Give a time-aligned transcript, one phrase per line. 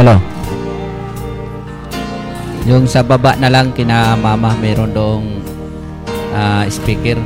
[0.00, 0.16] Hello?
[2.64, 5.44] Yung sa baba na lang kina mama, meron dong
[6.32, 7.20] ah, speaker.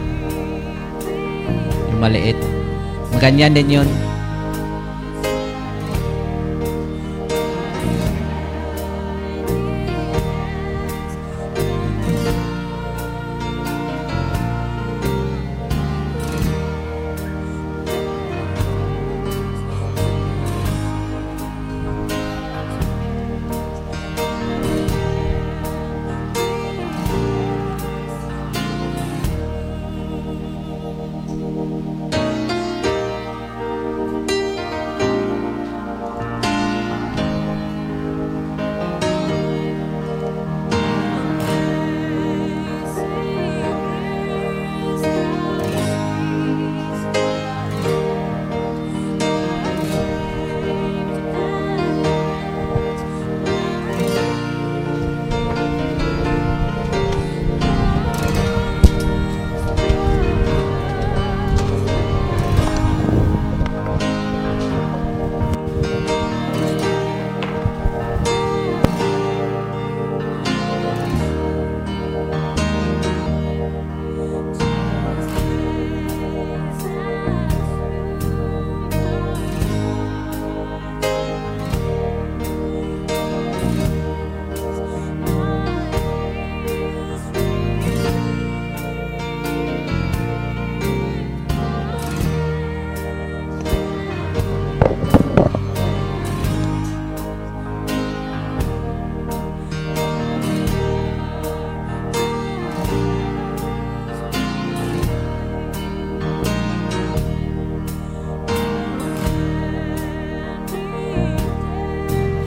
[1.86, 2.34] Yung maliit.
[3.22, 3.86] Ganyan din yun.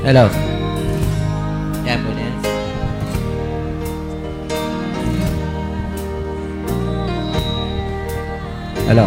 [0.08, 0.24] Hello?
[1.84, 2.00] Yan.
[8.88, 9.04] Hello?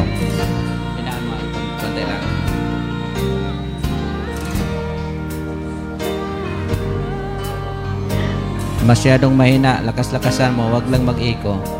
[0.92, 1.40] Pinaan mo.
[1.80, 2.22] Konti lang.
[8.84, 9.80] Masyadong mahina.
[9.80, 10.68] Lakas-lakasan mo.
[10.68, 11.79] Huwag lang mag-echo.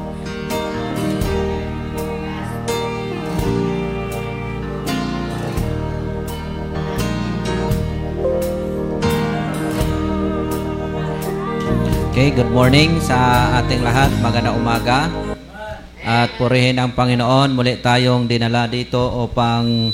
[12.20, 14.12] Okay, good morning sa ating lahat.
[14.20, 15.08] Magandang umaga.
[16.04, 17.56] At purihin ang Panginoon.
[17.56, 19.88] Muli tayong dinala dito upang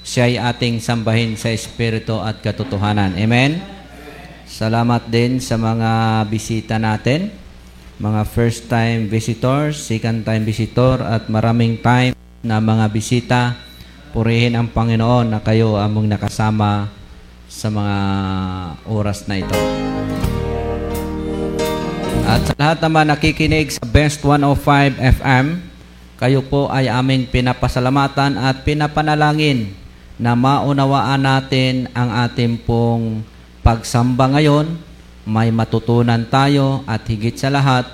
[0.00, 3.20] siya'y ating sambahin sa Espiritu at katotohanan.
[3.20, 3.60] Amen?
[4.48, 7.28] Salamat din sa mga bisita natin.
[8.00, 13.52] Mga first time visitors, second time visitor, at maraming time na mga bisita.
[14.16, 16.88] Purihin ang Panginoon na kayo among nakasama
[17.52, 17.98] sa mga
[18.88, 19.60] oras na ito.
[22.26, 25.62] At sa lahat naman nakikinig sa Best 105 FM,
[26.18, 29.70] kayo po ay aming pinapasalamatan at pinapanalangin
[30.18, 33.22] na maunawaan natin ang ating pong
[33.62, 34.74] pagsamba ngayon.
[35.22, 37.86] May matutunan tayo at higit sa lahat,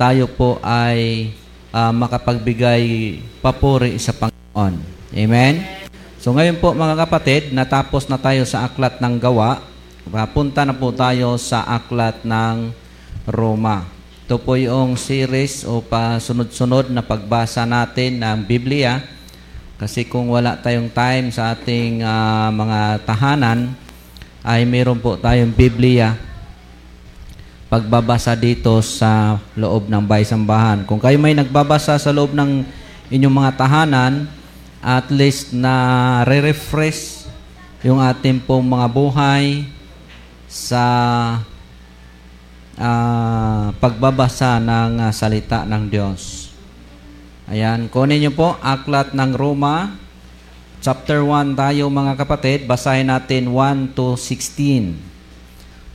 [0.00, 1.28] tayo po ay
[1.68, 4.72] ah, makapagbigay papuri sa Panginoon.
[5.12, 5.84] Amen?
[6.16, 9.60] So ngayon po mga kapatid, natapos na tayo sa aklat ng gawa.
[10.08, 12.85] Papunta na po tayo sa aklat ng
[13.26, 13.86] Roma.
[14.26, 19.02] Ito po yung series o pasunod-sunod na pagbasa natin ng Biblia.
[19.76, 23.74] Kasi kung wala tayong time sa ating ah, mga tahanan,
[24.46, 26.14] ay meron po tayong Biblia
[27.66, 30.86] pagbabasa dito sa loob ng baysambahan.
[30.86, 32.62] Kung kayo may nagbabasa sa loob ng
[33.10, 34.30] inyong mga tahanan,
[34.78, 37.26] at least na re-refresh
[37.82, 39.66] yung ating pong mga buhay
[40.46, 40.82] sa
[42.76, 46.52] ah, pagbabasa ng ah, salita ng Diyos.
[47.46, 49.94] Ayan, kunin niyo po aklat ng Roma
[50.82, 54.94] chapter 1 tayo mga kapatid, basahin natin 1 to 16.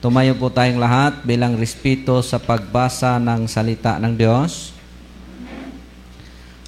[0.02, 4.74] Tumayo po tayong lahat bilang respeto sa pagbasa ng salita ng Diyos.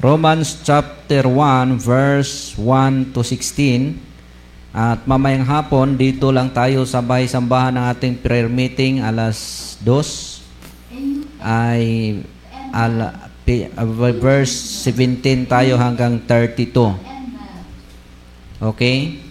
[0.03, 4.12] Romans chapter 1 verse 1 to 16.
[4.73, 11.37] At mamayang hapon, dito lang tayo sa bahay-sambahan ng ating prayer meeting alas 2.
[11.37, 12.17] Ay
[12.73, 13.85] ala, pi- uh,
[14.17, 16.73] verse 17 tayo hanggang 32.
[18.57, 19.21] Okay?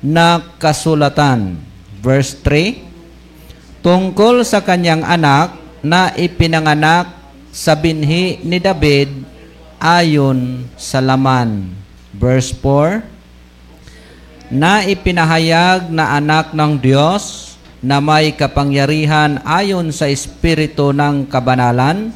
[0.00, 1.60] na kasulatan.
[2.02, 5.54] Verse 3, tungkol sa kanyang anak
[5.84, 7.10] na ipinanganak
[7.52, 9.12] sa binhi ni David
[9.76, 11.68] ayon sa laman.
[12.16, 13.02] Verse 4,
[14.52, 22.12] na ipinahayag na anak ng Diyos na may kapangyarihan ayon sa Espiritu ng kabanalan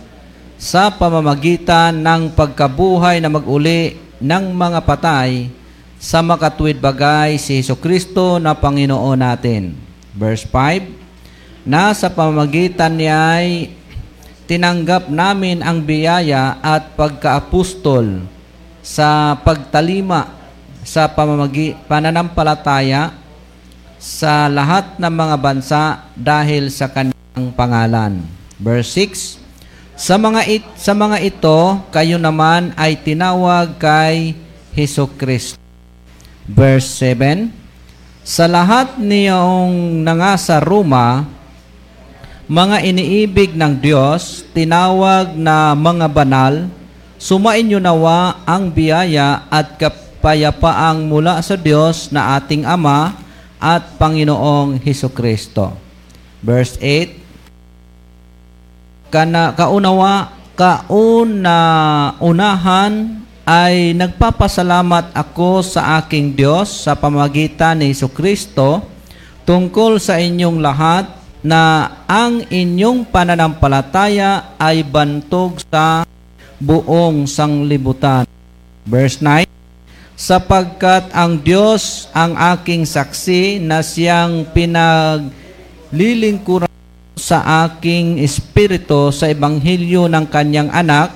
[0.61, 5.49] sa pamamagitan ng pagkabuhay na maguli ng mga patay
[5.97, 9.73] sa makatwid bagay si Heso Kristo na Panginoon natin.
[10.12, 13.73] Verse 5, na sa pamamagitan niya ay
[14.44, 18.29] tinanggap namin ang biyaya at pagkaapostol
[18.85, 20.46] sa pagtalima
[20.87, 23.11] sa pamamagi pananampalataya
[23.99, 25.83] sa lahat ng mga bansa
[26.14, 28.23] dahil sa kanyang pangalan.
[28.62, 29.43] Verse 6
[29.99, 34.38] Sa mga it, sa mga ito kayo naman ay tinawag kay
[34.78, 35.59] Heso Kristo.
[36.47, 37.50] Verse 7
[38.23, 41.26] Sa lahat niyong nangasa Roma
[42.47, 46.71] mga iniibig ng Diyos, tinawag na mga banal,
[47.19, 49.75] sumain nyo nawa ang biyaya at
[50.26, 53.14] kapayapaang mula sa Diyos na ating Ama
[53.62, 55.71] at Panginoong Heso Kristo.
[56.42, 57.14] Verse 8,
[59.06, 61.61] Kana, kaunawa, kauna,
[62.18, 68.83] unahan ay nagpapasalamat ako sa aking Diyos sa pamagitan ni Heso Kristo
[69.47, 71.06] tungkol sa inyong lahat
[71.47, 76.02] na ang inyong pananampalataya ay bantog sa
[76.59, 78.26] buong sanglibutan.
[78.83, 79.55] Verse 9,
[80.16, 86.73] Sapagkat ang Diyos ang aking saksi na siyang pinaglilingkuran
[87.20, 91.12] sa aking espiritu sa ebanghelyo ng kanyang anak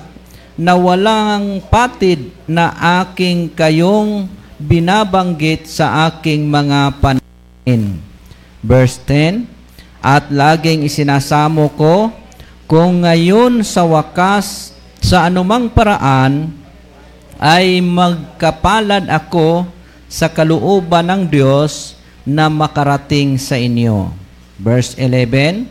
[0.53, 4.29] na walang patid na aking kayong
[4.61, 7.97] binabanggit sa aking mga paningin.
[8.61, 9.49] Verse 10,
[9.97, 12.13] at laging isinasamo ko
[12.69, 16.60] kung ngayon sa wakas sa anumang paraan
[17.41, 19.65] ay magkapalad ako
[20.05, 24.13] sa kalooban ng Diyos na makarating sa inyo.
[24.61, 25.65] Verse 11,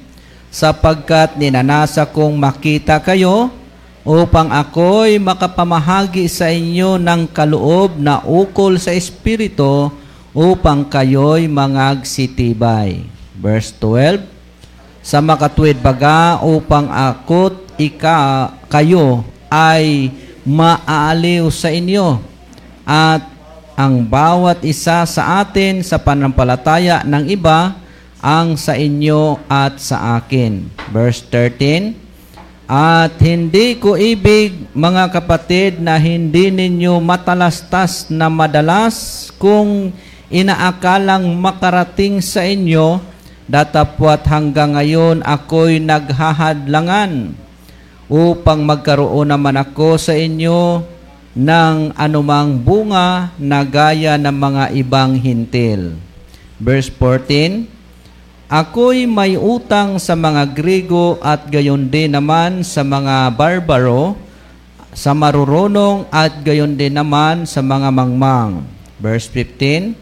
[0.51, 3.55] Sapagkat ninanasa kong makita kayo
[4.03, 9.95] upang ako'y makapamahagi sa inyo ng kaloob na ukol sa Espiritu
[10.35, 13.07] upang kayo'y mangagsitibay.
[13.39, 14.27] Verse 12,
[15.07, 20.11] Sa makatwid baga upang akot ika kayo ay
[20.45, 22.21] maaaliw sa inyo
[22.87, 23.23] at
[23.79, 27.77] ang bawat isa sa atin sa panampalataya ng iba
[28.21, 30.69] ang sa inyo at sa akin.
[30.93, 31.97] Verse 13,
[32.69, 39.97] At hindi ko ibig, mga kapatid, na hindi ninyo matalastas na madalas kung
[40.29, 43.01] inaakalang makarating sa inyo
[43.51, 47.35] Datapwat hanggang ngayon ako'y naghahadlangan
[48.11, 50.83] upang magkaroon naman ako sa inyo
[51.31, 55.95] ng anumang bunga na gaya ng mga ibang hintil.
[56.59, 57.71] Verse 14,
[58.51, 64.19] Ako'y may utang sa mga Grigo at gayon din naman sa mga barbaro,
[64.91, 68.67] sa marurunong at gayon din naman sa mga mangmang.
[68.99, 69.95] Verse 15,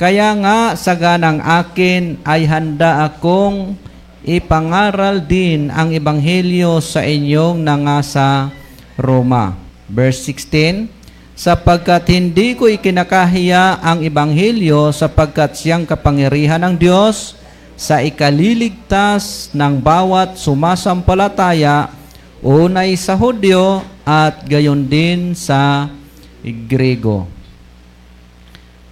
[0.00, 3.76] kaya nga sa ganang akin ay handa akong
[4.24, 8.48] ipangaral din ang ebanghelyo sa inyong nangasa
[8.96, 9.54] Roma.
[9.84, 10.88] Verse 16,
[11.34, 17.36] sapagkat hindi ko ikinakahiya ang Ebanghelyo sapagkat siyang kapangyarihan ng Diyos
[17.74, 21.90] sa ikaliligtas ng bawat sumasampalataya,
[22.40, 25.90] unay sa Hudyo at gayon din sa
[26.40, 27.26] Grego.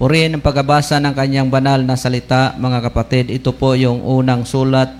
[0.03, 3.31] Purihin ang pagbabasa ng kanyang banal na salita, mga kapatid.
[3.31, 4.91] Ito po yung unang sulat,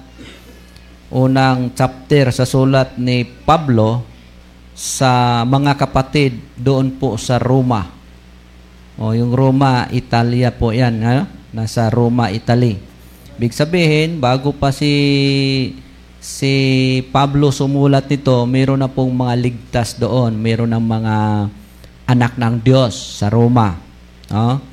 [1.13, 4.01] unang chapter sa sulat ni Pablo
[4.73, 7.93] sa mga kapatid doon po sa Roma.
[8.97, 11.05] O yung Roma, Italia po yan.
[11.05, 11.29] Ha?
[11.53, 12.81] Nasa Roma, Italy.
[13.37, 14.93] Big sabihin, bago pa si
[16.17, 16.53] si
[17.13, 20.33] Pablo sumulat nito, meron na pong mga ligtas doon.
[20.33, 21.17] Meron ng mga
[22.09, 23.77] anak ng Diyos sa Roma.
[24.33, 24.65] No?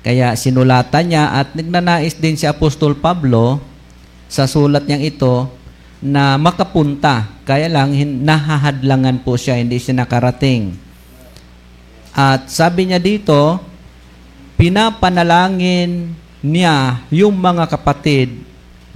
[0.00, 3.60] Kaya sinulatan niya at nagnanais din si Apostol Pablo
[4.28, 5.59] sa sulat niyang ito
[6.00, 7.28] na makapunta.
[7.44, 7.92] Kaya lang,
[8.24, 10.72] nahahadlangan po siya, hindi siya nakarating.
[12.16, 13.60] At sabi niya dito,
[14.56, 18.32] pinapanalangin niya yung mga kapatid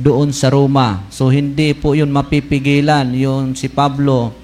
[0.01, 1.05] doon sa Roma.
[1.13, 4.35] So, hindi po yun mapipigilan, yung si Pablo,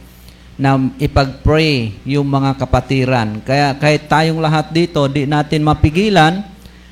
[0.60, 3.40] na ipag-pray yung mga kapatiran.
[3.40, 6.44] Kaya kahit tayong lahat dito, di natin mapigilan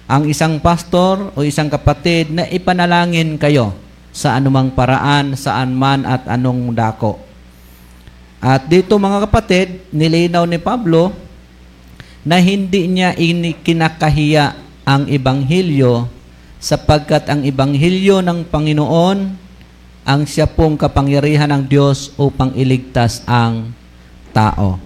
[0.08, 3.76] ang isang pastor o isang kapatid na ipanalangin kayo
[4.18, 7.22] sa anumang paraan, saan man at anong dako.
[8.42, 11.14] At dito mga kapatid, nilinaw ni Pablo
[12.26, 13.14] na hindi niya
[13.62, 16.10] kinakahiya ang Ebanghelyo
[16.58, 19.18] sapagkat ang Ebanghelyo ng Panginoon
[20.02, 23.70] ang siya pong kapangyarihan ng Diyos upang iligtas ang
[24.34, 24.82] tao.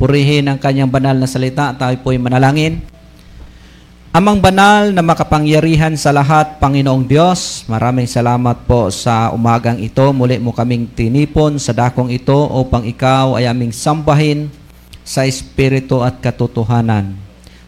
[0.00, 2.89] Purihin ang kanyang banal na salita, tayo po'y manalangin.
[4.10, 10.02] Amang banal na makapangyarihan sa lahat, Panginoong Diyos, maraming salamat po sa umagang ito.
[10.10, 14.50] Muli mo kaming tinipon sa dakong ito upang ikaw ay aming sambahin
[15.06, 17.14] sa Espiritu at katotohanan.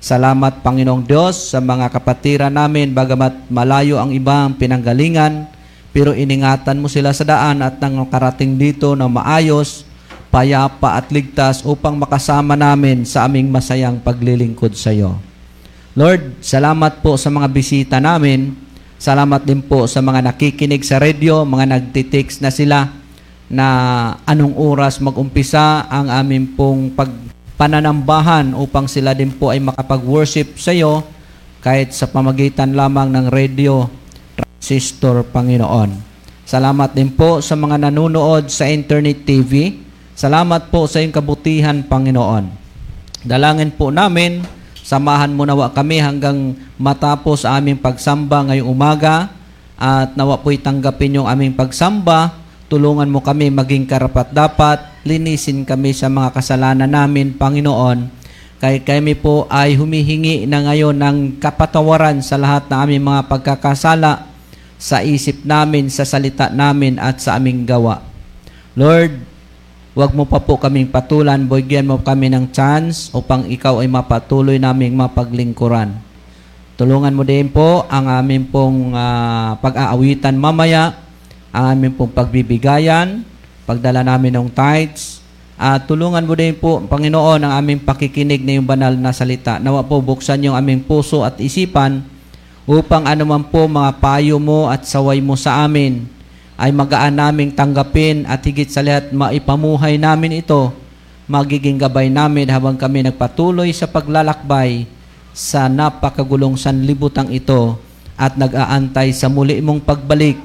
[0.03, 5.47] Salamat, Panginoong Diyos, sa mga kapatiran namin, bagamat malayo ang ibang pinanggalingan,
[5.95, 9.87] pero iningatan mo sila sa daan at nang karating dito na maayos,
[10.35, 15.23] payapa at ligtas upang makasama namin sa aming masayang paglilingkod sa iyo.
[15.93, 18.57] Lord, salamat po sa mga bisita namin.
[18.97, 22.89] Salamat din po sa mga nakikinig sa radio, mga nagtitext na sila
[23.53, 23.67] na
[24.25, 31.05] anong oras mag-umpisa ang aming pong pagpananambahan upang sila din po ay makapag-worship sa iyo
[31.61, 33.85] kahit sa pamagitan lamang ng radio
[34.33, 35.93] transistor, Panginoon.
[36.49, 39.77] Salamat din po sa mga nanonood sa internet TV.
[40.17, 42.49] Salamat po sa iyong kabutihan, Panginoon.
[43.29, 44.62] Dalangin po namin
[44.93, 49.33] Samahan mo nawa kami hanggang matapos aming pagsamba ngayong umaga
[49.81, 52.37] at nawa po'y tanggapin yung aming pagsamba.
[52.69, 54.85] Tulungan mo kami maging karapat dapat.
[55.09, 58.05] Linisin kami sa mga kasalanan namin, Panginoon.
[58.61, 64.29] Kaya kami po ay humihingi na ngayon ng kapatawaran sa lahat ng aming mga pagkakasala
[64.77, 68.05] sa isip namin, sa salita namin at sa aming gawa.
[68.77, 69.25] Lord,
[69.93, 74.57] Huwag mo pa po kaming patulan, bigyan mo kami ng chance upang ikaw ay mapatuloy
[74.57, 75.93] naming mapaglingkuran.
[76.81, 80.97] Tulungan mo din po ang aming pong uh, pag-aawitan mamaya,
[81.53, 83.21] ang aming pong pagbibigayan,
[83.69, 85.21] pagdala namin ng tithes,
[85.61, 89.61] at tulungan mo din po, Panginoon, ang aming pakikinig na yung banal na salita.
[89.61, 92.01] Nawa po buksan yung aming puso at isipan
[92.65, 96.22] upang anuman po mga payo mo at saway mo sa amin
[96.57, 100.73] ay magaan naming tanggapin at higit sa lahat maipamuhay namin ito,
[101.27, 104.85] magiging gabay namin habang kami nagpatuloy sa paglalakbay
[105.33, 107.81] sa napakagulong sanlibutang ito
[108.21, 110.37] at nag-aantay sa muli mong pagbalik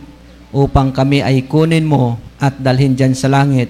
[0.55, 3.67] upang kami ay kunin mo at dalhin dyan sa langit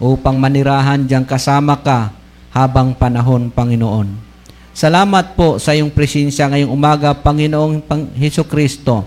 [0.00, 2.14] upang manirahan dyan kasama ka
[2.50, 4.30] habang panahon, Panginoon.
[4.70, 9.04] Salamat po sa iyong presensya ngayong umaga, Panginoong Pang Heso Kristo,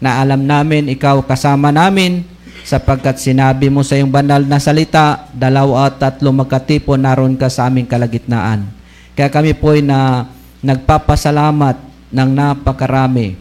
[0.00, 2.24] na alam namin ikaw kasama namin
[2.64, 7.68] sapagkat sinabi mo sa iyong banal na salita, dalawa at tatlo magkatipon naroon ka sa
[7.68, 8.68] aming kalagitnaan.
[9.16, 10.28] Kaya kami po ay na
[10.64, 11.76] nagpapasalamat
[12.12, 13.36] ng napakarami.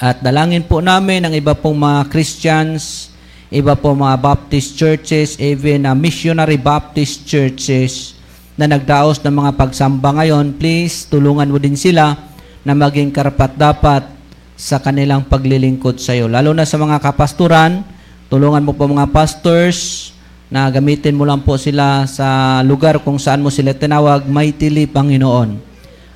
[0.00, 3.12] At dalangin po namin ang iba pong mga Christians,
[3.52, 8.16] iba po mga Baptist churches, even uh, missionary Baptist churches
[8.56, 12.16] na nagdaos ng mga pagsamba ngayon, please tulungan mo din sila
[12.64, 14.19] na maging karapat dapat
[14.60, 16.28] sa kanilang paglilingkod sa iyo.
[16.28, 17.80] Lalo na sa mga kapasturan,
[18.28, 20.12] tulungan mo po mga pastors
[20.52, 25.56] na gamitin mo lang po sila sa lugar kung saan mo sila tinawag, mightily Panginoon.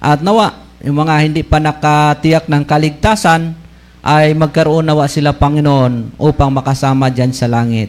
[0.04, 0.52] At nawa,
[0.84, 3.56] yung mga hindi pa nakatiyak ng kaligtasan,
[4.04, 7.88] ay magkaroon nawa sila Panginoon upang makasama dyan sa langit.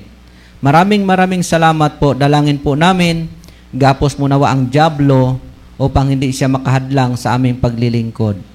[0.63, 2.15] Maraming maraming salamat po.
[2.15, 3.27] Dalangin po namin
[3.75, 5.35] Gapos mo nawa ang jablo
[5.75, 8.54] upang hindi siya makahadlang sa aming paglilingkod.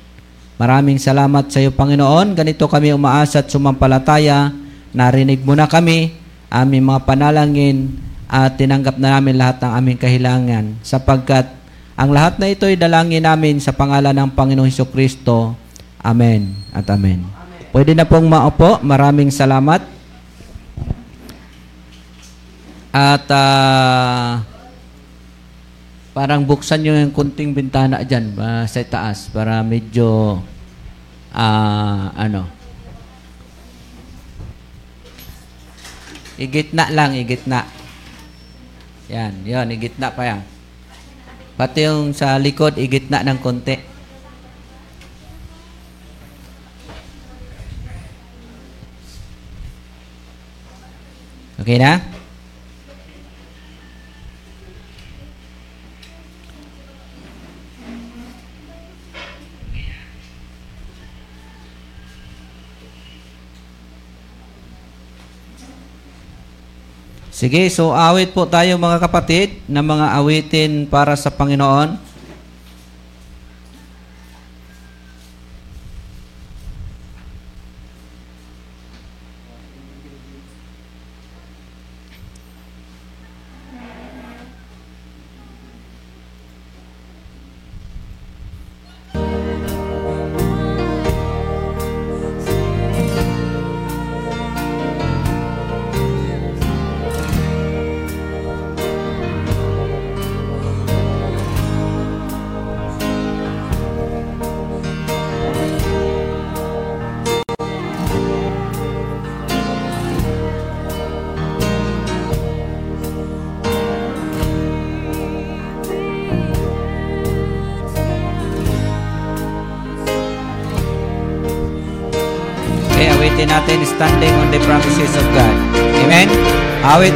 [0.61, 2.37] Maraming salamat sa iyo, Panginoon.
[2.37, 4.53] Ganito kami umaasa at sumampalataya.
[4.93, 6.13] Narinig mo na kami,
[6.53, 7.97] aming mga panalangin,
[8.31, 11.51] at tinanggap na namin lahat ng aming kahilangan sapagkat
[11.99, 15.59] ang lahat na ito ay dalangin namin sa pangalan ng Panginoong Heso Kristo.
[16.01, 17.27] Amen at amen.
[17.27, 17.69] amen.
[17.75, 18.81] Pwede na pong maupo.
[18.81, 19.85] Maraming salamat.
[22.89, 24.41] At uh,
[26.17, 30.41] parang buksan nyo yung kunting bintana dyan uh, sa taas para medyo
[31.35, 32.61] uh, ano
[36.41, 37.69] igitna lang, igitna.
[39.13, 40.41] Yan, yon igitna pa yan.
[41.61, 43.77] Pati yung sa likod, igitna ng konti.
[51.61, 52.20] Okay na?
[67.41, 72.10] Sige, so awit po tayo mga kapatid na mga awitin para sa Panginoon.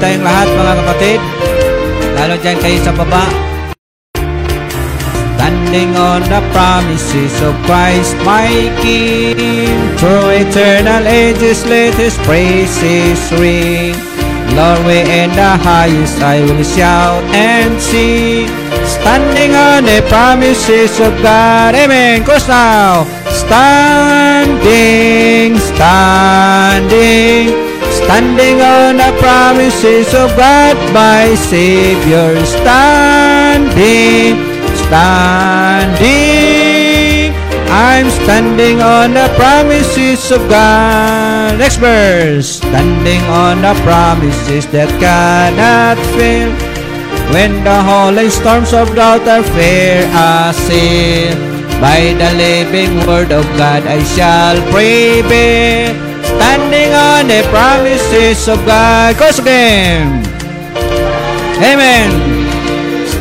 [0.05, 1.17] Tayong lahat mga kapatid.
[2.13, 3.25] Lalo dyan kayo sa baba.
[5.41, 9.73] Standing on the promises of Christ my King.
[9.97, 13.97] Through eternal ages let His praises ring.
[14.53, 18.47] Lord, we in the highest I will shout and sing.
[18.85, 21.75] Standing on the promises of God.
[21.75, 22.23] Amen.
[22.23, 23.09] Close now.
[23.35, 24.69] Standing,
[25.75, 27.51] standing,
[28.05, 32.37] standing on the promises of God, my Savior.
[32.45, 34.37] Standing,
[34.87, 36.15] standing,
[37.69, 41.59] I'm standing on the promises of God.
[41.59, 42.61] Next verse.
[42.63, 46.53] Standing on the promises that cannot fail.
[47.33, 51.55] When the holy storms of doubt are fair assail.
[51.81, 55.93] By the living word of God I shall prevail,
[56.35, 59.17] standing on the promises of God.
[59.17, 60.25] Close again.
[61.63, 62.11] Amen.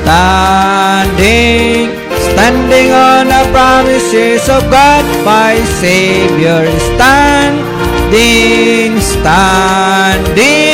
[0.03, 1.89] Standing,
[2.33, 6.67] standing on the promises of God, my Savior.
[6.97, 10.73] Standing, standing.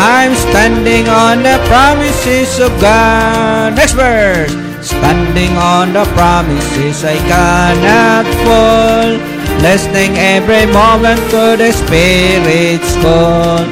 [0.00, 3.74] I'm standing on the promises of God.
[3.76, 4.50] Next verse.
[4.80, 13.64] Standing on the promises I cannot fall Listening every moment to the Spirit's call.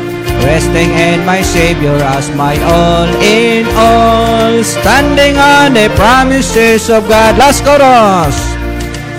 [0.45, 4.63] Resting in my Savior as my all in all.
[4.63, 7.37] Standing on the promises of God.
[7.39, 8.37] Last chorus.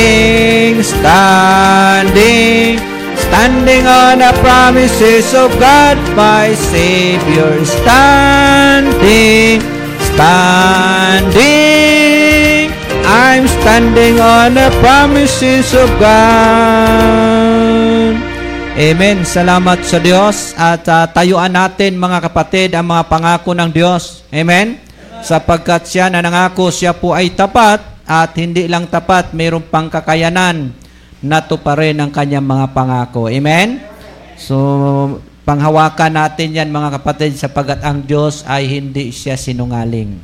[0.84, 2.80] standing.
[3.28, 7.66] Standing on the promises of God My Savior.
[7.66, 9.62] Standing
[10.18, 11.77] standing.
[13.18, 16.14] I'm standing on the promises of God.
[18.78, 19.26] Amen.
[19.26, 24.22] Salamat sa Diyos at uh, tayuan natin mga kapatid ang mga pangako ng Diyos.
[24.30, 24.78] Amen.
[25.26, 30.78] Sapagkat siya na nangako siya po ay tapat at hindi lang tapat, mayroong pang kakayanan
[31.26, 33.34] na tuparin ang kanyang mga pangako.
[33.34, 33.82] Amen.
[34.38, 40.20] So Panghawakan natin yan mga kapatid sapagat ang Diyos ay hindi siya sinungaling.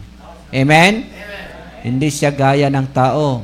[0.52, 1.08] Amen?
[1.08, 1.53] Amen.
[1.84, 3.44] Hindi siya gaya ng tao.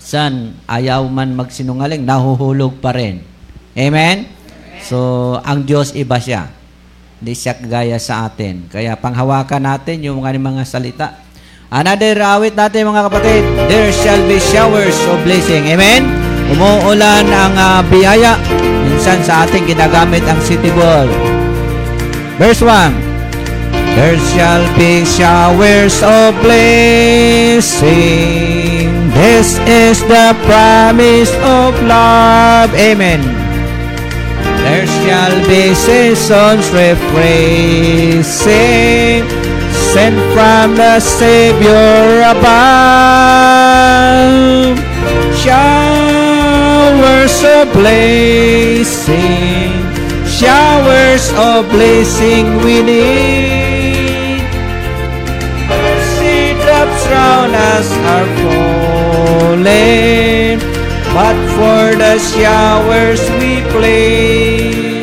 [0.00, 3.20] San ayaw man magsinungaling, nahuhulog pa rin.
[3.76, 3.88] Amen?
[3.92, 4.18] Amen?
[4.84, 6.48] So, ang Diyos iba siya.
[7.20, 8.68] Hindi siya gaya sa atin.
[8.68, 11.08] Kaya panghawakan natin yung mga, mga salita.
[11.72, 13.42] Another awit natin mga kapatid.
[13.68, 15.72] There shall be showers of blessing.
[15.72, 16.04] Amen?
[16.52, 18.36] Umuulan ang uh, biyaya
[18.84, 21.08] Minsan sa ating ginagamit ang city ball.
[22.36, 23.13] Verse 1.
[23.94, 27.84] There shall be showers of blessing.
[29.14, 32.74] This is the promise of love.
[32.74, 33.22] Amen.
[34.64, 38.24] There shall be seasons refreshing,
[39.94, 42.74] sent from the Savior above.
[45.44, 49.70] Showers of blessing,
[50.26, 53.63] showers of blessing we need.
[57.14, 58.28] Drops round us are
[59.46, 60.58] falling,
[61.16, 65.02] but for the showers we play.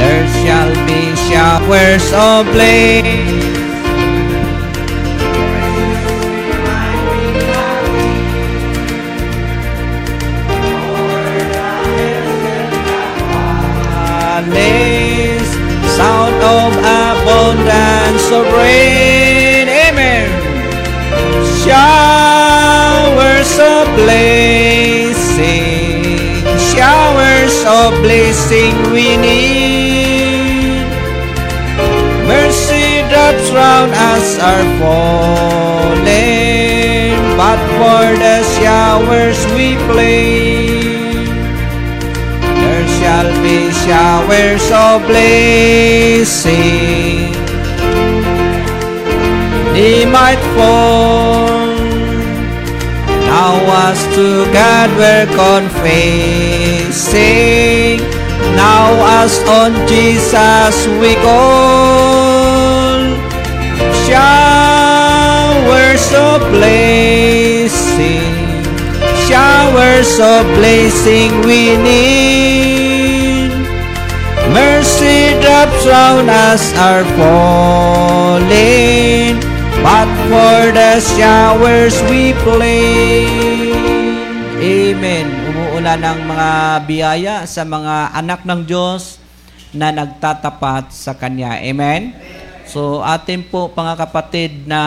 [0.00, 2.42] There shall be showers of
[16.42, 19.23] of abundance of rain.
[21.64, 25.32] Showers of blessing,
[26.60, 30.84] showers of blessing we need.
[32.28, 36.04] Mercy drops round us are falling,
[37.40, 40.68] but for the showers we play.
[42.60, 46.44] There shall be showers of blessing.
[49.74, 51.74] They might fall.
[53.28, 56.14] Now us to God we're confessing.
[58.56, 58.88] Now
[59.20, 63.02] us on Jesus we call.
[64.06, 67.44] Showers of blessing
[69.28, 73.50] showers of blessing we need.
[74.52, 78.52] Mercy drops round us are falling,
[79.84, 83.28] but for the showers we play.
[84.64, 85.28] Amen.
[85.52, 86.50] Umuulan ng mga
[86.88, 89.20] biyaya sa mga anak ng Diyos
[89.76, 91.60] na nagtatapat sa Kanya.
[91.60, 92.16] Amen?
[92.64, 94.80] So, atin po, mga kapatid, na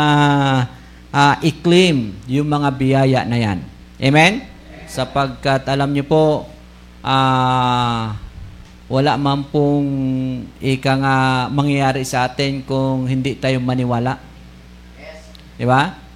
[1.13, 3.61] uh, i-claim yung mga biyaya na yan.
[4.01, 4.49] Amen?
[4.89, 6.49] Sapagkat alam niyo po,
[7.05, 8.17] ah,
[8.89, 9.89] wala man pong
[10.57, 11.15] ika nga
[11.53, 14.26] mangyayari sa atin kung hindi tayo maniwala.
[15.57, 16.07] Di ba?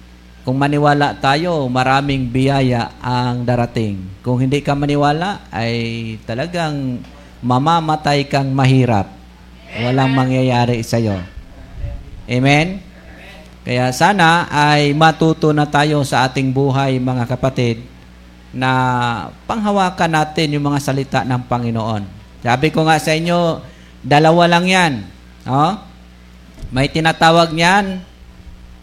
[0.42, 4.22] Kung maniwala tayo, maraming biyaya ang darating.
[4.26, 5.74] Kung hindi ka maniwala, ay
[6.26, 6.98] talagang
[7.42, 9.06] mamamatay kang mahirap.
[9.82, 11.18] Walang mangyayari sa iyo.
[12.26, 12.82] Amen?
[13.62, 17.86] Kaya sana ay matuto na tayo sa ating buhay mga kapatid
[18.50, 18.70] na
[19.46, 22.02] panghawakan natin yung mga salita ng Panginoon.
[22.42, 23.62] Sabi ko nga sa inyo,
[24.02, 24.92] dalawa lang yan.
[25.46, 25.78] No?
[26.74, 28.02] May tinatawag niyan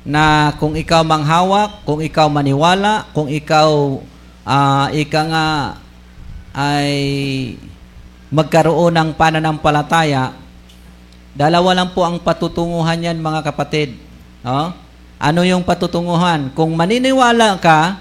[0.07, 3.99] na kung ikaw manghawak, kung ikaw maniwala, kung ikaw
[4.47, 5.47] uh, ika nga
[6.55, 6.95] ay
[8.31, 10.33] magkaroon ng pananampalataya,
[11.35, 13.99] dalawa lang po ang patutunguhan yan mga kapatid.
[14.45, 14.71] No?
[15.19, 16.55] Ano yung patutunguhan?
[16.55, 17.99] Kung maniniwala ka,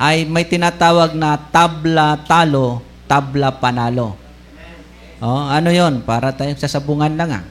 [0.00, 4.16] ay may tinatawag na tabla talo, tabla panalo.
[5.20, 6.00] Oh, ano yon?
[6.00, 7.44] Para tayong sasabungan lang ah.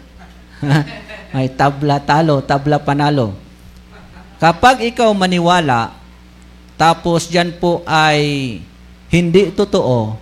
[1.29, 3.37] may tabla talo, tabla panalo.
[4.39, 5.93] Kapag ikaw maniwala,
[6.79, 8.57] tapos diyan po ay
[9.11, 10.15] hindi totoo,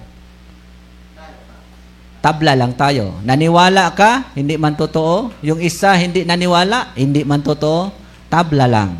[2.17, 3.13] tabla lang tayo.
[3.21, 5.31] Naniwala ka, hindi man totoo.
[5.45, 7.93] Yung isa hindi naniwala, hindi man totoo,
[8.27, 8.97] tabla lang.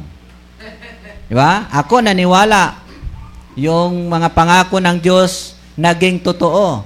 [1.28, 1.68] Di ba?
[1.74, 2.88] Ako naniwala.
[3.58, 6.86] Yung mga pangako ng Diyos naging totoo.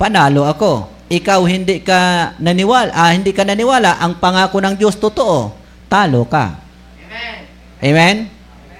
[0.00, 0.93] Panalo ako.
[1.10, 5.52] Ikaw hindi ka naniwala, ah, hindi ka naniwala, ang pangako ng Diyos totoo.
[5.88, 6.56] Talo ka.
[7.04, 7.38] Amen.
[7.84, 8.16] Amen?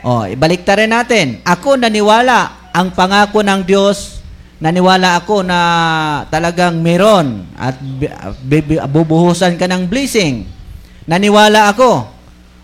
[0.04, 1.40] Oh, ibalik rin natin.
[1.44, 4.24] Ako naniwala, ang pangako ng Diyos
[4.64, 5.58] naniwala ako na
[6.32, 7.76] talagang meron at
[8.88, 10.48] bubuhusan ka ng blessing.
[11.04, 12.08] Naniwala ako.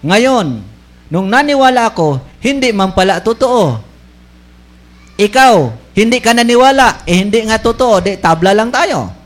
[0.00, 0.64] Ngayon,
[1.12, 3.76] nung naniwala ako, hindi man pala totoo.
[5.20, 5.54] Ikaw,
[5.92, 9.19] hindi ka naniwala, eh hindi nga totoo, di tabla lang tayo.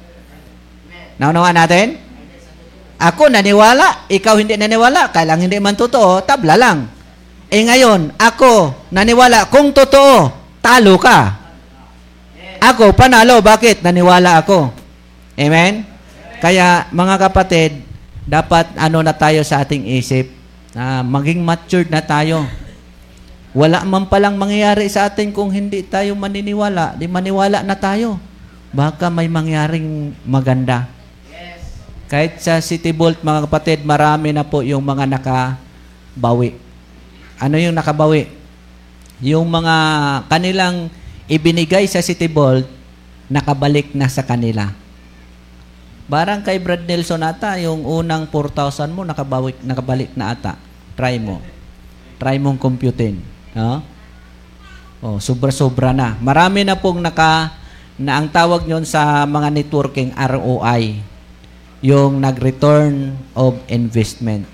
[1.18, 2.00] Naunawa natin?
[2.98, 6.88] Ako naniwala, ikaw hindi naniwala, kailang hindi man totoo, tabla lang.
[7.50, 10.30] Eh ngayon, ako naniwala, kung totoo,
[10.62, 11.44] talo ka.
[12.64, 13.44] Ako, panalo.
[13.44, 13.84] Bakit?
[13.84, 14.72] Naniwala ako.
[15.36, 15.84] Amen?
[16.40, 17.84] Kaya, mga kapatid,
[18.24, 20.32] dapat ano na tayo sa ating isip,
[20.72, 22.48] na maging matured na tayo.
[23.54, 26.98] Wala man palang mangyayari sa atin kung hindi tayo maniniwala.
[26.98, 28.18] Di maniwala na tayo.
[28.74, 30.90] Baka may mangyaring maganda.
[32.14, 36.54] Kahit sa City Vault, mga kapatid, marami na po yung mga nakabawi.
[37.42, 38.30] Ano yung nakabawi?
[39.18, 39.74] Yung mga
[40.30, 40.94] kanilang
[41.26, 42.70] ibinigay sa City Vault,
[43.26, 44.70] nakabalik na sa kanila.
[46.06, 50.54] Barang kay Brad Nelson ata, yung unang 4,000 mo, nakabalik, nakabalik na ata.
[50.94, 51.42] Try mo.
[52.22, 53.18] Try mong computin.
[53.58, 53.82] No?
[55.02, 56.14] Oh, sobra-sobra na.
[56.22, 57.58] Marami na pong naka,
[57.98, 61.13] na ang tawag nyon sa mga networking ROI,
[61.84, 64.48] yung nag-return of investment.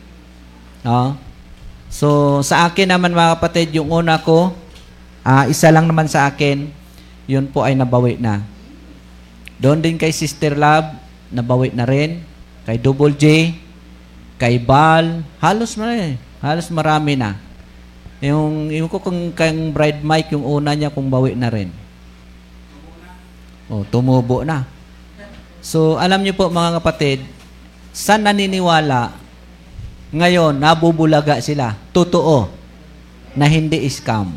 [0.83, 1.15] No?
[1.87, 4.51] So, sa akin naman mga kapatid, yung una ko,
[5.23, 6.67] uh, isa lang naman sa akin,
[7.31, 8.43] yun po ay nabawi na.
[9.63, 10.91] Doon din kay Sister Love,
[11.31, 12.19] nabawi na rin.
[12.67, 13.55] Kay Double J,
[14.35, 16.19] kay Bal, halos marami.
[16.43, 17.39] Halos marami na.
[18.19, 21.71] Yung, yung ko kung kang bride Mike, yung una niya kung bawi na rin.
[23.71, 24.67] Oh, tumubo na.
[25.61, 27.21] So, alam niyo po mga kapatid,
[27.93, 29.13] sa naniniwala,
[30.11, 31.77] ngayon, nabubulaga sila.
[31.95, 32.51] Totoo.
[33.39, 34.35] Na hindi scam.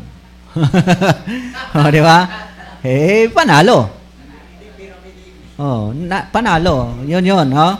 [1.74, 2.18] oh, di ba?
[2.84, 3.90] Eh, panalo.
[5.58, 7.02] Oh, na, panalo.
[7.02, 7.74] Yun yun, no?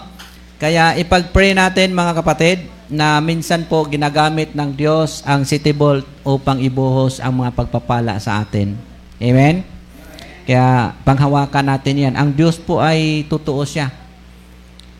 [0.58, 6.62] Kaya ipag-pray natin mga kapatid na minsan po ginagamit ng Diyos ang City Vault upang
[6.62, 8.74] ibuhos ang mga pagpapala sa atin.
[9.18, 9.73] Amen?
[10.44, 12.14] Kaya panghawakan natin yan.
[12.14, 13.88] Ang Diyos po ay totoo siya.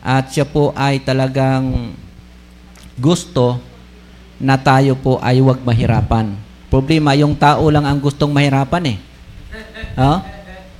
[0.01, 1.93] At siya po ay talagang
[2.97, 3.61] gusto
[4.41, 6.33] na tayo po ay huwag mahirapan.
[6.69, 8.97] Problema, yung tao lang ang gustong mahirapan eh.
[9.95, 10.19] Oh?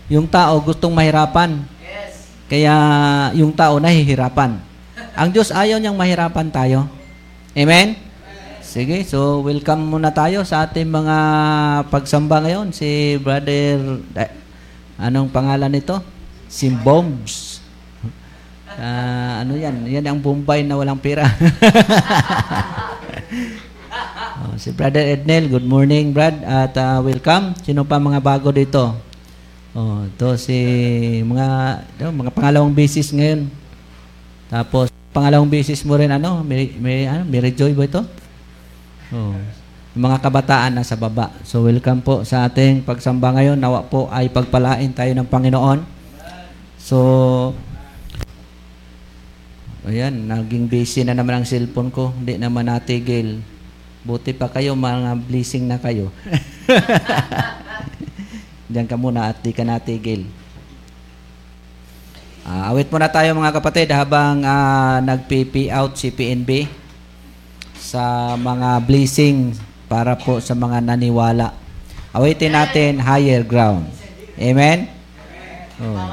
[0.10, 1.62] Yung tao gustong mahirapan.
[2.46, 2.76] Kaya
[3.34, 4.62] yung tao nahihirapan.
[5.18, 6.86] Ang Diyos ayaw niyang mahirapan tayo.
[7.56, 7.98] Amen?
[8.66, 11.18] Sige, so welcome muna tayo sa ating mga
[11.88, 12.76] pagsamba ngayon.
[12.76, 14.45] Si Brother eh,
[14.96, 16.00] Anong pangalan nito?
[16.48, 17.60] Simbombs.
[18.76, 19.88] Uh, ano yan?
[19.88, 21.24] Yan ang Bombay na walang pera.
[24.44, 26.40] oh, si Brother Ednel, good morning, Brad.
[26.44, 27.56] At uh, welcome.
[27.64, 28.96] Sino pa mga bago dito?
[29.76, 30.56] Oh, to si
[31.28, 31.48] mga
[32.00, 33.52] no, mga pangalawang basis ngayon.
[34.48, 38.00] Tapos pangalawang basis mo rin ano, may, may ano, Mary Joy ba ito?
[39.12, 39.36] Oh,
[39.96, 41.32] mga kabataan nasa baba.
[41.48, 43.56] So welcome po sa ating pagsamba ngayon.
[43.56, 45.80] Nawa po ay pagpalain tayo ng Panginoon.
[46.76, 47.00] So,
[49.88, 52.12] ayan, naging busy na naman ang cellphone ko.
[52.12, 53.40] Hindi naman natigil.
[54.04, 56.12] Buti pa kayo, mga blessing na kayo.
[58.70, 60.28] Diyan ka muna at di ka natigil.
[62.46, 66.70] Uh, awit muna tayo mga kapatid habang uh, nag-PP out si PNB
[67.74, 69.58] sa mga blessing
[69.96, 71.56] para po sa mga naniwala.
[72.12, 73.88] Awitin natin higher ground.
[74.36, 74.92] Amen?
[75.80, 76.04] Oh.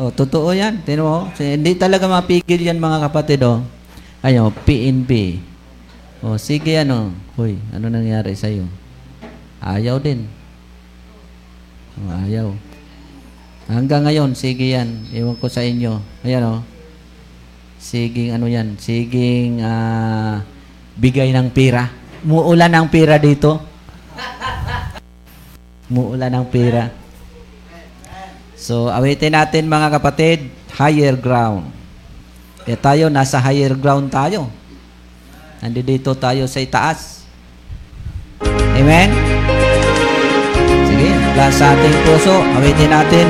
[0.00, 0.80] Oh, totoo yan.
[0.80, 1.18] Tino mo?
[1.36, 3.44] Hindi talaga mapigil yan mga kapatid.
[3.44, 3.60] Oh.
[4.24, 5.44] Ayo, PNB.
[6.24, 7.12] Oh, sige ano.
[7.36, 8.64] Hoy, ano nangyari sa iyo?
[9.60, 10.24] Ayaw din.
[12.00, 12.48] Oh, ayaw.
[13.68, 15.04] Hanggang ngayon, sige yan.
[15.12, 16.00] Iwan ko sa inyo.
[16.24, 16.60] Ayan oh.
[17.76, 18.80] Siging ano yan?
[18.80, 20.51] Siging ah uh,
[20.96, 21.88] bigay ng pera.
[22.22, 23.58] Muulan ng pera dito.
[25.92, 26.88] Muulan ng pera.
[28.56, 30.46] So, awitin natin mga kapatid,
[30.78, 31.66] higher ground.
[32.62, 34.46] Kaya tayo, nasa higher ground tayo.
[35.58, 37.26] Nandito tayo sa itaas.
[38.78, 39.10] Amen?
[40.86, 43.26] Sige, plus sa ating puso, awitin natin.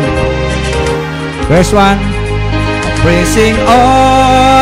[1.48, 1.96] Verse 1.
[3.03, 3.57] Pressing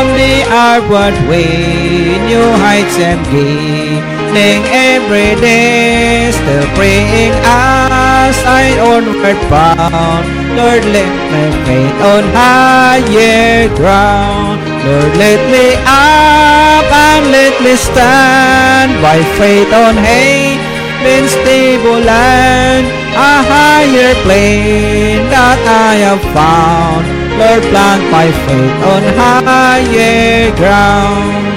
[0.00, 9.40] on the upward way, new heights and gaining every day, still praying as I onward
[9.52, 10.24] bound.
[10.56, 14.58] Lord, let my faith on higher ground.
[14.86, 22.86] Lord, let me up and let me stand by faith on haven stable land,
[23.28, 27.19] a higher plane that I have found.
[27.40, 31.48] Lord, plant my faith on higher ground.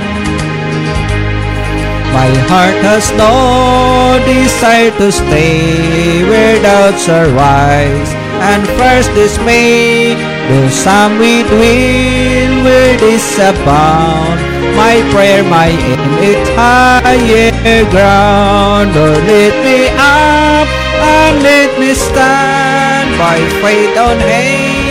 [2.16, 8.12] My heart has no desire to stay where doubts arise
[8.48, 10.16] and first dismay.
[10.48, 14.40] Though some with will where disabound,
[14.80, 18.96] my prayer, my aim is higher ground.
[18.96, 20.68] Lord, lift me up
[21.12, 24.83] and let me stand by faith on high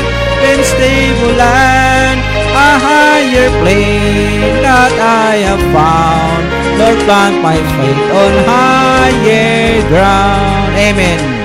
[0.50, 2.20] and stable land,
[2.66, 6.44] a higher plane that I have found.
[6.78, 10.74] Lord, plant my faith on higher ground.
[10.76, 11.41] Amen.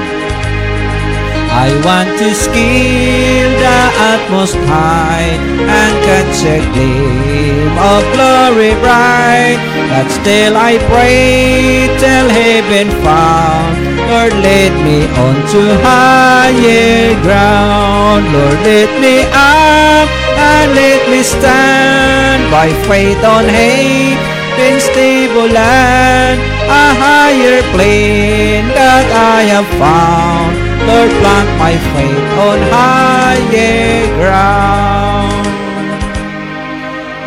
[1.57, 3.79] I want to scale the
[4.13, 9.57] utmost height and catch a gleam of glory bright.
[9.89, 13.73] But still I pray till heaven found.
[14.05, 18.29] Lord, lead me on to higher ground.
[18.29, 24.13] Lord, lead me up and let me stand by faith on high
[24.61, 26.37] in stable land,
[26.69, 30.66] a higher plane that I have found.
[30.87, 35.43] Lord, plant my faith on higher ground.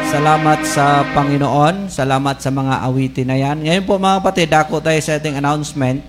[0.09, 1.92] Salamat sa Panginoon.
[1.92, 3.61] Salamat sa mga awitin na yan.
[3.61, 6.01] Ngayon po mga kapatid, ako tayo sa ating announcement.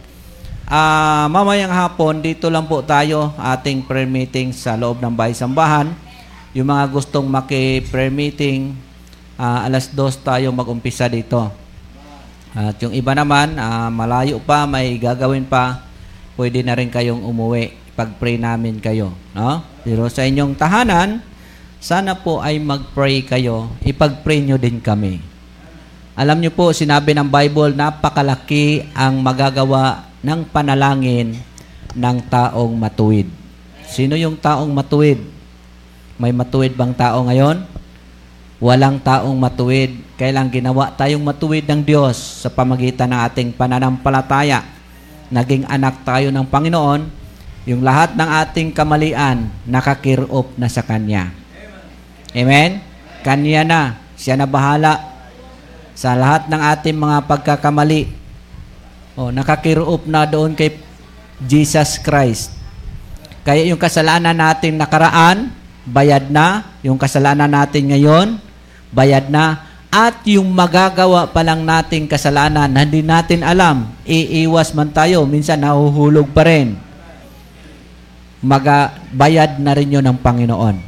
[0.64, 5.92] Uh, mamayang hapon, dito lang po tayo ating prayer meeting sa loob ng bahay sambahan.
[6.56, 8.80] Yung mga gustong maki-prayer meeting,
[9.36, 11.52] uh, alas dos tayo mag-umpisa dito.
[12.56, 15.91] At yung iba naman, uh, malayo pa, may gagawin pa,
[16.42, 17.78] pwede na rin kayong umuwi.
[17.94, 19.14] Pag-pray namin kayo.
[19.38, 19.62] No?
[19.86, 21.22] Pero sa inyong tahanan,
[21.78, 25.22] sana po ay mag-pray kayo, ipag-pray nyo din kami.
[26.18, 31.38] Alam nyo po, sinabi ng Bible, napakalaki ang magagawa ng panalangin
[31.94, 33.30] ng taong matuwid.
[33.86, 35.22] Sino yung taong matuwid?
[36.18, 37.66] May matuwid bang tao ngayon?
[38.62, 39.98] Walang taong matuwid.
[40.18, 44.81] Kailang ginawa tayong matuwid ng Diyos sa pamagitan ng ating pananampalataya.
[45.32, 47.02] Naging anak tayo ng Panginoon,
[47.64, 51.32] yung lahat ng ating kamalian nakakirop na sa Kanya.
[52.36, 52.84] Amen?
[53.24, 53.82] Kanya na.
[54.20, 55.12] Siya na bahala
[55.96, 58.12] sa lahat ng ating mga pagkakamali.
[59.16, 60.80] O, nakakiruop na doon kay
[61.42, 62.54] Jesus Christ.
[63.42, 65.50] Kaya yung kasalanan natin nakaraan,
[65.86, 66.78] bayad na.
[66.86, 68.38] Yung kasalanan natin ngayon,
[68.94, 69.71] bayad na.
[69.92, 75.60] At yung magagawa pa lang nating kasalanan na hindi natin alam, iiwas man tayo, minsan
[75.60, 76.80] nahuhulog pa rin.
[78.40, 80.80] Maga, bayad na rin yun ng Panginoon.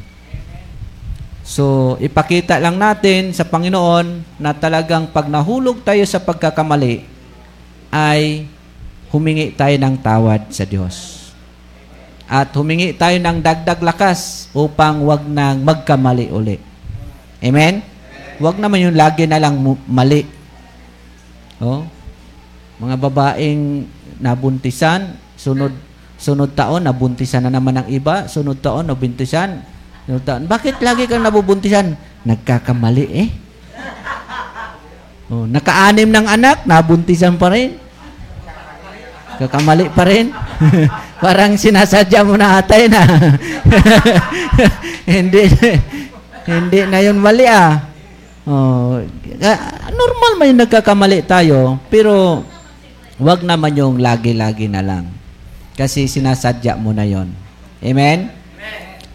[1.44, 7.04] So, ipakita lang natin sa Panginoon na talagang pag nahulog tayo sa pagkakamali,
[7.92, 8.48] ay
[9.12, 11.28] humingi tayo ng tawad sa Diyos.
[12.24, 16.56] At humingi tayo ng dagdag lakas upang wag nang magkamali uli.
[17.44, 17.93] Amen?
[18.40, 20.26] Wag naman yung lagi na lang mali.
[21.62, 21.86] Oh?
[22.82, 23.86] Mga babaeng
[24.18, 25.74] nabuntisan, sunod
[26.18, 29.62] sunod taon nabuntisan na naman ng iba, sunod taon nabuntisan,
[30.44, 31.96] bakit lagi kang nabubuntisan?
[32.28, 33.28] Nagkakamali eh.
[35.32, 37.80] Oh, naka-anim ng anak, nabuntisan pa rin.
[39.40, 40.28] Kakamali pa rin.
[41.24, 43.02] Parang sinasadya mo na atay na.
[45.08, 45.48] hindi
[46.44, 47.93] hindi na yun mali ah.
[48.44, 49.00] Oh,
[49.88, 52.44] normal man yung nagkakamali tayo, pero
[53.16, 55.08] wag naman yung lagi-lagi na lang.
[55.74, 57.32] Kasi sinasadya mo na yon.
[57.80, 58.28] Amen?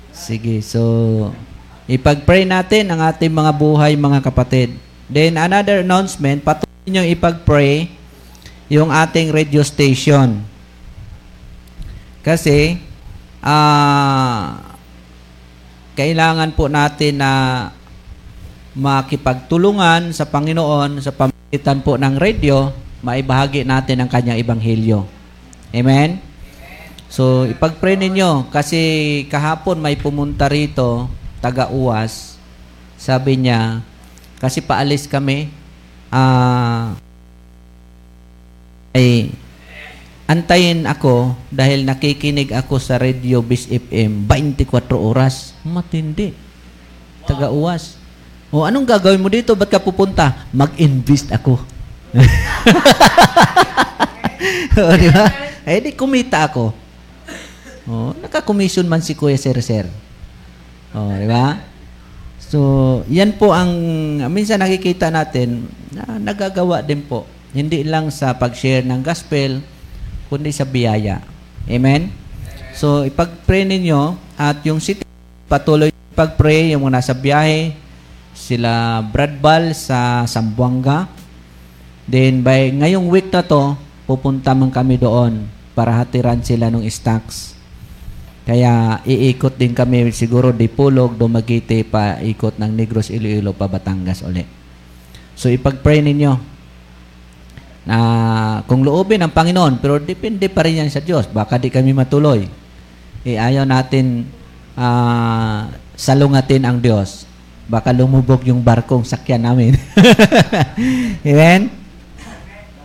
[0.09, 0.81] Sige, so
[1.85, 4.73] ipag-pray natin ang ating mga buhay, mga kapatid.
[5.05, 7.89] Then another announcement, patuloy niyo ipag-pray
[8.65, 10.41] yung ating radio station.
[12.25, 12.77] Kasi
[13.41, 14.57] uh,
[15.97, 17.31] kailangan po natin na
[18.79, 22.71] makipagtulungan sa Panginoon sa pamagitan po ng radio,
[23.03, 25.03] maibahagi natin ang kanyang ebanghelyo.
[25.75, 26.23] Amen?
[27.11, 28.79] So, ipag-pray ninyo kasi
[29.27, 31.11] kahapon may pumunta rito,
[31.43, 32.39] taga-uwas.
[32.95, 33.83] Sabi niya,
[34.39, 35.51] kasi paalis kami,
[36.13, 36.95] uh,
[38.95, 39.33] ay
[40.29, 45.57] antayin ako dahil nakikinig ako sa Radio Bis FM 24 oras.
[45.67, 46.31] Matindi.
[47.27, 47.98] Taga-uwas.
[48.49, 49.53] O anong gagawin mo dito?
[49.53, 50.49] Ba't ka pupunta?
[50.49, 51.61] Mag-invest ako.
[54.81, 55.25] o, di ba?
[55.69, 56.73] Eh, di kumita ako.
[57.89, 59.85] Oh, naka-commission man si Kuya Sir Sir.
[60.93, 61.61] Oh, di ba?
[62.41, 62.59] So,
[63.05, 63.69] yan po ang
[64.33, 67.29] minsan nakikita natin na nagagawa din po.
[67.53, 69.61] Hindi lang sa pag-share ng gospel,
[70.29, 71.21] kundi sa biyaya.
[71.69, 72.09] Amen?
[72.73, 75.05] So, ipag-pray ninyo at yung city
[75.45, 77.73] patuloy pag-pray yung mga nasa biyahe,
[78.49, 81.05] sila Brad Bal sa Sambuanga.
[82.09, 83.77] Then, by ngayong week na to,
[84.09, 85.45] pupunta man kami doon
[85.77, 87.53] para hatiran sila ng stocks.
[88.49, 94.41] Kaya iikot din kami siguro Dipulog, Dumaguete pa ikot ng Negros Iloilo pa Batangas uli.
[95.37, 96.33] So ipag-pray ninyo
[97.85, 97.97] na
[98.65, 101.29] kung loobin ng Panginoon, pero depende pa rin yan sa Diyos.
[101.29, 102.49] Baka di kami matuloy.
[103.21, 104.25] Eh, ayaw natin
[104.73, 107.28] uh, salungatin ang Diyos.
[107.69, 109.77] Baka lumubog yung barkong sakyan namin.
[111.29, 111.69] Amen?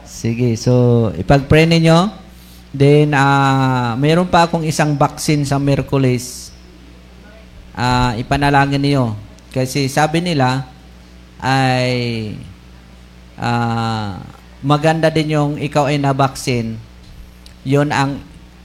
[0.05, 2.25] Sige, so ipag-pray ninyo
[2.75, 6.51] Then, uh, mayroon pa akong isang vaccine sa Merkulis.
[7.79, 9.15] uh, ipanalangin niyo.
[9.55, 10.67] Kasi sabi nila
[11.39, 12.35] ay
[13.39, 14.19] uh,
[14.59, 16.75] maganda din yung ikaw ay nabaksin.
[17.63, 18.19] Yun ang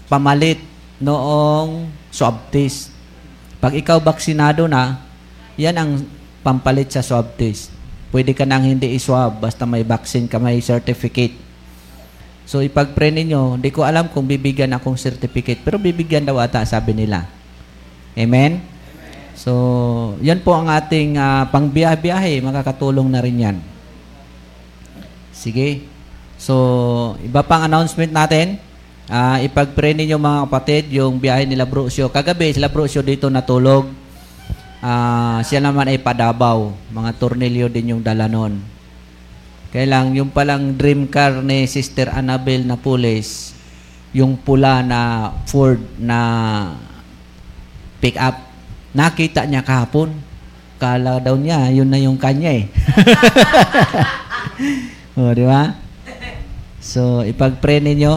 [0.10, 0.58] pamalit
[0.98, 2.90] noong swab test.
[3.62, 4.98] Pag ikaw baksinado na,
[5.60, 5.92] yan ang
[6.40, 7.76] pampalit sa swab test.
[8.10, 11.36] Pwede ka nang hindi iswab basta may vaccine ka, may certificate.
[12.48, 16.96] So ipag-pray ninyo, hindi ko alam kung bibigyan akong certificate, pero bibigyan daw ata, sabi
[16.96, 17.28] nila.
[18.18, 18.80] Amen?
[19.40, 23.58] So, yan po ang ating uh, pangbiyahe-biyahe, makakatulong na rin yan.
[25.32, 25.88] Sige.
[26.36, 28.60] So, iba pang announcement natin.
[29.08, 32.12] Uh, ipag-pray ninyo mga kapatid, yung biyahe nila Brucio.
[32.12, 33.88] Kagabi, sila Brucio dito natulog.
[34.80, 36.72] Uh, siya naman ay padabaw.
[36.92, 38.64] Mga tornilyo din yung dala nun.
[39.70, 43.54] Kaya lang, yung palang dream car ni Sister Annabel Napoles,
[44.16, 46.20] yung pula na Ford na
[48.02, 48.40] pick up,
[48.96, 50.16] nakita niya kahapon.
[50.80, 52.66] Kala daw niya, yun na yung kanya eh.
[55.20, 55.76] o, di ba?
[56.80, 58.16] So, ipag-pray ninyo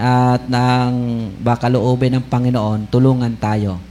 [0.00, 3.89] at nang baka loobin ng Panginoon, tulungan tayo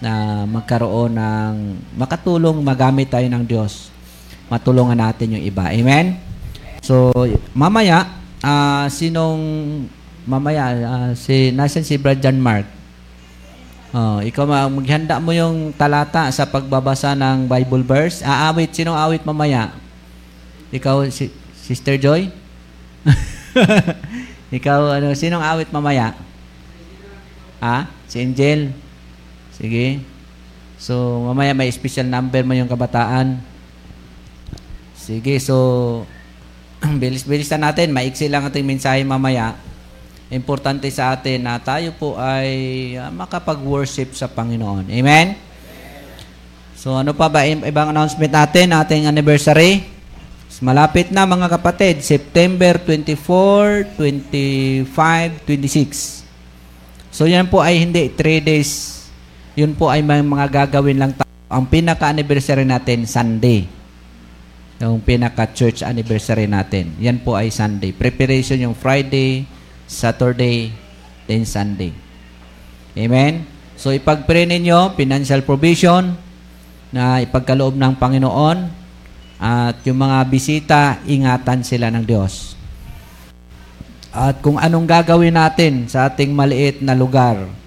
[0.00, 1.52] na magkaroon ng
[1.94, 3.92] makatulong magamit tayo ng Diyos.
[4.48, 5.68] Matulungan natin yung iba.
[5.70, 6.16] Amen?
[6.80, 7.12] So,
[7.52, 8.08] mamaya,
[8.40, 9.38] uh, sinong
[10.24, 12.64] mamaya, uh, si, nasan si Brad John Mark?
[13.90, 18.22] Oh, ikaw maghanda mo yung talata sa pagbabasa ng Bible verse.
[18.22, 19.74] Aawit, sinong awit mamaya?
[20.70, 21.28] Ikaw, si,
[21.58, 22.30] Sister Joy?
[24.58, 26.14] ikaw, ano, sinong awit mamaya?
[27.60, 27.90] Ha?
[28.06, 28.70] Si Angel?
[29.60, 30.00] Sige.
[30.80, 33.36] So, mamaya may special number mo yung kabataan.
[34.96, 35.56] Sige, so,
[37.00, 37.92] bilis-bilis na natin.
[37.92, 39.52] Maiksi lang ating mensahe mamaya.
[40.32, 42.48] Importante sa atin na tayo po ay
[42.96, 44.88] uh, makapag-worship sa Panginoon.
[44.88, 45.36] Amen?
[46.80, 49.84] So, ano pa ba ibang announcement natin, ating anniversary?
[50.60, 54.88] Malapit na mga kapatid, September 24, 25,
[55.48, 56.24] 26.
[57.12, 58.99] So, yan po ay hindi 3 days
[59.60, 61.28] yun po ay may mga gagawin lang tayo.
[61.52, 63.68] Ang pinaka-anniversary natin, Sunday.
[64.80, 66.96] Yung pinaka-church anniversary natin.
[66.96, 67.92] Yan po ay Sunday.
[67.92, 69.44] Preparation yung Friday,
[69.84, 70.72] Saturday,
[71.28, 71.92] then Sunday.
[72.96, 73.44] Amen?
[73.76, 76.16] So, ipag-pray ninyo, financial provision,
[76.88, 78.58] na ipagkaloob ng Panginoon,
[79.40, 82.56] at yung mga bisita, ingatan sila ng Diyos.
[84.10, 87.59] At kung anong gagawin natin sa ating maliit na lugar,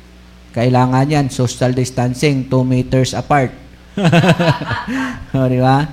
[0.54, 3.50] kailangan yan, social distancing, 2 meters apart.
[5.34, 5.90] o, di ba?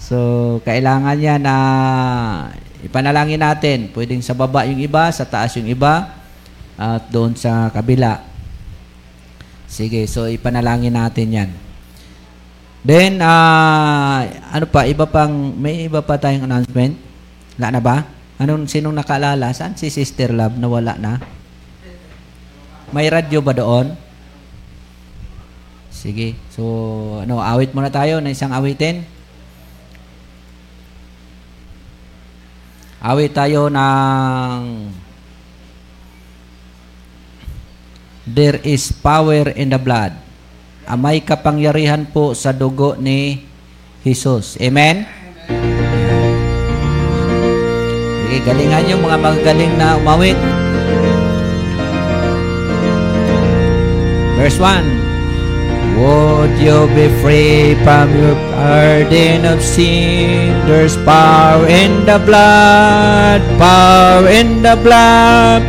[0.00, 0.16] So,
[0.64, 1.56] kailangan yan na
[2.80, 3.92] ipanalangin natin.
[3.92, 6.16] Pwedeng sa baba yung iba, sa taas yung iba,
[6.80, 8.24] at doon sa kabila.
[9.68, 11.50] Sige, so ipanalangin natin yan.
[12.80, 16.96] Then, uh, ano pa, iba pang, may iba pa tayong announcement?
[17.60, 17.96] Wala na ba?
[18.40, 19.52] Anong, sinong nakaalala?
[19.52, 20.56] Saan si Sister Love?
[20.56, 21.20] Nawala na?
[22.90, 23.94] May radyo ba doon?
[25.94, 26.34] Sige.
[26.50, 26.62] So,
[27.22, 29.06] ano, awit muna tayo na isang awitin.
[33.00, 34.60] Awit tayo ng
[38.30, 40.14] There is power in the blood.
[40.86, 43.42] Amay kapangyarihan po sa dugo ni
[44.06, 44.54] Jesus.
[44.62, 45.02] Amen?
[48.22, 50.69] Sige, galingan yung mga magagaling na umawit.
[54.40, 60.56] Verse 1 Would you be free from your burden of sin?
[60.64, 65.60] There's power in the blood, power in the blood.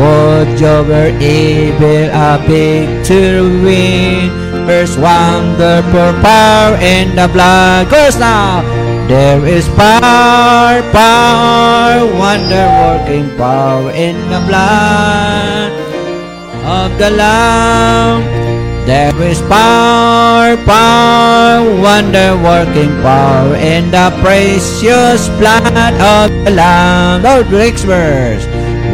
[0.00, 4.32] Would you be able a victory win?
[4.64, 4.96] Verse 1.
[4.96, 7.92] There's wonderful power in the blood.
[7.92, 8.64] Chorus now.
[9.06, 15.83] There is power, power, wonder working power in the blood
[16.64, 18.24] of the Lamb.
[18.86, 27.24] There is power, power, wonder-working power in the precious blood of the Lamb.
[27.24, 28.44] Oh, Lord, next verse.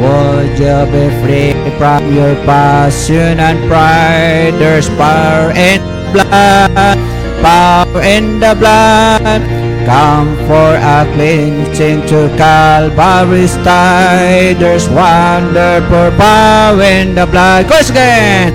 [0.00, 4.54] Would you be free from your passion and pride?
[4.58, 6.98] There's power in blood,
[7.42, 9.59] power in the blood.
[9.86, 14.56] Come for a cleansing to Calvary's tide.
[14.58, 17.68] There's wonderful power in the blood.
[17.68, 18.52] Goes again.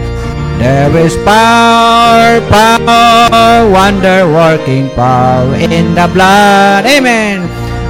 [0.59, 6.85] There is power, power, wonder-working power in the blood.
[6.85, 7.43] Amen.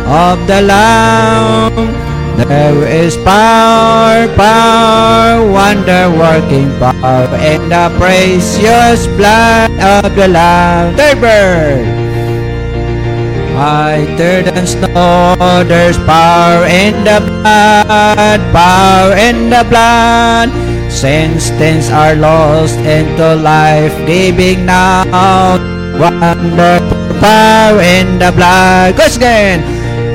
[0.08, 1.94] Of the Lamb.
[2.38, 9.72] There is power, power, wonder working power in the precious blood
[10.04, 10.98] of the Lamb.
[10.98, 12.05] Third bird.
[13.56, 20.52] Whiter than snow, there's power in the blood, power in the blood.
[20.92, 25.56] Since things are lost into life, giving now
[25.96, 28.98] wonderful power in the blood.
[28.98, 29.64] Goes again.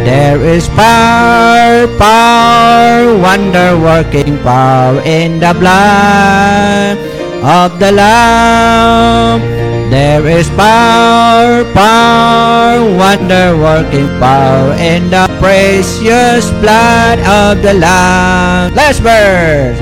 [0.05, 6.97] There is power, power, wonder working power in the blood
[7.45, 9.60] of the Lamb.
[9.91, 18.73] There is power, power, wonder working power in the precious blood of the Lamb.
[18.73, 19.75] Last verse.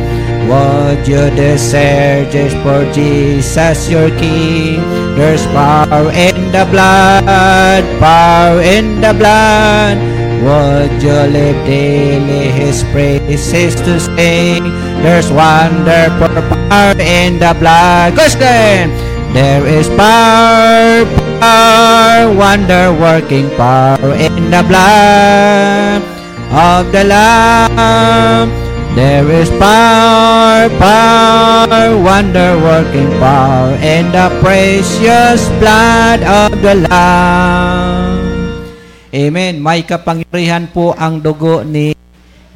[0.49, 4.81] What you desire just for Jesus your King.
[5.15, 10.01] There's power in the blood, power in the blood.
[10.41, 14.65] Would you live daily His praises to sing?
[15.05, 18.15] There's wonderful power in the blood.
[18.15, 19.08] Question.
[19.37, 21.05] There is power,
[21.37, 26.01] power, wonder working power in the blood
[26.49, 28.49] of the Lamb.
[28.97, 38.65] There is power, power, wonder working power in the precious blood of the Lamb.
[39.13, 39.61] Amen.
[39.61, 41.93] May kapangyarihan po ang dugo ni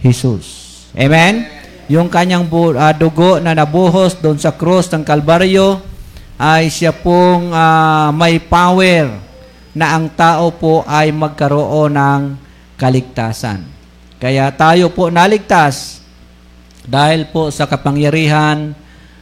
[0.00, 0.88] Jesus.
[0.96, 1.44] Amen.
[1.92, 2.48] Yung kanyang
[2.80, 5.91] ah, dugo na nabuhos doon sa cross ng Kalbaryo
[6.42, 9.14] ay siya pong ah, may power
[9.70, 12.22] na ang tao po ay magkaroon ng
[12.74, 13.62] kaligtasan.
[14.18, 16.02] Kaya tayo po naligtas
[16.82, 18.74] dahil po sa kapangyarihan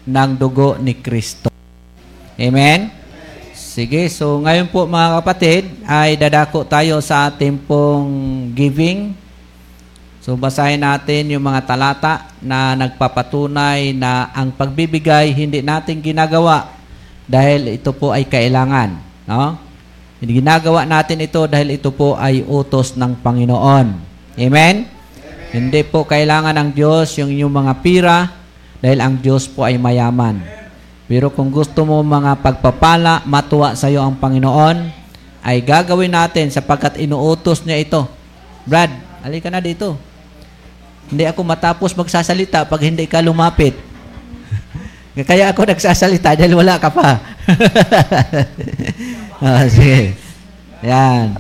[0.09, 1.53] ng dugo ni Kristo.
[2.41, 2.89] Amen?
[3.53, 8.09] Sige, so ngayon po mga kapatid, ay dadako tayo sa ating pong
[8.57, 9.13] giving.
[10.25, 16.80] So basahin natin yung mga talata na nagpapatunay na ang pagbibigay hindi natin ginagawa
[17.31, 18.99] dahil ito po ay kailangan.
[19.31, 19.55] No?
[20.19, 23.87] Hindi ginagawa natin ito dahil ito po ay utos ng Panginoon.
[24.35, 24.77] Amen?
[25.55, 28.19] Hindi po kailangan ng Diyos yung inyong mga pira
[28.83, 30.43] dahil ang Diyos po ay mayaman.
[31.07, 34.91] Pero kung gusto mo mga pagpapala, matuwa sa iyo ang Panginoon,
[35.43, 38.07] ay gagawin natin sapagkat inuutos niya ito.
[38.63, 38.93] Brad,
[39.25, 39.97] halika na dito.
[41.11, 43.75] Hindi ako matapos magsasalita pag hindi ka lumapit.
[45.11, 47.19] Kaya ako nagsasalita dahil wala ka pa.
[49.43, 50.15] ah, sige.
[50.87, 51.35] Yan.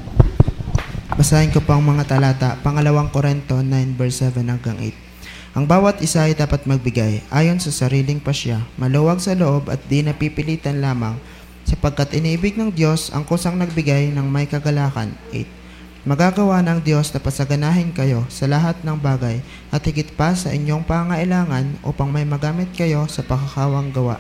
[1.15, 5.59] Basahin ko pang mga talata, pangalawang Korento 9 verse 7 hanggang 8.
[5.59, 10.03] Ang bawat isa ay dapat magbigay ayon sa sariling pasya, maluwag sa loob at di
[10.03, 11.19] napipilitan lamang,
[11.67, 15.15] sapagkat iniibig ng Diyos ang kusang nagbigay ng may kagalakan.
[15.35, 15.60] 8.
[16.01, 20.81] Magagawa ng Diyos na pasaganahin kayo sa lahat ng bagay at higit pa sa inyong
[20.81, 24.17] pangailangan upang may magamit kayo sa pakakawang gawa.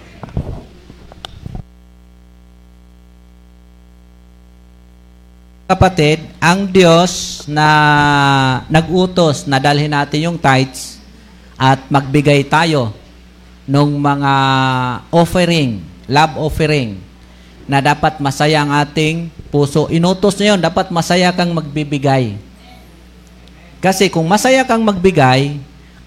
[5.72, 7.68] Kapatid, ang Diyos na
[8.68, 11.00] nag-utos na dalhin natin yung tithes
[11.56, 12.92] at magbigay tayo
[13.64, 14.34] ng mga
[15.08, 15.80] offering,
[16.12, 17.00] love offering,
[17.64, 19.90] na dapat masaya ang ating puso.
[19.90, 22.38] Inutos niya yun, dapat masaya kang magbibigay.
[23.82, 25.58] Kasi kung masaya kang magbigay,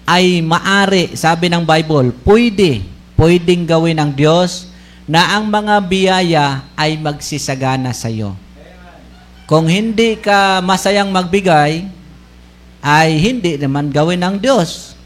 [0.04, 2.84] ay maari, sabi ng Bible, pwede,
[3.16, 4.68] pwedeng gawin ng Diyos
[5.04, 8.36] na ang mga biyaya ay magsisagana sa iyo.
[9.44, 11.84] Kung hindi ka masayang magbigay,
[12.84, 14.96] ay hindi naman gawin ng Diyos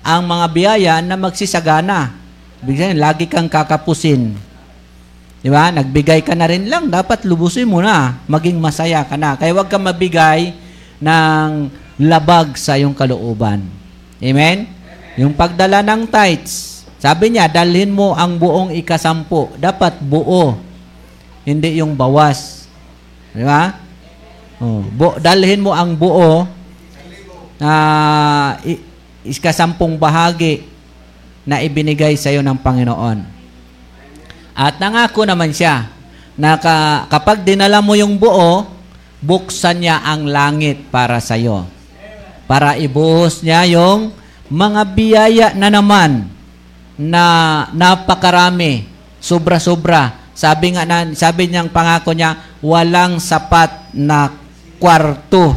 [0.00, 2.16] ang mga biyaya na magsisagana.
[2.64, 4.45] Bigyan, lagi kang kakapusin.
[5.40, 5.70] Di ba?
[5.70, 9.36] Nagbigay ka na rin lang, dapat lubusin mo na, maging masaya ka na.
[9.36, 10.56] Kaya huwag ka mabigay
[11.00, 11.70] ng
[12.00, 13.64] labag sa iyong kalooban.
[14.20, 14.68] Amen?
[15.16, 19.52] Yung pagdala ng tithes, sabi niya, dalhin mo ang buong ikasampu.
[19.60, 20.56] Dapat buo,
[21.44, 22.68] hindi yung bawas.
[23.36, 23.76] Di ba?
[24.56, 26.48] Oh, bu- dalhin mo ang buo
[27.60, 27.72] na
[28.64, 28.80] i-
[29.28, 30.64] ikasampung bahagi
[31.44, 33.35] na ibinigay sa iyo ng Panginoon.
[34.56, 35.92] At nangako naman siya
[36.40, 38.64] na ka- kapag dinala mo yung buo,
[39.20, 41.68] buksan niya ang langit para sa iyo.
[42.48, 44.16] Para ibuhos niya yung
[44.48, 46.30] mga biyaya na naman
[46.96, 47.24] na
[47.76, 48.88] napakarami,
[49.20, 50.32] sobra-sobra.
[50.32, 54.32] Sabi nga na, sabi niyang pangako niya, walang sapat na
[54.80, 55.56] kwarto.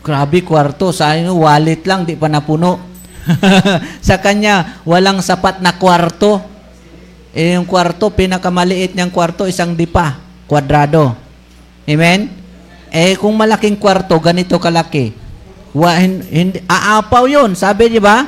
[0.00, 2.80] Grabe kwarto, sa ano, wallet lang, di pa napuno.
[4.04, 6.40] sa kanya, walang sapat na kwarto.
[7.30, 10.18] Eh, yung kwarto, pinakamaliit niyang kwarto, isang dipa,
[10.50, 11.14] kwadrado.
[11.86, 12.26] Amen?
[12.90, 15.14] Eh, kung malaking kwarto, ganito kalaki.
[15.70, 17.54] Wa, hin- hindi, aapaw yun.
[17.54, 18.26] Sabi, di ba?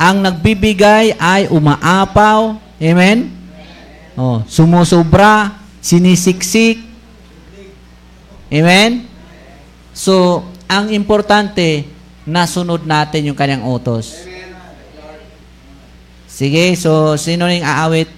[0.00, 2.56] Ang nagbibigay ay umaapaw.
[2.80, 3.28] Amen?
[4.16, 6.80] Oh, sumusobra, sinisiksik.
[8.48, 9.04] Amen?
[9.92, 11.84] So, ang importante,
[12.24, 14.24] nasunod natin yung kanyang utos.
[16.28, 18.17] Sige, so sino yung aawit?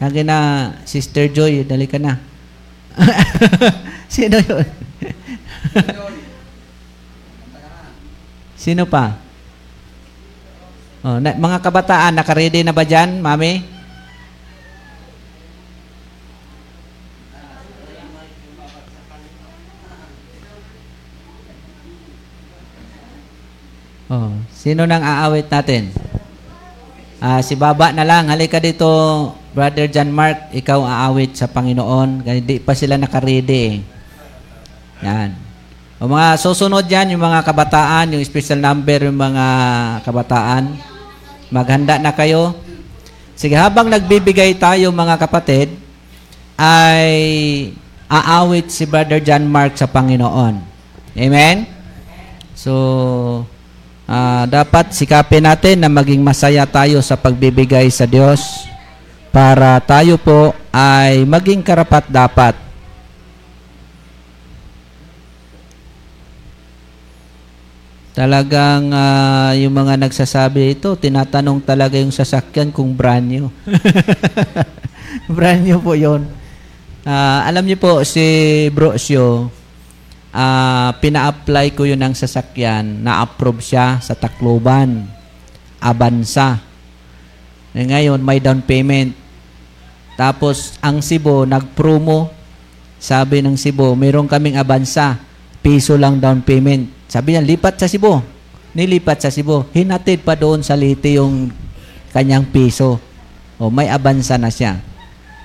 [0.00, 0.38] Hanggang na,
[0.88, 2.16] Sister Joy, dali ka na.
[4.08, 4.64] sino yun?
[8.64, 9.20] sino pa?
[11.04, 13.60] Oh, na, mga kabataan, nakaredy na ba dyan, mami?
[24.08, 25.92] Oh, sino nang aawit natin?
[27.20, 28.32] Ah, si Baba na lang.
[28.32, 28.88] Halika dito,
[29.50, 30.54] Brother John Mark.
[30.54, 32.22] Ikaw aawit sa Panginoon.
[32.22, 33.76] Hindi pa sila nakaredy eh.
[35.02, 35.30] Yan.
[36.00, 39.46] O mga susunod yan, yung mga kabataan, yung special number, yung mga
[40.00, 40.72] kabataan.
[41.52, 42.56] Maghanda na kayo.
[43.36, 45.76] Sige, habang nagbibigay tayo mga kapatid,
[46.56, 47.12] ay
[48.08, 50.56] aawit si Brother John Mark sa Panginoon.
[51.16, 51.68] Amen?
[52.56, 52.72] So,
[54.08, 58.70] ah, dapat sikapin natin na maging masaya tayo sa pagbibigay sa Diyos
[59.30, 62.54] para tayo po ay maging karapat dapat.
[68.10, 73.46] Talagang ah, yung mga nagsasabi ito, tinatanong talaga yung sasakyan kung brand new.
[75.38, 76.26] brand new po yon.
[77.06, 79.48] Ah, alam niyo po, si Brosio,
[80.34, 85.06] ah, pina-apply ko yun ng sasakyan, na-approve siya sa Tacloban,
[85.80, 86.69] Abansa.
[87.70, 89.14] Eh, ngayon, may down payment.
[90.18, 92.28] Tapos, ang Cebu, nag-promo.
[93.00, 95.16] Sabi ng Cebu, meron kaming Abansa,
[95.64, 96.90] piso lang down payment.
[97.08, 98.20] Sabi niya, lipat sa Cebu.
[98.70, 99.66] Nilipat sa Cebu.
[99.74, 101.50] Hinatid pa doon sa Leyte yung
[102.14, 103.02] kanyang piso.
[103.58, 104.78] O, may Abansa na siya.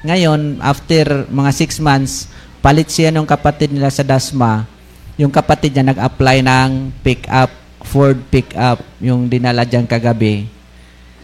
[0.06, 2.30] Ngayon, after mga six months,
[2.62, 4.70] palit siya ng kapatid nila sa Dasma.
[5.18, 6.72] Yung kapatid niya nag-apply ng
[7.02, 7.50] pick-up,
[7.86, 10.55] Ford pick-up, yung dinala dyan kagabi.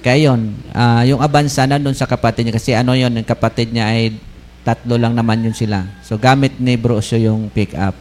[0.01, 2.57] Kaya yun, ah, yung Avanza na doon sa kapatid niya.
[2.57, 4.17] Kasi ano yun, yung kapatid niya ay
[4.65, 5.85] tatlo lang naman yun sila.
[6.01, 7.93] So, gamit ni Brosyo yung pick-up.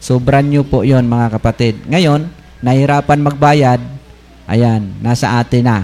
[0.00, 1.80] So, brand new po yon mga kapatid.
[1.88, 2.28] Ngayon,
[2.60, 3.80] nahirapan magbayad,
[4.48, 5.78] ayan, nasa atin na.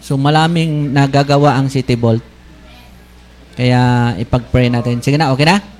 [0.00, 2.24] So, malaming nagagawa ang City Vault.
[3.56, 5.00] Kaya ipag-pray natin.
[5.00, 5.75] Sige na, okay na?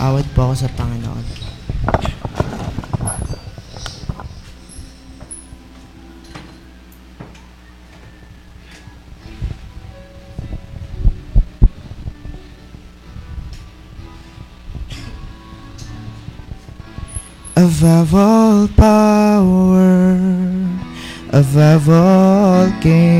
[0.00, 1.26] Aawit po ako sa Panginoon.
[17.60, 20.16] Above all power,
[21.32, 23.14] above all kings,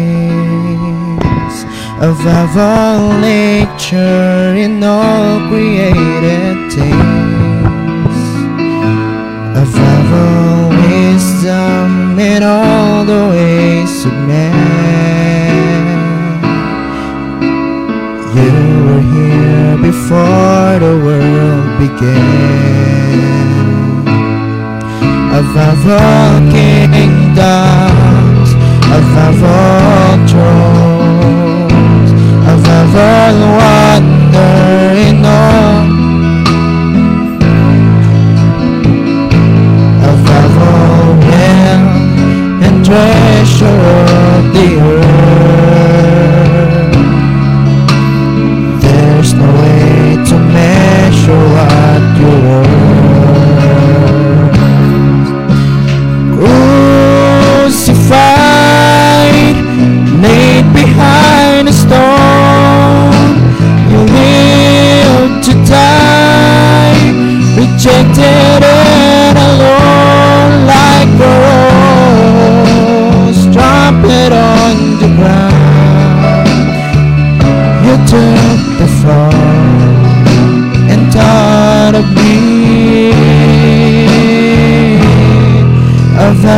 [2.01, 8.17] above all nature in all created things,
[9.57, 14.51] above all wisdom in all the ways of man.
[18.35, 18.53] You
[18.87, 22.70] were here before the world began.
[25.41, 28.51] Above all kingdoms,
[28.99, 32.11] above all thrones,
[32.45, 35.87] above all wonder in all,
[40.13, 45.50] above all wealth and treasure of the earth.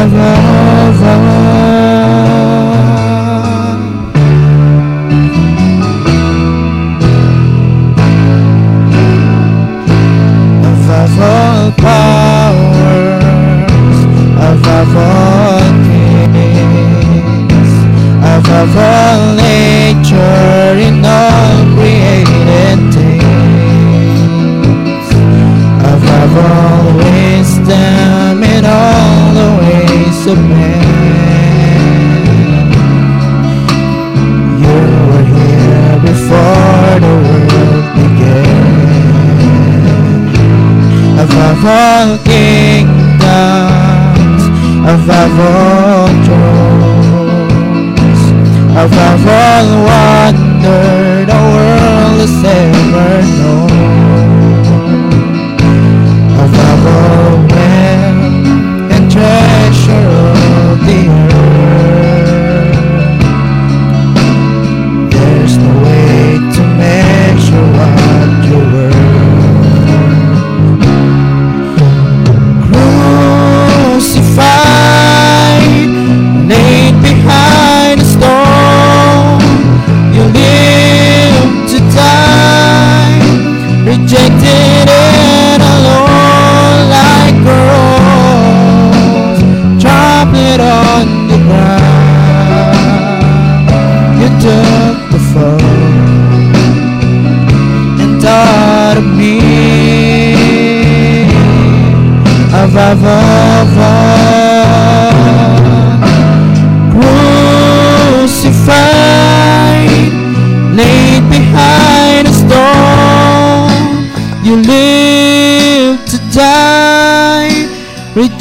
[0.02, 0.41] Of
[45.02, 46.12] a favor,
[49.18, 49.31] a.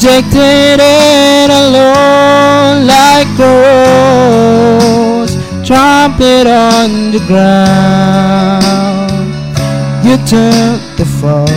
[0.02, 3.42] rejected and alone like a
[4.82, 5.34] rose,
[5.64, 9.12] trampled on the ground.
[10.04, 11.48] You took the fall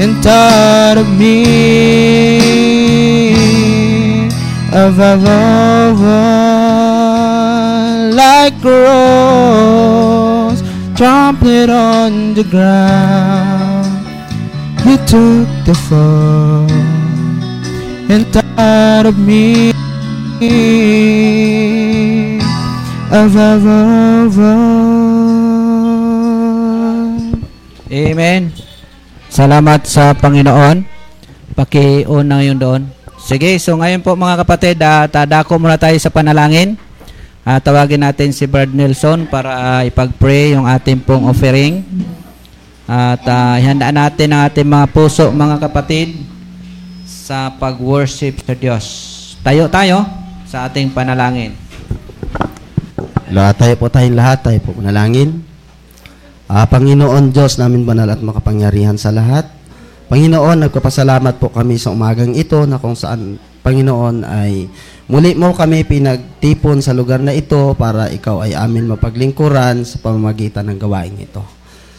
[0.00, 1.44] and taught of me
[4.72, 5.16] of a
[8.16, 10.62] like a rose
[10.96, 13.86] trampled on the ground.
[14.84, 16.68] You took fall
[18.08, 19.72] and taught of me
[27.88, 28.52] Amen.
[29.32, 30.84] Salamat sa Panginoon.
[31.56, 32.82] Paki-on na ngayon doon.
[33.16, 36.76] Sige, so ngayon po mga kapatid, uh, tadako muna tayo sa panalangin.
[37.48, 41.80] Ah, tawagin natin si Brad Nelson para ah, ipag-pray yung ating pong offering.
[42.88, 46.24] At uh, ihandaan natin ang ating mga puso, mga kapatid,
[47.04, 48.84] sa pag-worship sa Diyos.
[49.44, 50.08] Tayo tayo
[50.48, 51.52] sa ating panalangin.
[53.28, 55.44] Lahat tayo po tayong lahat, tayo po manalangin.
[56.48, 59.44] Ah, Panginoon Diyos namin banal at makapangyarihan sa lahat.
[60.08, 64.64] Panginoon, nagpapasalamat po kami sa umagang ito na kung saan, Panginoon, ay
[65.12, 70.72] muli mo kami pinagtipon sa lugar na ito para ikaw ay amin mapaglingkuran sa pamamagitan
[70.72, 71.57] ng gawain ito.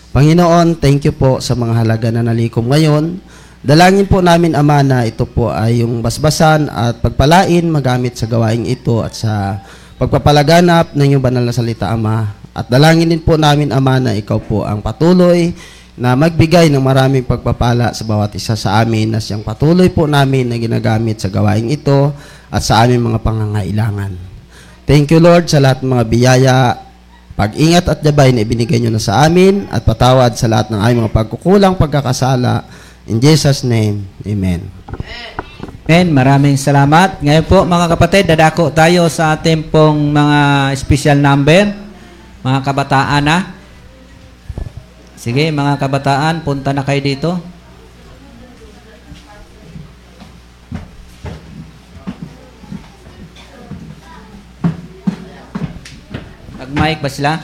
[0.10, 3.22] Panginoon, thank you po sa mga halaga na nalikom ngayon.
[3.62, 8.66] Dalangin po namin, Ama, na ito po ay yung basbasan at pagpalain magamit sa gawain
[8.66, 9.62] ito at sa
[10.02, 12.26] pagpapalaganap ng iyong banal na salita, Ama.
[12.58, 15.54] At dalangin din po namin, Ama, na ikaw po ang patuloy
[15.94, 20.50] na magbigay ng maraming pagpapala sa bawat isa sa amin na siyang patuloy po namin
[20.50, 22.10] na ginagamit sa gawain ito
[22.50, 24.18] at sa aming mga pangangailangan.
[24.90, 26.56] Thank you, Lord, sa lahat ng mga biyaya,
[27.40, 31.08] pag-ingat at gabay na ibinigay nyo na sa amin at patawad sa lahat ng aming
[31.08, 32.68] mga pagkukulang, pagkakasala.
[33.08, 34.68] In Jesus' name, Amen.
[35.88, 36.08] Amen.
[36.12, 37.24] Maraming salamat.
[37.24, 40.40] Ngayon po mga kapatid, dadako tayo sa ating pong mga
[40.76, 41.72] special number.
[42.44, 43.56] Mga kabataan na.
[45.16, 47.32] Sige, mga kabataan, punta na kayo dito.
[56.70, 57.42] Nag-mic ba sila?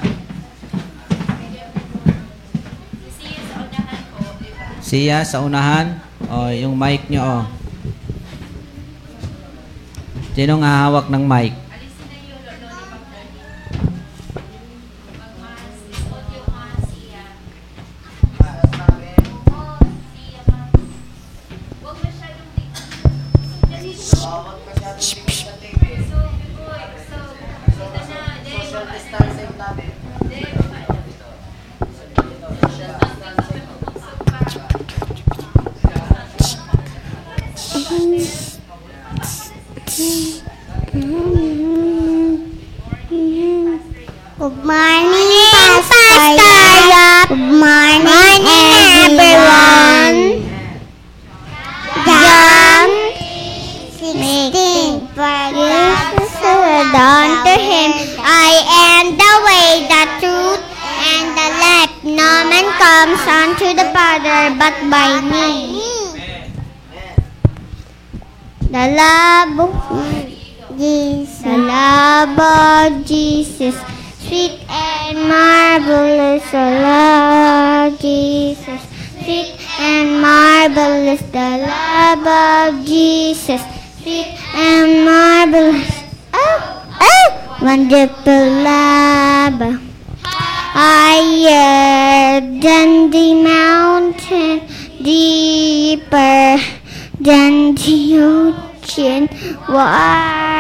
[4.86, 5.97] Siya sa unahan.
[6.30, 7.38] O, yung mic nyo, o.
[10.38, 11.64] Sinong hahawak ng mic?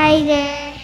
[0.05, 0.77] Wider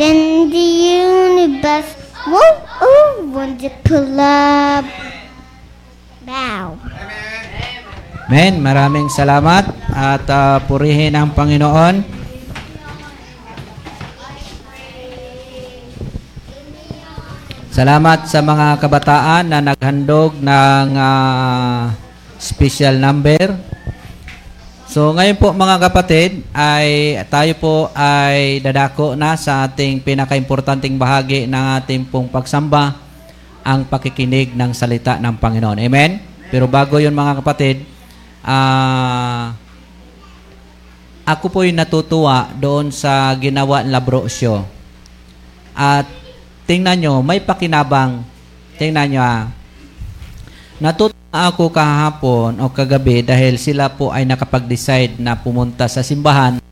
[0.00, 0.68] than the
[1.04, 1.92] universe.
[2.24, 4.88] Whoa, oh, wonderful love.
[6.24, 6.80] Bow.
[8.26, 8.58] Amen.
[8.64, 12.00] Maraming salamat at ah, purihin ang Panginoon.
[17.76, 21.92] Salamat sa mga kabataan na naghandog ng ah,
[22.40, 23.75] special number.
[24.96, 31.44] So ngayon po mga kapatid ay tayo po ay dadako na sa ating pinakaimportanteng bahagi
[31.44, 32.96] ng ating pong pagsamba
[33.60, 35.84] ang pakikinig ng salita ng Panginoon.
[35.84, 36.16] Amen?
[36.48, 37.84] Pero bago yon mga kapatid,
[38.40, 39.52] ah
[41.28, 44.64] ako po'y natutuwa doon sa ginawa ng Labrosyo.
[45.76, 46.08] At
[46.64, 48.24] tingnan nyo, may pakinabang.
[48.80, 49.52] Tingnan nyo ah.
[50.80, 56.62] Natutuwa ako kahapon o kagabi dahil sila po ay nakapag-decide na pumunta sa simbahan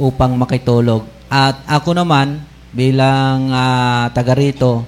[0.00, 1.04] upang makitulog.
[1.28, 2.40] At ako naman,
[2.72, 4.84] bilang ah, taga rito,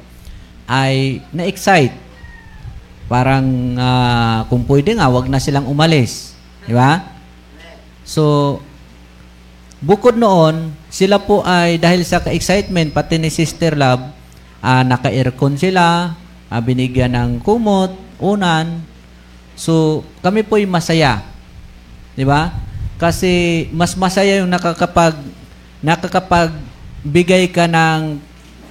[0.71, 1.93] ay na-excite.
[3.11, 6.33] Parang ah, kung pwede nga, wag na silang umalis.
[6.65, 7.03] Di ba?
[8.07, 8.59] So,
[9.83, 14.11] bukod noon, sila po ay dahil sa ka-excitement, pati ni Sister Love,
[14.63, 16.15] ah, naka-aircon sila,
[16.49, 17.93] ah, binigyan ng kumot,
[18.23, 18.90] unan.
[19.55, 21.25] So, kami po ay masaya.
[22.15, 22.53] Di ba?
[23.01, 25.17] Kasi mas masaya yung nakakapag
[25.81, 26.53] nakakapag
[27.01, 28.21] bigay ka ng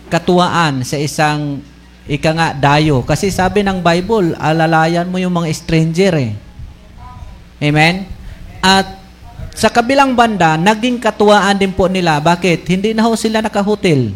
[0.10, 1.62] katuwaan sa isang
[2.10, 3.02] ika nga dayo.
[3.06, 6.34] Kasi sabi ng Bible, alalayan mo yung mga stranger eh.
[7.62, 8.10] Amen?
[8.62, 8.98] At
[9.54, 12.18] sa kabilang banda, naging katuwaan din po nila.
[12.18, 12.66] Bakit?
[12.66, 14.16] Hindi na ho sila nakahotel.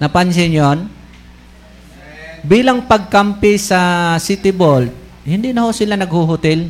[0.00, 0.90] Napansin yon?
[2.44, 4.92] Bilang pagkampi sa City Vault,
[5.24, 6.68] hindi na ho sila naghuhotel.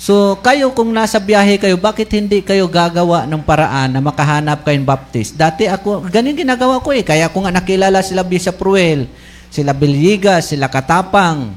[0.00, 4.88] So, kayo kung nasa biyahe kayo, bakit hindi kayo gagawa ng paraan na makahanap kayong
[4.88, 5.36] baptist?
[5.36, 7.04] Dati ako, ganyan ginagawa ko eh.
[7.04, 9.04] Kaya ko nga nakilala sila Bishop Ruel,
[9.52, 11.52] sila Bilyigas, sila Katapang,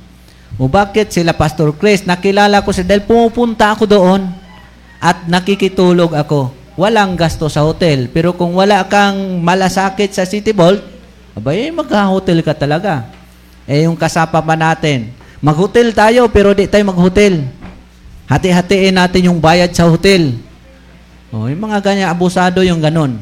[0.60, 4.28] o bakit sila Pastor Chris, nakilala ko sila dahil pumupunta ako doon
[5.00, 6.52] at nakikitulog ako.
[6.76, 8.12] Walang gasto sa hotel.
[8.12, 10.99] Pero kung wala kang malasakit sa City Vault,
[11.38, 13.10] abay, mag-hotel ka talaga.
[13.70, 15.14] Eh, yung kasapa pa natin,
[15.44, 17.46] mag-hotel tayo pero di tayo mag-hotel.
[18.30, 20.38] Hati-hatiin natin yung bayad sa hotel.
[21.30, 23.18] Oh, yung mga ganyan, abusado yung ganun.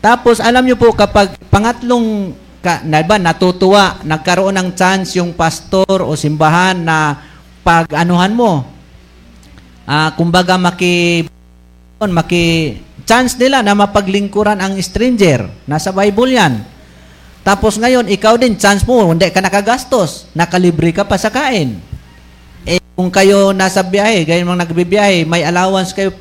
[0.00, 2.32] Tapos, alam nyo po, kapag pangatlong,
[2.62, 7.20] ka, na ba, natutuwa, nagkaroon ng chance yung pastor o simbahan na
[7.60, 8.64] pag-anuhan mo,
[9.84, 11.28] ah, kumbaga maki,
[12.00, 15.50] maki, chance nila na mapaglingkuran ang stranger.
[15.68, 16.71] Nasa Bible yan.
[17.42, 20.30] Tapos ngayon, ikaw din, chance mo, hindi ka nakagastos.
[20.30, 21.74] Nakalibre ka pa sa kain.
[22.62, 26.14] Eh, kung kayo nasa biyahe, kayo mga nagbibiyahe, may allowance kayo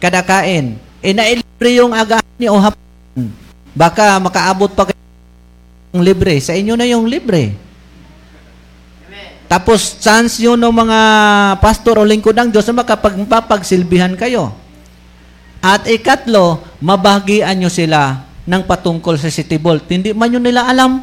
[0.00, 0.80] kada kain.
[1.04, 3.28] Eh, nailibre yung agahan niyo o hapon.
[3.76, 5.04] Baka makaabot pa kayo
[5.92, 6.40] ng libre.
[6.40, 7.52] Sa inyo na yung libre.
[9.44, 10.98] Tapos, chance yun ng mga
[11.60, 14.56] pastor o lingkod ng Diyos na makapagsilbihan kayo.
[15.60, 19.88] At ikatlo, mabagian nyo sila ng patungkol sa City Vault.
[19.88, 21.00] Hindi man yun nila alam.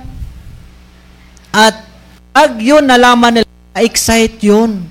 [1.51, 1.83] At
[2.31, 4.87] pag yun nalaman nila, excite yun.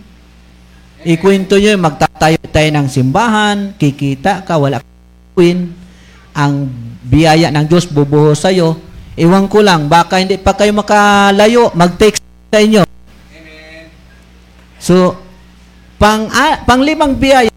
[1.01, 4.85] Ikwento nyo magtatayo tayo ng simbahan, kikita ka, wala
[5.33, 5.73] kawin,
[6.37, 6.69] ang
[7.01, 8.77] biyaya ng Diyos bubuhos sa'yo.
[9.17, 12.21] Iwan ko lang, baka hindi pa kayo makalayo, mag-text
[12.53, 12.85] sa inyo.
[14.77, 15.17] So,
[15.97, 17.49] pang, ah, pang limang biyaya,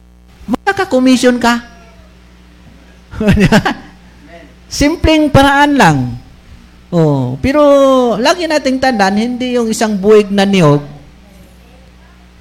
[0.48, 1.60] makaka-commission ka.
[4.74, 5.98] Simpleng paraan lang.
[6.90, 7.62] Oh, pero
[8.18, 10.82] lagi nating tandaan, hindi yung isang buwig na niyog,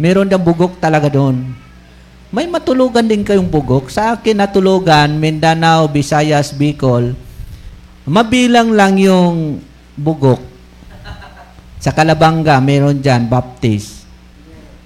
[0.01, 1.53] meron dang bugok talaga doon.
[2.33, 3.93] May matulugan din kayong bugok.
[3.93, 7.12] Sa akin natulugan, Mindanao, Visayas, Bicol,
[8.09, 9.61] mabilang lang yung
[9.93, 10.41] bugok.
[11.85, 14.09] Sa Kalabanga, meron dyan, Baptist.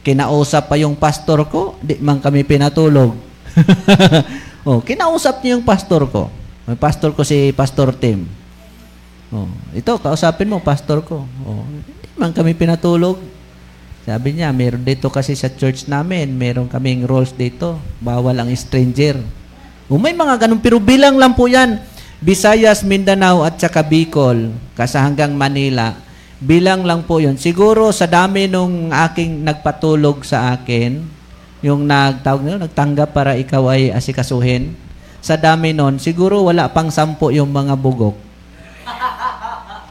[0.03, 3.15] Kinausap pa yung pastor ko, di man kami pinatulog.
[4.67, 6.46] oh, kinausap niya yung pastor ko.
[6.67, 8.27] May pastor ko si Pastor Tim.
[9.31, 11.23] Oh, ito, kausapin mo, pastor ko.
[11.47, 13.23] Oh, hindi man kami pinatulog.
[14.07, 17.79] Sabi niya, meron dito kasi sa church namin, meron kaming rules dito.
[17.99, 19.19] Bawal ang stranger.
[19.87, 21.79] O may mga ganun, pero bilang lang po yan.
[22.19, 25.95] Visayas, Mindanao at saka Bicol, kasi hanggang Manila,
[26.41, 27.37] bilang lang po yun.
[27.37, 31.03] Siguro sa dami nung aking nagpatulog sa akin,
[31.61, 34.86] yung nagtawag nyo, nagtanggap para ikaw ay asikasuhin,
[35.21, 38.17] sa dami nun, siguro wala pang sampo yung mga bugok.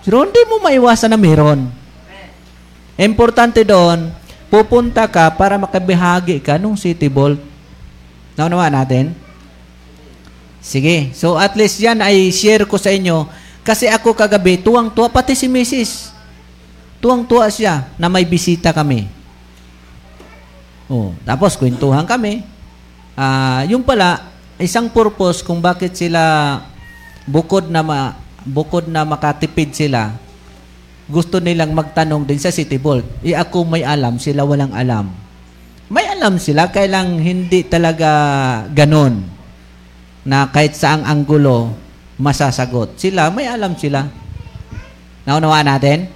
[0.05, 1.65] Pero hindi mo maiwasan na meron.
[2.95, 4.13] Importante doon,
[4.53, 7.41] pupunta ka para makabihagi ka nung City Vault.
[8.37, 9.17] Naunawa natin?
[10.61, 11.09] Sige.
[11.17, 13.25] So at least yan ay share ko sa inyo.
[13.65, 16.13] Kasi ako kagabi, tuwang-tuwa, pati si Mrs.
[17.01, 19.09] Tuwang-tuwa siya na may bisita kami.
[20.85, 22.45] Oh, tapos kwentuhan kami.
[23.17, 24.21] Ah, yung pala,
[24.55, 26.59] isang purpose kung bakit sila
[27.27, 28.15] bukod na ma,
[28.47, 30.15] bukod na makatipid sila,
[31.05, 33.05] gusto nilang magtanong din sa City Vault.
[33.21, 35.11] E ako may alam, sila walang alam.
[35.85, 38.09] May alam sila, kailang hindi talaga
[38.73, 39.21] ganon
[40.25, 41.69] na kahit saang anggulo
[42.17, 42.97] masasagot.
[42.97, 44.07] Sila, may alam sila.
[45.29, 46.09] Naunawaan natin?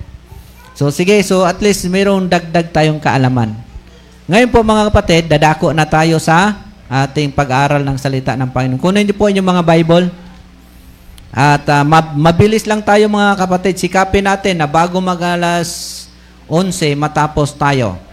[0.74, 3.52] So sige, so at least mayroong dagdag tayong kaalaman.
[4.32, 8.82] Ngayon po mga kapatid, dadako na tayo sa ating pag-aaral ng salita ng Panginoon.
[8.82, 10.06] Kunin niyo po inyong mga Bible.
[11.30, 13.78] At uh, mab- mabilis lang tayo mga kapatid.
[13.78, 16.10] Sikapin natin na bago mag alas
[16.50, 18.09] 11 matapos tayo.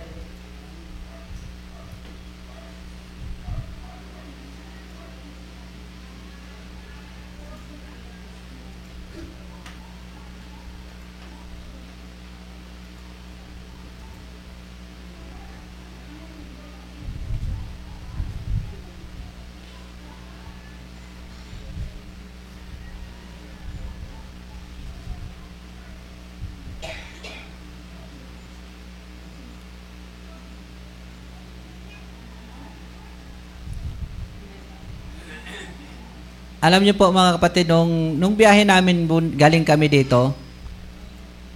[36.60, 40.32] Alam niyo po mga kapatid, nung, nung biyahe namin, bun- galing kami dito,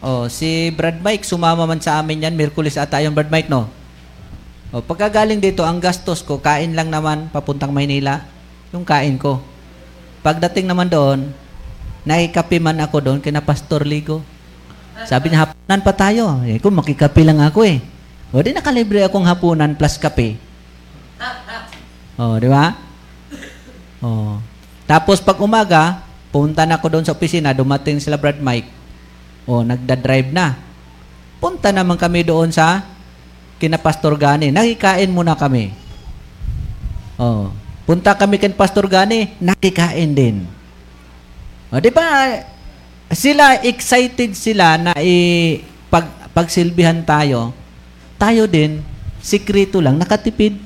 [0.05, 3.69] oh, si Brad Mike, sumama man sa amin yan, Merkulis ata yung Brad Mike, no?
[4.71, 8.23] Oh, pagka galing dito, ang gastos ko, kain lang naman, papuntang Maynila,
[8.71, 9.43] yung kain ko.
[10.21, 11.33] Pagdating naman doon,
[12.05, 14.21] nakikapi man ako doon, kina Pastor Ligo.
[15.09, 16.45] Sabi niya, hapunan pa tayo.
[16.45, 17.81] Eh, kung makikapi lang ako eh.
[18.31, 20.37] O, di nakalibre akong hapunan plus kape.
[22.21, 22.77] Oh, di ba?
[24.05, 24.37] Oh.
[24.91, 26.03] Tapos pag umaga,
[26.35, 28.67] punta na ako doon sa opisina, dumating sila Brad Mike.
[29.47, 30.59] O, nagda-drive na.
[31.39, 32.83] Punta naman kami doon sa
[33.63, 34.51] kina Pastor Gani.
[34.51, 35.71] Nakikain muna kami.
[37.15, 37.55] O,
[37.87, 40.43] punta kami kina Pastor Gani, nakikain din.
[41.71, 42.43] O, di ba,
[43.15, 47.55] sila, excited sila na i, pag, pagsilbihan tayo,
[48.19, 48.83] tayo din,
[49.23, 50.59] sikrito lang, nakatipid.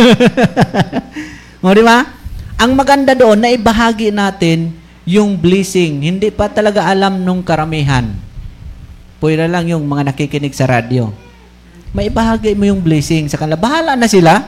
[1.60, 2.21] o, di ba?
[2.62, 4.70] Ang maganda doon na ibahagi natin
[5.02, 6.06] yung blessing.
[6.06, 8.06] Hindi pa talaga alam nung karamihan.
[9.18, 11.10] Pwede lang yung mga nakikinig sa radyo.
[11.90, 13.58] May ibahagi mo yung blessing sa kanila.
[13.58, 14.46] Bahala na sila.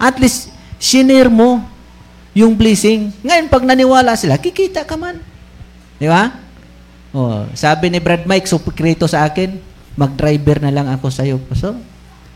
[0.00, 0.48] At least,
[0.80, 1.60] shinare mo
[2.32, 3.12] yung blessing.
[3.20, 5.20] Ngayon, pag naniwala sila, kikita ka man.
[6.00, 6.32] Di ba?
[7.12, 9.60] Oh, sabi ni Brad Mike, supikrito sa akin,
[10.00, 11.36] mag-driver na lang ako sa iyo.
[11.52, 11.76] So,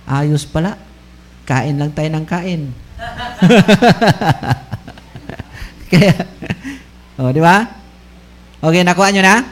[0.05, 0.77] ayos pala.
[1.49, 2.77] Kain lang tayo ng kain.
[5.95, 6.15] Kaya,
[7.23, 7.71] oh, di ba?
[8.59, 9.47] Okay, nakuha nyo na?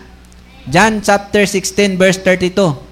[0.67, 2.91] John chapter 16 verse 32.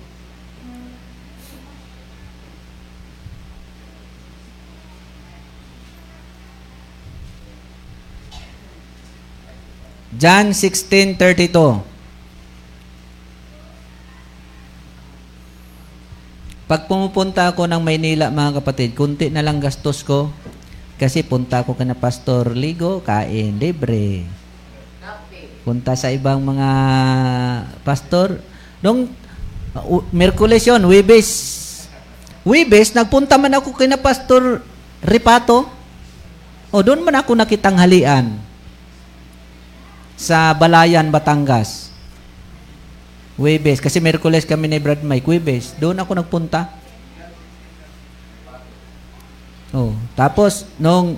[10.20, 11.80] John 16:32.
[16.68, 20.28] Pag pumupunta ako ng Maynila, mga kapatid, kunti na lang gastos ko
[21.00, 24.28] kasi punta ako kana Pastor Ligo, kain, libre.
[25.64, 26.68] Punta sa ibang mga
[27.84, 28.40] pastor.
[28.80, 29.08] Nung
[29.76, 31.28] uh, Merkules yun, Webes.
[32.44, 34.64] Webes, nagpunta man ako kina Pastor
[35.04, 35.68] Ripato.
[36.72, 38.40] O, doon man ako nakitang halian
[40.16, 41.92] sa Balayan, Batangas.
[43.40, 43.80] Webes.
[43.80, 45.28] Kasi Merkules kami ni Brad Mike.
[45.28, 45.76] Webes.
[45.80, 46.79] Doon ako nagpunta.
[49.70, 51.14] Oh, tapos nung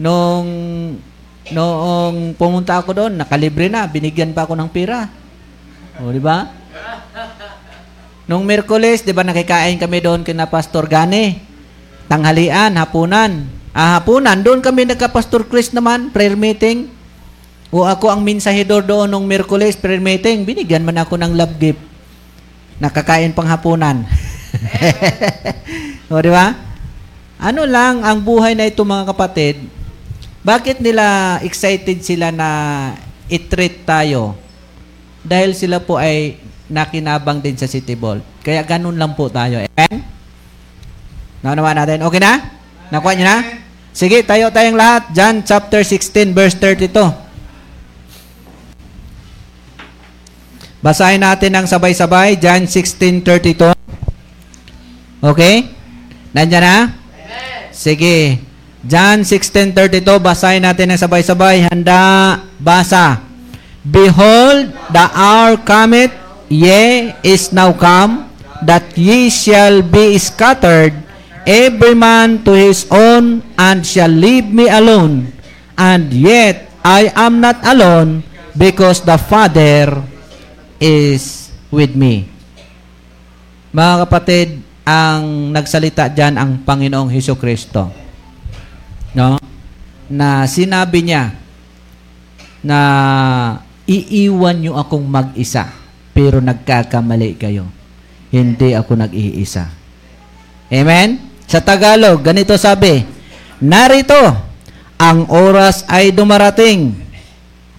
[0.00, 0.48] nung
[1.52, 5.08] noong pumunta ako doon, nakalibre na, binigyan pa ako ng pera.
[6.00, 6.48] Oh, di ba?
[8.28, 11.40] Nung Miyerkules, di ba nakikain kami doon kina Pastor Gane?
[12.08, 13.48] Tanghalian, hapunan.
[13.72, 16.92] Ah, hapunan, doon kami nagka-Pastor Chris naman, prayer meeting.
[17.68, 20.44] O ako ang minsahidor doon nung Miyerkules, prayer meeting.
[20.44, 21.80] Binigyan man ako ng love gift.
[22.80, 24.04] Nakakain pang hapunan.
[26.12, 26.67] o, di ba?
[27.38, 29.62] Ano lang ang buhay na ito mga kapatid?
[30.42, 32.48] Bakit nila excited sila na
[33.30, 34.34] i-treat tayo?
[35.22, 38.18] Dahil sila po ay nakinabang din sa City Ball.
[38.42, 39.62] Kaya ganun lang po tayo.
[39.62, 40.02] Amen?
[41.38, 42.02] Naunawa natin.
[42.02, 42.58] Okay na?
[42.90, 43.38] Nakuha niyo na?
[43.94, 45.14] Sige, tayo tayong lahat.
[45.14, 47.28] John chapter 16 verse 32.
[50.78, 52.38] Basahin natin ng sabay-sabay.
[52.38, 53.74] John 16.32.
[55.22, 55.74] Okay?
[56.30, 56.97] Nandiyan na?
[57.78, 58.42] Sige.
[58.82, 60.02] John 16.32.
[60.18, 61.70] Basahin natin ng sabay-sabay.
[61.70, 62.42] Handa.
[62.58, 63.22] Basa.
[63.86, 66.10] Behold, the hour cometh,
[66.50, 68.26] yea, is now come,
[68.66, 70.92] that ye shall be scattered,
[71.46, 75.32] every man to his own, and shall leave me alone.
[75.78, 80.02] And yet I am not alone, because the Father
[80.76, 82.28] is with me.
[83.72, 84.48] Mga kapatid,
[84.88, 87.92] ang nagsalita diyan ang Panginoong Hesus Kristo.
[89.12, 89.36] No?
[90.08, 91.36] Na sinabi niya
[92.64, 92.80] na
[93.84, 95.68] iiwan niyo akong mag-isa,
[96.16, 97.68] pero nagkakamali kayo.
[98.32, 99.68] Hindi ako nag-iisa.
[100.72, 101.20] Amen?
[101.44, 103.04] Sa Tagalog, ganito sabi,
[103.60, 104.36] Narito,
[104.96, 106.96] ang oras ay dumarating.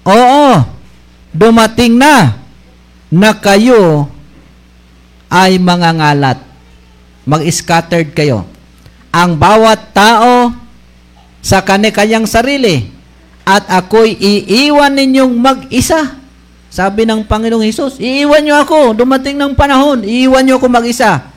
[0.05, 0.61] Oo,
[1.33, 2.37] dumating na
[3.09, 4.09] na kayo
[5.29, 6.48] ay mga ngalat.
[7.29, 8.49] Mag-scattered kayo.
[9.13, 10.49] Ang bawat tao
[11.45, 12.89] sa kani-kanyang sarili
[13.45, 16.17] at ako'y iiwan ninyong mag-isa.
[16.69, 21.29] Sabi ng Panginoong Hesus, iiwan niyo ako, dumating ng panahon, iiwan niyo ako mag-isa.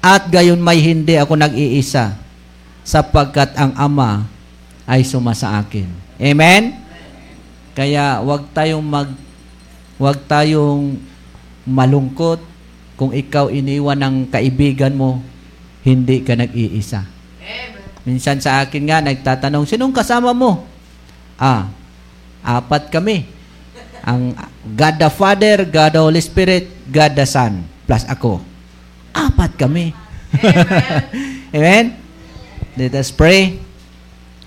[0.00, 2.16] At gayon may hindi ako nag-iisa,
[2.82, 4.24] sapagkat ang Ama
[4.88, 5.86] ay suma sa akin.
[6.16, 6.76] Amen?
[7.72, 9.08] Kaya wag tayong mag
[9.96, 10.98] wag tayong
[11.64, 12.42] malungkot
[12.98, 15.22] kung ikaw iniwan ng kaibigan mo,
[15.82, 17.02] hindi ka nag-iisa.
[18.02, 20.66] Minsan sa akin nga, nagtatanong, sinong kasama mo?
[21.38, 21.70] Ah,
[22.42, 23.26] apat kami.
[24.02, 24.34] Ang
[24.66, 28.42] God the Father, God the Holy Spirit, God the Son, plus ako.
[29.14, 29.94] Apat kami.
[31.54, 31.94] Amen?
[32.78, 33.62] Let us pray.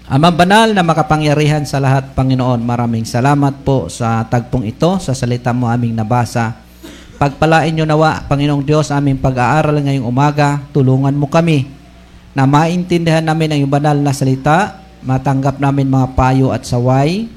[0.05, 5.55] Amang banal na makapangyarihan sa lahat, Panginoon, maraming salamat po sa tagpong ito, sa salita
[5.55, 6.64] mo aming nabasa.
[7.15, 11.63] Pagpalain nyo nawa, Panginoong Diyos, aming pag-aaral ngayong umaga, tulungan mo kami
[12.35, 17.31] na maintindihan namin ang iyong banal na salita, matanggap namin mga payo at saway,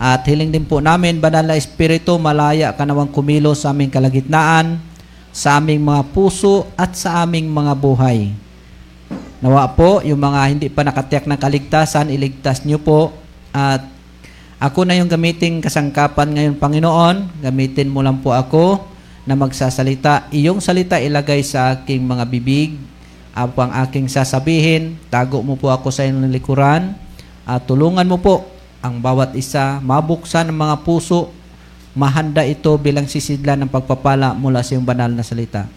[0.00, 4.80] at hiling din po namin, Banal na Espiritu, malaya ka nawang kumilos sa aming kalagitnaan,
[5.28, 8.32] sa aming mga puso at sa aming mga buhay.
[9.44, 13.12] Nawa po, yung mga hindi pa nakatiyak ng kaligtasan, iligtas niyo po.
[13.52, 13.84] At
[14.56, 17.44] ako na yung gamitin kasangkapan ngayon, Panginoon.
[17.44, 18.89] Gamitin mo lang po ako
[19.30, 20.26] na magsasalita.
[20.34, 22.74] Iyong salita ilagay sa aking mga bibig.
[23.30, 24.98] Ang aking sasabihin.
[25.06, 26.98] Tago mo po ako sa iyong likuran.
[27.46, 28.42] At tulungan mo po
[28.82, 31.28] ang bawat isa, mabuksan ang mga puso,
[31.92, 35.68] mahanda ito bilang sisidlan ng pagpapala mula sa iyong banal na salita.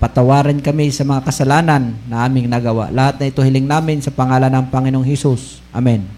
[0.00, 2.88] Patawarin kami sa mga kasalanan na aming nagawa.
[2.88, 5.60] Lahat na ito hiling namin sa pangalan ng Panginoong Hesus.
[5.76, 6.08] Amen.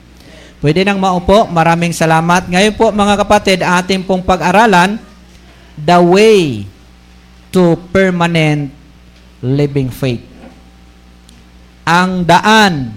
[0.63, 1.51] Pwede nang maupo.
[1.51, 2.47] Maraming salamat.
[2.47, 5.03] Ngayon po mga kapatid, ating pong pag-aralan,
[5.83, 6.63] the way
[7.51, 8.71] to permanent
[9.43, 10.23] living faith.
[11.83, 12.95] Ang daan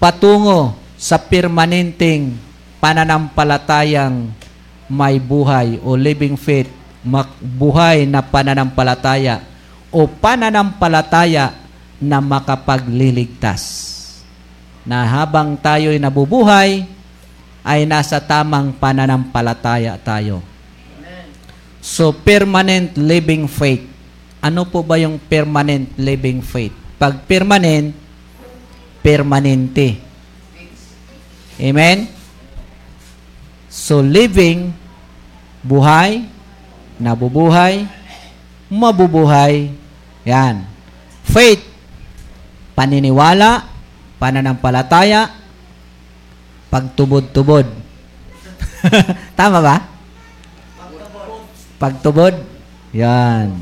[0.00, 2.32] patungo sa permanenteng
[2.80, 4.32] pananampalatayang
[4.88, 6.72] may buhay o living faith,
[7.38, 9.44] buhay na pananampalataya
[9.92, 11.52] o pananampalataya
[12.00, 13.62] na makapagliligtas.
[14.88, 16.88] Na habang tayo'y nabubuhay,
[17.60, 20.49] ay nasa tamang pananampalataya tayo.
[21.80, 23.88] So, permanent living faith.
[24.44, 26.72] Ano po ba yung permanent living faith?
[27.00, 27.96] Pag permanent,
[29.00, 29.96] permanente.
[31.56, 32.08] Amen?
[33.72, 34.76] So, living,
[35.64, 36.28] buhay,
[37.00, 37.88] nabubuhay,
[38.68, 39.72] mabubuhay.
[40.28, 40.68] Yan.
[41.24, 41.64] Faith,
[42.76, 43.64] paniniwala,
[44.20, 45.32] pananampalataya,
[46.68, 47.64] pagtubod-tubod.
[49.40, 49.89] Tama ba?
[51.80, 52.36] Pagtubod.
[52.92, 53.56] Yan.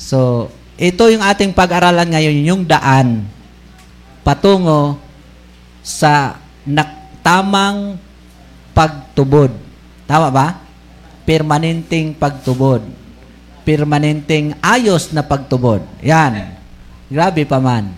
[0.00, 0.48] So,
[0.80, 3.28] ito yung ating pag-aralan ngayon, yung daan
[4.24, 4.96] patungo
[5.84, 6.40] sa
[7.20, 8.00] tamang
[8.72, 9.52] pagtubod.
[10.08, 10.46] Tama ba?
[11.28, 12.82] Permanenteng pagtubod.
[13.62, 15.84] Permanenteng ayos na pagtubod.
[16.02, 16.56] Yan.
[17.12, 17.92] Grabe pa man.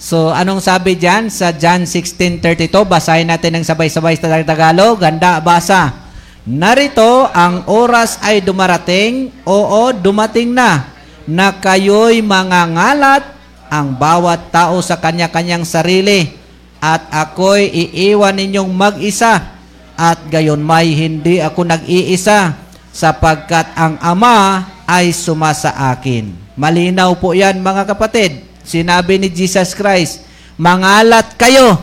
[0.00, 2.72] So, anong sabi diyan sa John 16.32?
[2.88, 4.96] Basahin natin ng sabay-sabay sa Tagalog.
[4.96, 6.09] Ganda, basa.
[6.50, 9.30] Narito, ang oras ay dumarating.
[9.46, 10.90] Oo, dumating na
[11.22, 13.22] na kayo'y mangangalat
[13.70, 16.34] ang bawat tao sa kanya-kanyang sarili
[16.82, 19.54] at ako'y iiwan ninyong mag-isa
[19.94, 22.58] at gayon may hindi ako nag-iisa
[22.90, 26.34] sapagkat ang Ama ay sumasa akin.
[26.58, 28.42] Malinaw po yan mga kapatid.
[28.66, 30.26] Sinabi ni Jesus Christ,
[30.58, 31.78] mangalat kayo.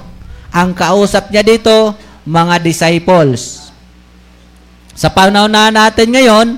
[0.52, 1.96] Ang kausap niya dito,
[2.28, 3.67] mga disciples.
[4.98, 6.58] Sa panahon na natin ngayon,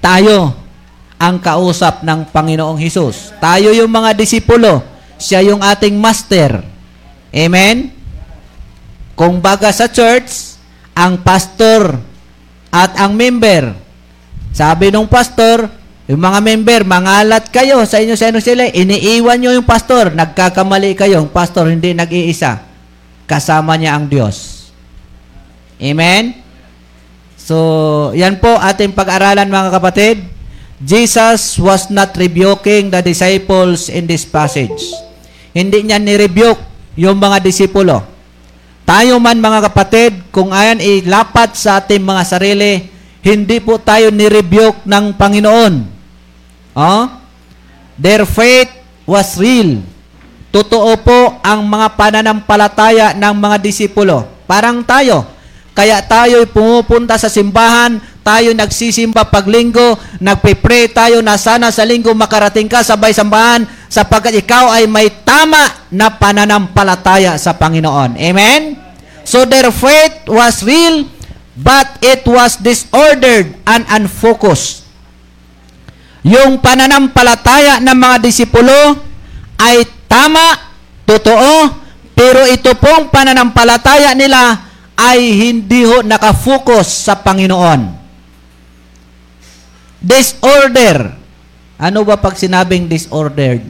[0.00, 0.56] tayo
[1.20, 3.36] ang kausap ng Panginoong Hesus.
[3.36, 4.80] Tayo yung mga disipulo.
[5.20, 6.64] Siya yung ating master.
[7.28, 7.92] Amen?
[9.12, 10.56] Kung baga sa church,
[10.96, 12.00] ang pastor
[12.72, 13.76] at ang member.
[14.56, 15.68] Sabi nung pastor,
[16.08, 18.68] yung mga member, mangalat kayo sa inyo sa inyo sila.
[18.72, 20.16] Iniiwan nyo yung pastor.
[20.16, 21.20] Nagkakamali kayo.
[21.20, 22.60] Yung pastor hindi nag-iisa.
[23.28, 24.68] Kasama niya ang Diyos.
[25.80, 26.43] Amen?
[27.44, 27.56] So,
[28.16, 30.24] yan po ating pag-aralan mga kapatid.
[30.80, 34.80] Jesus was not rebuking the disciples in this passage.
[35.52, 36.64] Hindi niya ni-rebuke
[36.96, 38.00] yung mga disipulo.
[38.88, 42.88] Tayo man mga kapatid, kung ayan ilapat sa ating mga sarili,
[43.20, 45.74] hindi po tayo ni-rebuke ng Panginoon.
[46.72, 47.04] Oh?
[48.00, 48.72] Their faith
[49.04, 49.84] was real.
[50.48, 54.24] Totoo po ang mga pananampalataya ng mga disipulo.
[54.48, 55.33] Parang tayo.
[55.74, 62.70] Kaya tayo pumupunta sa simbahan, tayo nagsisimba paglinggo, nagpe-pray tayo na sana sa linggo makarating
[62.70, 68.14] ka sa sambahan sapagkat ikaw ay may tama na pananampalataya sa Panginoon.
[68.14, 68.78] Amen?
[69.26, 71.10] So their faith was real,
[71.58, 74.86] but it was disordered and unfocused.
[76.22, 78.94] Yung pananampalataya ng mga disipulo
[79.58, 80.54] ay tama,
[81.02, 81.82] totoo,
[82.14, 88.02] pero ito pong pananampalataya nila ay hindi ho nakafocus sa Panginoon.
[89.98, 91.16] Disorder.
[91.74, 93.62] Ano ba pag sinabing disordered?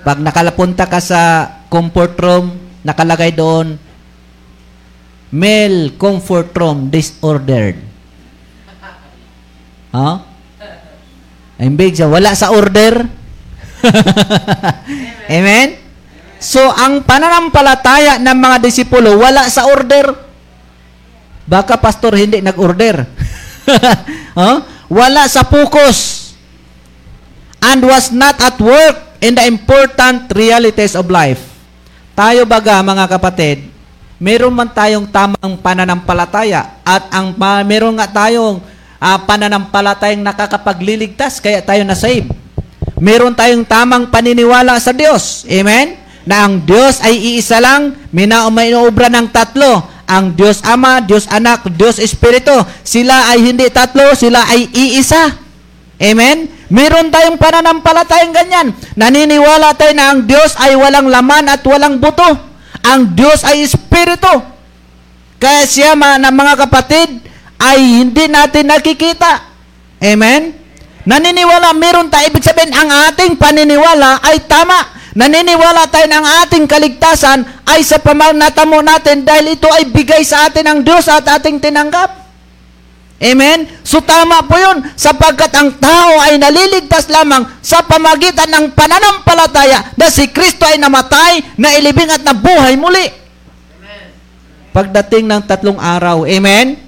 [0.00, 3.78] Pag nakalapunta ka sa comfort room, nakalagay doon,
[5.30, 7.78] male comfort room disordered.
[9.94, 10.24] Huh?
[11.60, 13.04] Imbig siya, wala sa order.
[15.36, 15.79] Amen?
[16.40, 20.08] So, ang pananampalataya ng mga disipulo, wala sa order.
[21.44, 23.04] Baka pastor hindi nag-order.
[24.40, 24.56] huh?
[24.88, 26.32] Wala sa focus.
[27.60, 31.44] And was not at work in the important realities of life.
[32.16, 33.68] Tayo baga, mga kapatid,
[34.16, 37.36] meron man tayong tamang pananampalataya at ang
[37.68, 38.64] meron nga tayong
[38.96, 42.24] uh, pananampalatayang nakakapagliligtas kaya tayo na-save.
[42.96, 45.44] Meron tayong tamang paniniwala sa Diyos.
[45.44, 45.99] Amen?
[46.28, 49.88] Na ang Diyos ay iisa lang, minaobra ng tatlo.
[50.10, 52.52] Ang Diyos Ama, Diyos Anak, Diyos Espiritu.
[52.82, 55.38] Sila ay hindi tatlo, sila ay iisa.
[56.00, 56.50] Amen?
[56.66, 58.68] Meron tayong pananampalatayang ganyan.
[58.98, 62.26] Naniniwala tayo na ang Diyos ay walang laman at walang buto.
[62.82, 64.32] Ang Diyos ay Espiritu.
[65.38, 67.20] Kaya siya na mga kapatid
[67.60, 69.46] ay hindi natin nakikita.
[70.00, 70.56] Amen?
[71.04, 72.28] Naniniwala, meron tayo.
[72.28, 74.99] Ibig sabihin, ang ating paniniwala ay tama.
[75.10, 80.70] Naniniwala tayo ng ating kaligtasan ay sa pamanatamo natin dahil ito ay bigay sa atin
[80.70, 82.20] ng Diyos at ating tinanggap.
[83.20, 83.68] Amen?
[83.84, 90.08] So tama po yun sapagkat ang tao ay naliligtas lamang sa pamagitan ng pananampalataya na
[90.08, 93.12] si Kristo ay namatay, na ilibing at nabuhay muli.
[93.76, 94.04] Amen.
[94.72, 96.24] Pagdating ng tatlong araw.
[96.24, 96.80] Amen?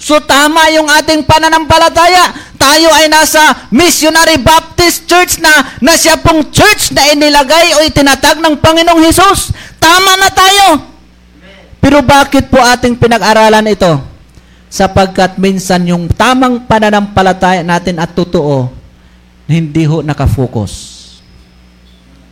[0.00, 2.53] So tama yung ating pananampalataya.
[2.64, 8.40] Tayo ay nasa Missionary Baptist Church na, na siya pong church na inilagay o itinatag
[8.40, 9.52] ng Panginoong Hesus.
[9.76, 10.80] Tama na tayo.
[11.76, 14.00] Pero bakit po ating pinag-aralan ito?
[14.72, 18.72] Sapagkat minsan yung tamang pananampalataya natin at totoo,
[19.44, 20.72] hindi ho nakafocus.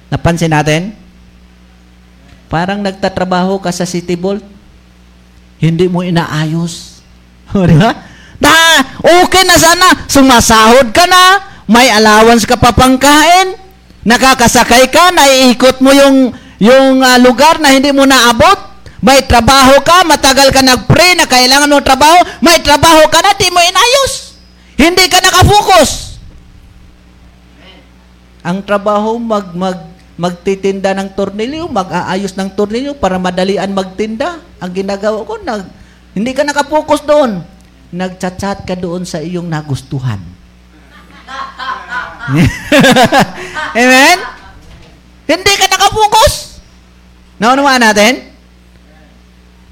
[0.09, 0.97] Napansin natin?
[2.49, 4.41] Parang nagtatrabaho ka sa City Vault,
[5.61, 7.05] hindi mo inaayos
[7.69, 8.12] di ba?
[8.43, 8.83] Na,
[9.23, 9.95] okay na sana.
[10.11, 11.39] Sumasahod ka na.
[11.71, 13.55] May allowance ka pa pangkain.
[14.03, 15.15] Nakakasakay ka.
[15.15, 18.75] Naiikot mo yung, yung uh, lugar na hindi mo naabot.
[18.99, 20.03] May trabaho ka.
[20.03, 22.19] Matagal ka nag-pray na kailangan mo trabaho.
[22.43, 23.39] May trabaho ka na.
[23.39, 24.35] Di mo inayos.
[24.75, 26.19] Hindi ka nakafocus.
[28.43, 29.79] Ang trabaho mag, mag,
[30.19, 34.43] magtitinda ng tornilyo, mag-aayos ng tornilyo para madalian magtinda.
[34.59, 35.63] Ang ginagawa ko, nag,
[36.11, 37.52] hindi ka nakapokus doon.
[37.93, 40.19] Nagchat-chat ka doon sa iyong nagustuhan.
[43.77, 44.17] Amen?
[45.29, 46.65] Hindi ka nakapokus.
[47.37, 48.33] Naunawaan natin?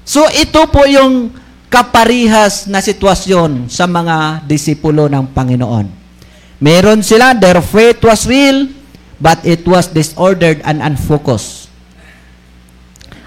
[0.05, 1.31] So ito po yung
[1.71, 5.87] kaparihas na sitwasyon sa mga disipulo ng Panginoon.
[6.61, 8.69] Meron sila, their faith was real,
[9.17, 11.71] but it was disordered and unfocused.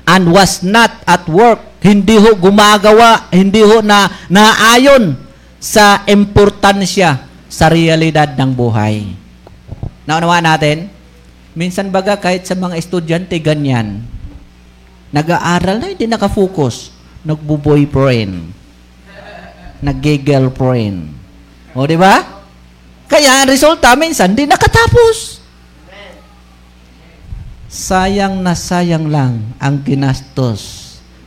[0.04, 1.58] And was not at work.
[1.84, 5.20] Hindi ho gumagawa, hindi ho na naayon
[5.60, 9.12] sa importansya sa realidad ng buhay.
[10.08, 10.88] Naunawa natin?
[11.52, 14.00] Minsan baga kahit sa mga estudyante ganyan,
[15.12, 16.88] nag-aaral na hindi nakafocus,
[17.20, 18.48] nagbo-boyfriend,
[19.84, 21.12] nag-girlfriend.
[21.76, 22.16] O, di ba?
[23.12, 25.44] Kaya ang resulta minsan di nakatapos.
[27.68, 30.83] Sayang na sayang lang ang ginastos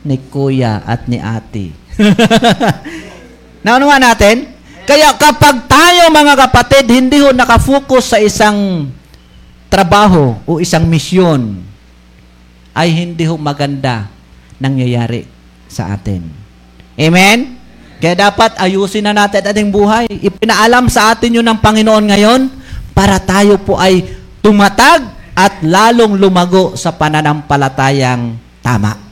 [0.08, 1.76] ni kuya at ni ate.
[3.64, 4.48] Naunawa natin?
[4.88, 8.88] Kaya kapag tayo mga kapatid, hindi ho nakafocus sa isang
[9.68, 11.60] trabaho o isang misyon,
[12.72, 14.08] ay hindi ho maganda
[14.56, 15.28] nangyayari
[15.68, 16.24] sa atin.
[16.96, 17.60] Amen?
[17.98, 20.06] Kaya dapat ayusin na natin ating buhay.
[20.08, 22.40] Ipinaalam sa atin yun ng Panginoon ngayon
[22.94, 24.06] para tayo po ay
[24.40, 25.04] tumatag
[25.34, 29.07] at lalong lumago sa pananampalatayang tama.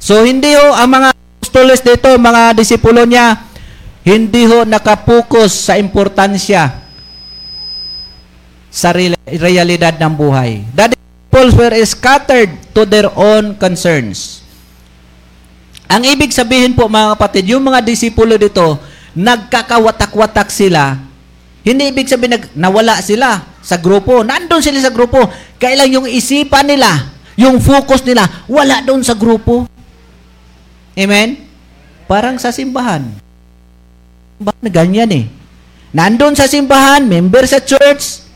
[0.00, 3.36] So hindi ho ang mga apostoles dito, mga disipulo niya,
[4.00, 6.72] hindi ho nakapokus sa importansya
[8.72, 10.64] sa real- realidad ng buhay.
[10.72, 14.40] The disciples were scattered to their own concerns.
[15.90, 18.78] Ang ibig sabihin po mga kapatid, yung mga disipulo dito,
[19.12, 20.96] nagkakawatak-watak sila.
[21.60, 24.24] Hindi ibig sabihin nag, nawala sila sa grupo.
[24.24, 25.28] Nandun sila sa grupo.
[25.60, 29.68] Kailang yung isipan nila, yung focus nila, wala doon sa grupo.
[30.98, 31.46] Amen?
[32.10, 33.06] Parang sa simbahan.
[34.38, 35.26] Simbahan na ganyan eh.
[35.90, 38.30] Nandun sa simbahan, member sa church,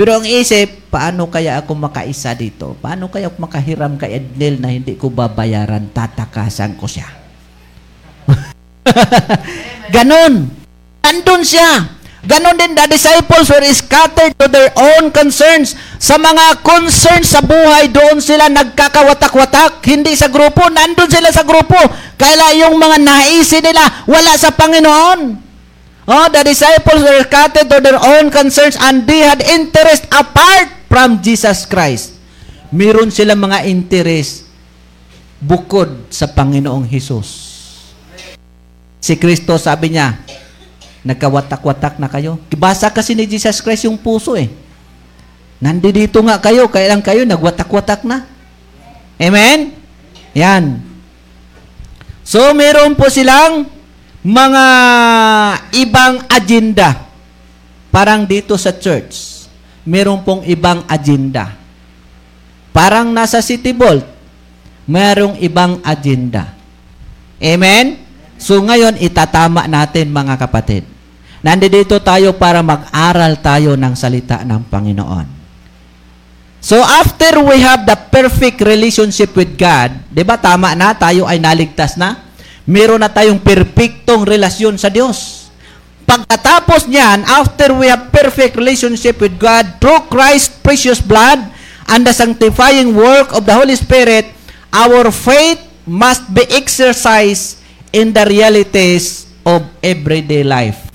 [0.00, 2.72] pero ang isip, paano kaya ako makaisa dito?
[2.80, 5.92] Paano kaya ako makahiram kay Ednel na hindi ko babayaran?
[5.92, 7.04] Tatakasan ko siya.
[9.94, 10.48] Ganon.
[11.04, 11.99] Nandun siya.
[12.20, 15.72] Ganon din, the disciples were scattered to their own concerns.
[15.96, 19.80] Sa mga concerns sa buhay, doon sila nagkakawatak-watak.
[19.88, 21.80] Hindi sa grupo, nandun sila sa grupo.
[22.20, 25.48] Kaya yung mga naisin nila, wala sa Panginoon.
[26.10, 31.24] Oh, the disciples were scattered to their own concerns and they had interest apart from
[31.24, 32.20] Jesus Christ.
[32.68, 34.44] Meron sila mga interest
[35.40, 37.28] bukod sa Panginoong Hesus.
[39.00, 40.20] Si Kristo sabi niya,
[41.04, 42.36] nagkawatak-watak na kayo.
[42.52, 44.52] Basa kasi ni Jesus Christ yung puso eh.
[45.60, 48.24] Nandito nga kayo, kailan kayo nagwatak-watak na.
[49.20, 49.76] Amen?
[50.32, 50.80] Yan.
[52.24, 53.68] So, meron po silang
[54.24, 54.64] mga
[55.76, 57.08] ibang agenda.
[57.90, 59.44] Parang dito sa church,
[59.82, 61.58] meron pong ibang agenda.
[62.70, 64.06] Parang nasa City Vault,
[64.86, 66.54] merong ibang agenda.
[67.42, 67.98] Amen?
[68.40, 70.86] So ngayon, itatama natin mga kapatid.
[71.40, 75.40] Nandito tayo para mag-aral tayo ng salita ng Panginoon.
[76.60, 81.40] So after we have the perfect relationship with God, 'di ba tama na tayo ay
[81.40, 82.20] naligtas na?
[82.68, 85.48] Meron na tayong perpektong relasyon sa Diyos.
[86.04, 91.40] Pagkatapos niyan, after we have perfect relationship with God through Christ's precious blood
[91.88, 94.28] and the sanctifying work of the Holy Spirit,
[94.68, 97.62] our faith must be exercised
[97.94, 100.89] in the realities of everyday life.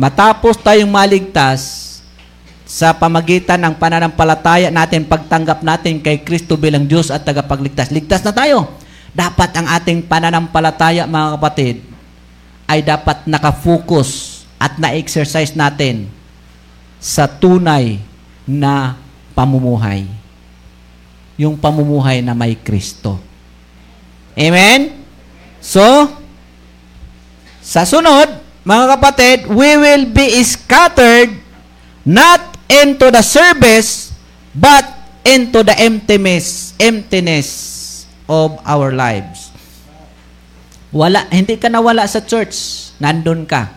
[0.00, 2.00] Matapos tayong maligtas
[2.64, 7.92] sa pamagitan ng pananampalataya natin, pagtanggap natin kay Kristo bilang Diyos at tagapagligtas.
[7.92, 8.80] Ligtas na tayo.
[9.12, 11.84] Dapat ang ating pananampalataya, mga kapatid,
[12.64, 16.08] ay dapat nakafocus at na-exercise natin
[16.96, 18.00] sa tunay
[18.48, 18.96] na
[19.36, 20.08] pamumuhay.
[21.36, 23.20] Yung pamumuhay na may Kristo.
[24.32, 24.96] Amen?
[25.60, 25.84] So,
[27.60, 31.32] sa sunod, mga kapatid, we will be scattered
[32.04, 34.12] not into the service,
[34.52, 34.84] but
[35.24, 37.48] into the emptiness, emptiness
[38.28, 39.50] of our lives.
[40.90, 42.90] Wala, hindi ka nawala sa church.
[42.98, 43.70] Nandun ka.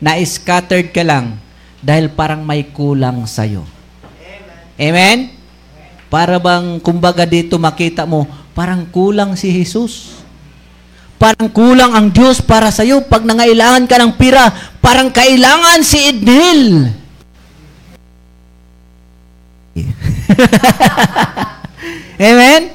[0.00, 1.40] Na-scattered ka lang
[1.80, 3.64] dahil parang may kulang sa'yo.
[4.76, 5.32] Amen?
[6.12, 10.19] Para bang, kumbaga dito makita mo, parang kulang si Jesus.
[11.20, 13.04] Parang kulang ang Diyos para sa iyo.
[13.04, 14.48] Pag nangailangan ka ng pira,
[14.80, 16.88] parang kailangan si Ednil.
[22.16, 22.72] Amen?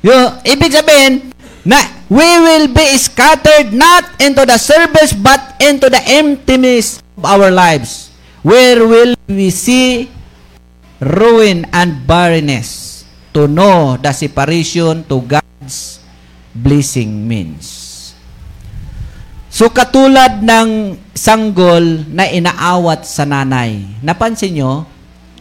[0.00, 0.16] Yo,
[0.48, 1.28] ibig sabihin,
[1.68, 7.52] na we will be scattered not into the service but into the emptiness of our
[7.52, 8.08] lives.
[8.40, 10.08] Where will we see
[10.96, 13.04] ruin and barrenness
[13.36, 15.47] to know the separation to God's
[16.54, 17.88] blessing means.
[19.48, 23.82] So katulad ng sanggol na inaawat sa nanay.
[24.04, 24.86] Napansin nyo,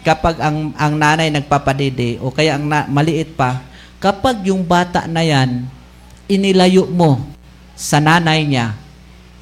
[0.01, 3.61] kapag ang, ang nanay nagpapadede o kaya ang na, maliit pa,
[3.99, 5.67] kapag yung bata na yan,
[6.25, 7.21] inilayo mo
[7.77, 8.73] sa nanay niya,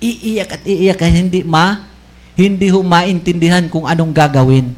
[0.02, 1.88] iiyak at iiyak ka, hindi ma,
[2.36, 4.76] hindi ho maintindihan kung anong gagawin.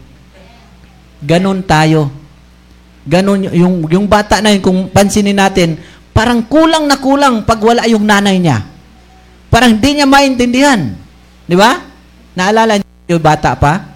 [1.25, 2.13] Ganon tayo.
[3.07, 5.79] Ganon yung, yung bata na yun, kung pansinin natin,
[6.17, 8.65] parang kulang na kulang pag wala yung nanay niya.
[9.53, 10.97] Parang hindi niya maintindihan.
[11.45, 11.77] Di ba?
[12.33, 13.93] Naalala niyo yung bata pa?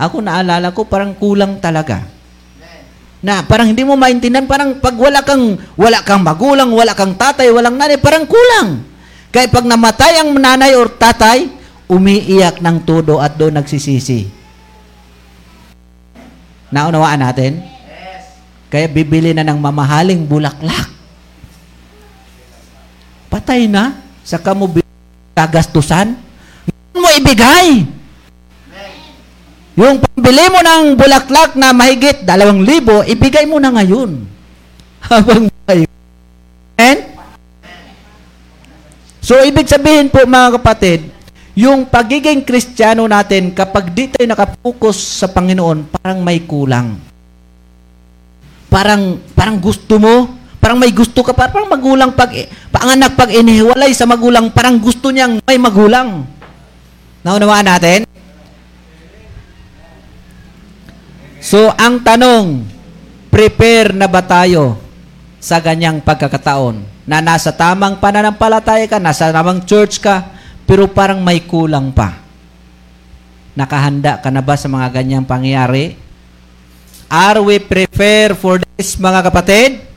[0.00, 2.08] Ako naalala ko, parang kulang talaga.
[3.20, 7.52] Na parang hindi mo maintindihan, parang pag wala kang, wala kang magulang, wala kang tatay,
[7.52, 8.88] walang nanay, parang kulang.
[9.28, 11.52] Kaya pag namatay ang nanay or tatay,
[11.84, 14.24] umiiyak ng todo at doon nagsisisi.
[16.72, 17.60] Naunawaan natin?
[18.72, 20.97] Kaya bibili na ng mamahaling bulaklak.
[23.28, 23.96] Patay na.
[24.24, 24.68] Saka mo
[25.36, 26.16] kagastusan.
[26.68, 27.68] Ngayon mo ibigay.
[29.78, 34.26] Yung pambili mo ng bulaklak na mahigit dalawang libo, ibigay mo na ngayon.
[35.06, 35.86] Habang buhay.
[36.74, 37.14] And?
[39.22, 41.14] So, ibig sabihin po mga kapatid,
[41.58, 46.98] yung pagiging kristyano natin, kapag di tayo nakapokus sa Panginoon, parang may kulang.
[48.66, 52.30] Parang, parang gusto mo, parang may gusto ka, parang magulang pag,
[52.68, 56.26] panganak pag inihiwalay sa magulang, parang gusto niyang may magulang.
[57.22, 58.00] Naunawaan natin?
[61.38, 62.66] So, ang tanong,
[63.30, 64.76] prepare na ba tayo
[65.38, 66.82] sa ganyang pagkakataon?
[67.08, 70.28] Na nasa tamang pananampalataya ka, nasa tamang church ka,
[70.68, 72.20] pero parang may kulang pa.
[73.56, 75.96] Nakahanda ka na ba sa mga ganyang pangyayari?
[77.08, 79.87] Are we prepared for this, mga kapatid?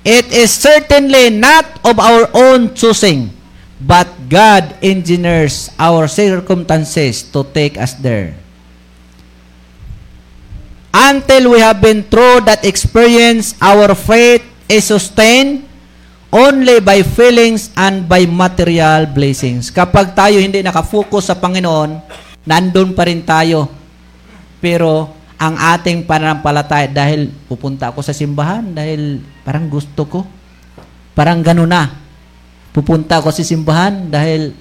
[0.00, 3.28] It is certainly not of our own choosing,
[3.76, 8.32] but God engineers our circumstances to take us there.
[10.90, 15.68] Until we have been through that experience, our faith is sustained
[16.32, 19.68] only by feelings and by material blessings.
[19.68, 22.00] Kapag tayo hindi nakafocus sa Panginoon,
[22.48, 23.68] nandun pa rin tayo.
[24.62, 30.20] Pero ang ating pananampalataya dahil pupunta ako sa simbahan dahil parang gusto ko.
[31.16, 31.88] Parang gano'n na.
[32.76, 34.52] Pupunta ako sa simbahan dahil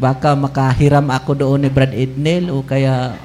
[0.00, 3.20] baka makahiram ako doon ni Brad Ednel o kaya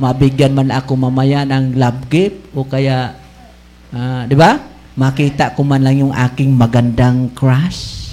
[0.00, 3.12] mabigyan man ako mamaya ng love gift o kaya,
[3.92, 4.56] ah, di ba?
[4.96, 8.08] Makita ko man lang yung aking magandang crush.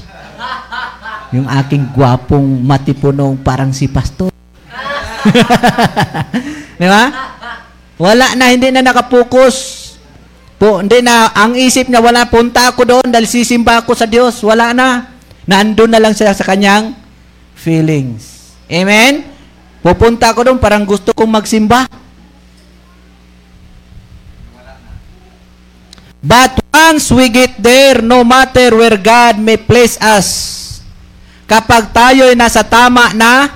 [1.31, 4.29] Yung aking gwapong matipunong parang si pastor.
[6.83, 7.34] di ba?
[7.95, 9.83] Wala na, hindi na nakapokus.
[10.59, 14.39] Po, hindi na, ang isip niya, wala, punta ako doon dahil sisimba ako sa Diyos.
[14.43, 15.15] Wala na.
[15.47, 16.95] Nandun na lang siya sa kanyang
[17.55, 18.55] feelings.
[18.67, 19.23] Amen?
[19.79, 21.87] Pupunta ako doon, parang gusto kong magsimba.
[26.25, 30.27] But once we get there, no matter where God may place us,
[31.45, 33.53] kapag tayo ay nasa tama na,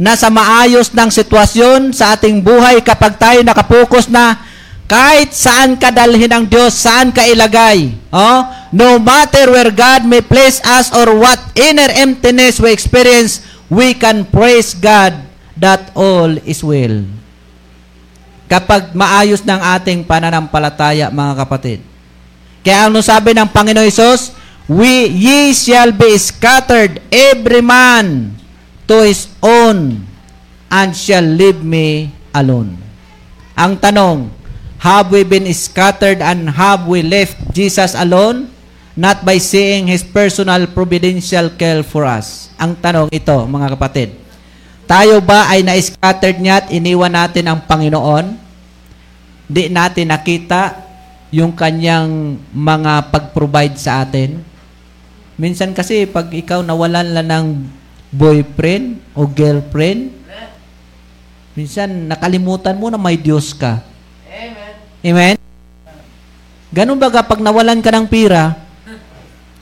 [0.00, 4.40] nasa maayos ng sitwasyon sa ating buhay, kapag tayo nakapokus na,
[4.88, 8.40] kahit saan ka dalhin ng Diyos, saan ka ilagay, oh,
[8.72, 14.24] no matter where God may place us or what inner emptiness we experience, we can
[14.24, 15.20] praise God
[15.60, 17.04] that all is well.
[18.48, 21.78] Kapag maayos ng ating pananampalataya, mga kapatid.
[22.64, 24.32] Kaya ano sabi ng Panginoon Isos?
[24.66, 28.39] We, ye shall be scattered, every man
[28.90, 30.02] to his own,
[30.66, 32.74] and shall leave me alone.
[33.54, 34.30] Ang tanong,
[34.82, 38.50] have we been scattered and have we left Jesus alone?
[38.98, 42.50] Not by seeing His personal providential care for us.
[42.58, 44.12] Ang tanong ito, mga kapatid.
[44.84, 48.34] Tayo ba ay na-scattered niya at iniwan natin ang Panginoon?
[49.46, 50.84] Di natin nakita
[51.30, 54.42] yung kanyang mga pag-provide sa atin.
[55.38, 57.46] Minsan kasi pag ikaw nawalan lang ng
[58.10, 60.10] boyfriend o girlfriend,
[61.54, 63.82] minsan nakalimutan mo na may Diyos ka.
[64.26, 64.74] Amen.
[65.06, 65.36] Amen?
[66.70, 68.54] Ganun ba kapag nawalan ka ng pira,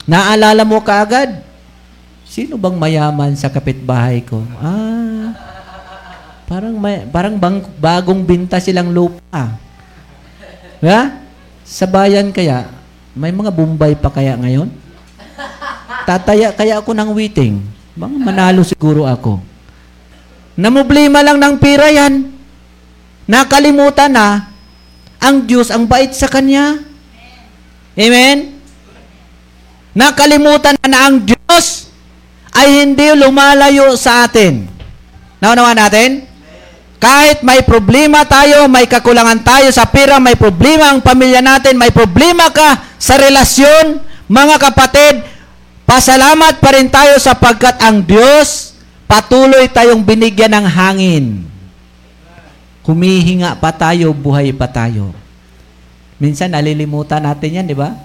[0.05, 1.41] naalala mo kaagad,
[2.25, 4.45] sino bang mayaman sa kapitbahay ko?
[4.61, 5.33] Ah,
[6.45, 9.57] parang may, parang bang, bagong binta silang lupa.
[10.85, 11.01] Ha?
[11.65, 12.69] Sa bayan kaya,
[13.13, 14.69] may mga Bombay pa kaya ngayon?
[16.05, 17.61] Tataya kaya ako ng waiting.
[17.99, 19.43] Mga manalo siguro ako.
[20.55, 22.31] Namoblema lang ng pira yan.
[23.27, 24.27] Nakalimutan na,
[25.19, 26.79] ang Diyos ang bait sa Kanya.
[27.99, 28.55] Amen?
[29.91, 31.91] Nakalimutan na na ang Diyos
[32.55, 34.63] ay hindi lumalayo sa atin.
[35.43, 36.23] Naunawa natin?
[37.03, 41.91] Kahit may problema tayo, may kakulangan tayo sa pera, may problema ang pamilya natin, may
[41.91, 45.23] problema ka sa relasyon, mga kapatid,
[45.89, 48.77] pasalamat pa rin tayo sapagkat ang Diyos
[49.09, 51.25] patuloy tayong binigyan ng hangin.
[52.85, 55.17] Humihinga pa tayo, buhay pa tayo.
[56.21, 57.97] Minsan nalilimutan natin yan, di ba?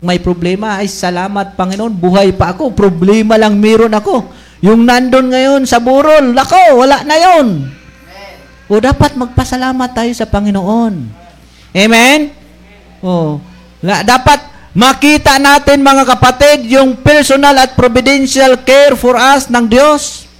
[0.00, 4.28] May problema, ay salamat Panginoon, buhay pa ako, problema lang meron ako.
[4.60, 7.68] Yung nandun ngayon sa burol, lako, wala na yon.
[8.68, 10.94] O dapat magpasalamat tayo sa Panginoon.
[11.76, 12.32] Amen?
[13.04, 13.40] O,
[13.84, 14.40] la, dapat
[14.70, 20.30] makita natin mga kapatid yung personal at providential care for us ng Diyos.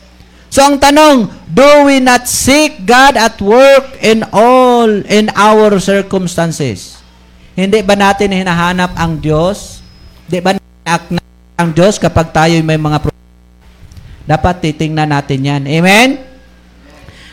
[0.51, 6.99] So ang tanong, do we not seek God at work in all in our circumstances?
[7.55, 9.83] Hindi ba natin hinahanap ang Diyos?
[10.27, 11.23] Hindi ba natin
[11.55, 13.11] ang Diyos kapag tayo may mga?
[14.27, 15.63] Dapat titingnan natin yan.
[15.67, 16.09] Amen?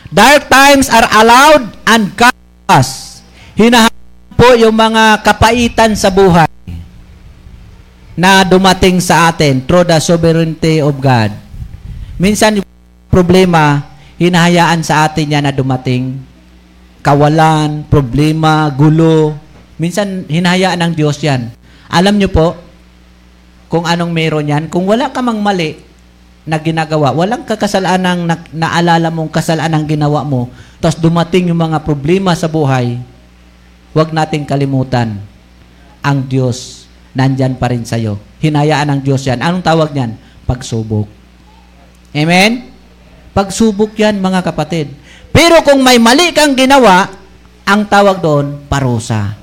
[0.09, 3.21] Dark times are allowed and chaos.
[3.53, 6.56] Hinahanap po yung mga kapaitan sa buhay
[8.17, 11.29] na dumating sa atin through the sovereignty of God.
[12.17, 12.67] Minsan yung
[13.13, 16.17] problema, hinahayaan sa atin yan na dumating.
[17.05, 19.37] Kawalan, problema, gulo.
[19.77, 21.53] Minsan hinahayaan ng Diyos yan.
[21.93, 22.57] Alam nyo po,
[23.69, 25.85] kung anong meron yan, kung wala ka mang mali,
[26.47, 30.47] na ginagawa, walang kakasalanang na, naalala mong kasalanang ginawa mo,
[30.79, 32.95] tapos dumating yung mga problema sa buhay,
[33.91, 35.19] huwag nating kalimutan,
[35.99, 36.86] ang Diyos
[37.17, 38.21] nandyan pa rin sa'yo.
[38.37, 39.41] Hinayaan ng Diyos yan.
[39.41, 40.13] Anong tawag niyan?
[40.45, 41.09] Pagsubok.
[42.13, 42.69] Amen?
[43.33, 44.93] Pagsubok yan, mga kapatid.
[45.33, 47.09] Pero kung may mali kang ginawa,
[47.65, 49.33] ang tawag doon, parusa.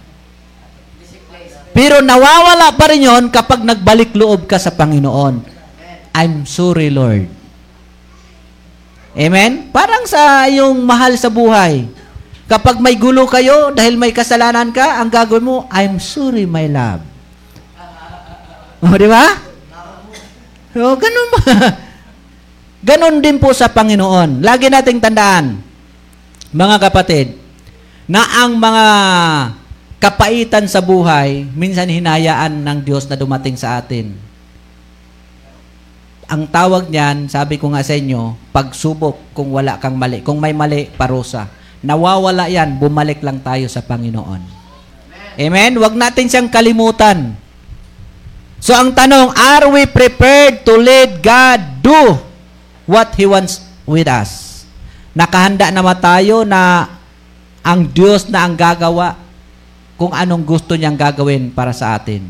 [1.75, 5.43] Pero nawawala pa rin yon kapag nagbalik loob ka sa Panginoon.
[6.15, 7.27] I'm sorry, Lord.
[9.19, 9.75] Amen?
[9.75, 11.91] Parang sa yung mahal sa buhay.
[12.47, 17.14] Kapag may gulo kayo, dahil may kasalanan ka, ang gagawin mo, I'm sorry, my love.
[18.85, 19.25] O, di ba?
[20.77, 21.41] O, ganun ba?
[22.89, 24.45] ganun din po sa Panginoon.
[24.45, 25.57] Lagi nating tandaan,
[26.53, 27.33] mga kapatid,
[28.05, 28.87] na ang mga
[29.97, 34.13] kapaitan sa buhay, minsan hinayaan ng Diyos na dumating sa atin
[36.29, 40.25] ang tawag niyan, sabi ko nga sa inyo, pagsubok kung wala kang mali.
[40.25, 41.49] Kung may mali, parusa.
[41.85, 44.41] Nawawala yan, bumalik lang tayo sa Panginoon.
[45.37, 45.73] Amen?
[45.77, 47.37] Huwag natin siyang kalimutan.
[48.65, 52.17] So ang tanong, are we prepared to let God do
[52.89, 54.65] what He wants with us?
[55.13, 56.89] Nakahanda na ba tayo na
[57.61, 59.21] ang Diyos na ang gagawa
[60.01, 62.25] kung anong gusto niyang gagawin para sa atin?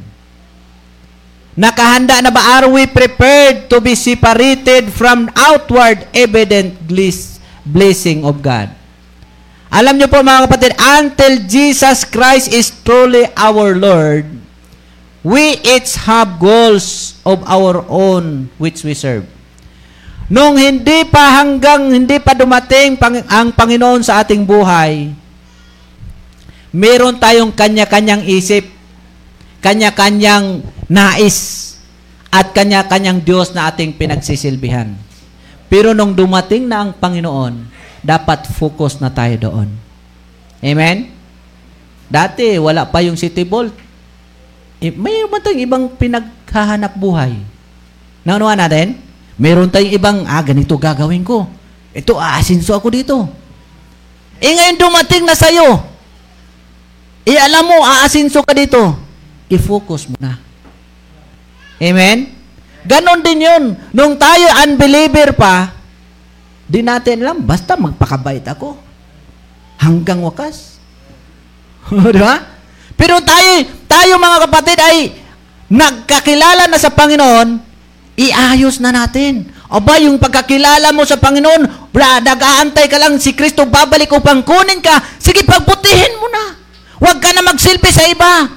[1.54, 2.58] Nakahanda na ba?
[2.58, 6.74] Are we prepared to be separated from outward evident
[7.62, 8.74] blessing of God?
[9.70, 14.26] Alam niyo po mga kapatid, until Jesus Christ is truly our Lord,
[15.24, 19.24] we each have goals of our own which we serve.
[20.28, 25.12] Nung hindi pa hanggang hindi pa dumating ang Panginoon sa ating buhay,
[26.72, 28.68] meron tayong kanya-kanyang isip,
[29.64, 31.72] kanya-kanyang nais
[32.28, 34.92] at kanya-kanyang Diyos na ating pinagsisilbihan.
[35.68, 37.68] Pero nung dumating na ang Panginoon,
[38.04, 39.68] dapat focus na tayo doon.
[40.60, 41.08] Amen?
[42.08, 43.83] Dati, wala pa yung city vault.
[44.92, 47.38] May man tayong ibang pinaghahanap buhay.
[48.26, 49.00] Naunawa natin?
[49.40, 51.48] Meron tayong ibang, ah, ganito gagawin ko.
[51.94, 53.16] Ito, aasinso ako dito.
[54.42, 55.80] Eh ngayon dumating na sa'yo.
[57.24, 58.98] Eh alam mo, aasinso ka dito.
[59.48, 60.36] I-focus mo na.
[61.80, 62.34] Amen?
[62.84, 63.64] Ganon din yun.
[63.96, 65.72] Nung tayo unbeliever pa,
[66.68, 68.76] di natin alam, basta magpakabait ako.
[69.80, 70.76] Hanggang wakas.
[72.14, 72.53] di ba?
[72.94, 74.98] Pero tayo, tayo mga kapatid ay
[75.70, 77.58] nagkakilala na sa Panginoon,
[78.14, 79.50] iayos na natin.
[79.66, 84.78] Aba, yung pagkakilala mo sa Panginoon, bra, nag-aantay ka lang si Kristo babalik upang kunin
[84.78, 85.02] ka.
[85.18, 86.44] Sige, pagbutihin mo na.
[87.02, 88.54] Huwag ka na magsilbi sa iba.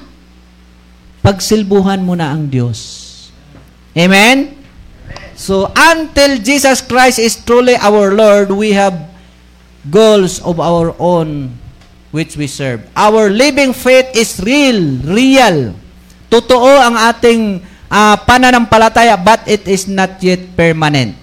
[1.18, 2.78] Pagsilbuhan mo na ang Diyos.
[3.98, 4.54] Amen?
[5.34, 9.10] So, until Jesus Christ is truly our Lord, we have
[9.90, 11.58] goals of our own
[12.10, 12.84] which we serve.
[12.96, 15.76] Our living faith is real, real.
[16.28, 21.16] Totoo ang ating uh, pananampalataya, but it is not yet permanent.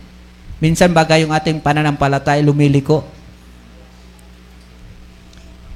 [0.58, 3.06] Minsan bagay yung ating pananampalataya lumiliko.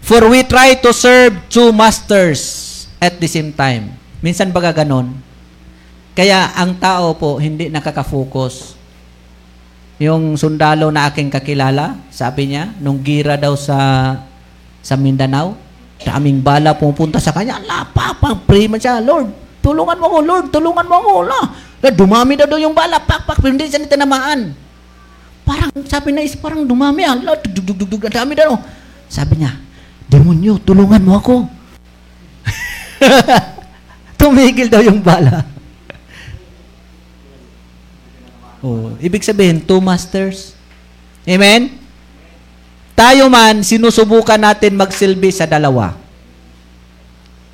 [0.01, 3.93] For we try to serve two masters at the same time.
[4.19, 5.29] Minsan baga ganon
[6.19, 8.75] Kaya ang tao po hindi nakaka-focus.
[10.03, 13.79] Yung sundalo na aking kakilala, sabi niya, nung gira daw sa
[14.79, 15.55] sa Mindanao,
[16.01, 17.59] daming bala pupunta sa kanya.
[17.59, 21.11] Ala, papa, pray man siya, Lord, tulungan mo ako, Lord, tulungan mo ako.
[21.27, 21.39] Ala,
[21.91, 24.55] dumami daw daw yung bala, pak, pak, hindi siya tinamaan.
[25.43, 28.55] Parang, sabi na is, parang dumami, ala, dug, dug, dug, dug, ang dami daw.
[29.09, 29.57] Sabi niya,
[30.07, 31.35] demonyo, tulungan mo ako.
[34.19, 35.47] Tumigil daw yung bala.
[38.59, 40.51] Oh, ibig sabihin, two masters.
[41.23, 41.78] Amen?
[42.99, 45.95] Tayo man, sinusubukan natin magsilbi sa dalawa.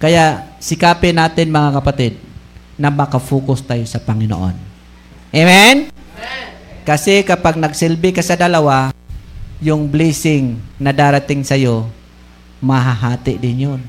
[0.02, 2.18] Kaya, sikapin natin mga kapatid,
[2.82, 4.58] na makafocus tayo sa Panginoon.
[5.30, 5.94] Amen?
[6.82, 8.90] Kasi kapag nagsilbi ka sa dalawa,
[9.62, 11.94] yung blessing na darating sa'yo,
[12.58, 13.82] mahahati din yun.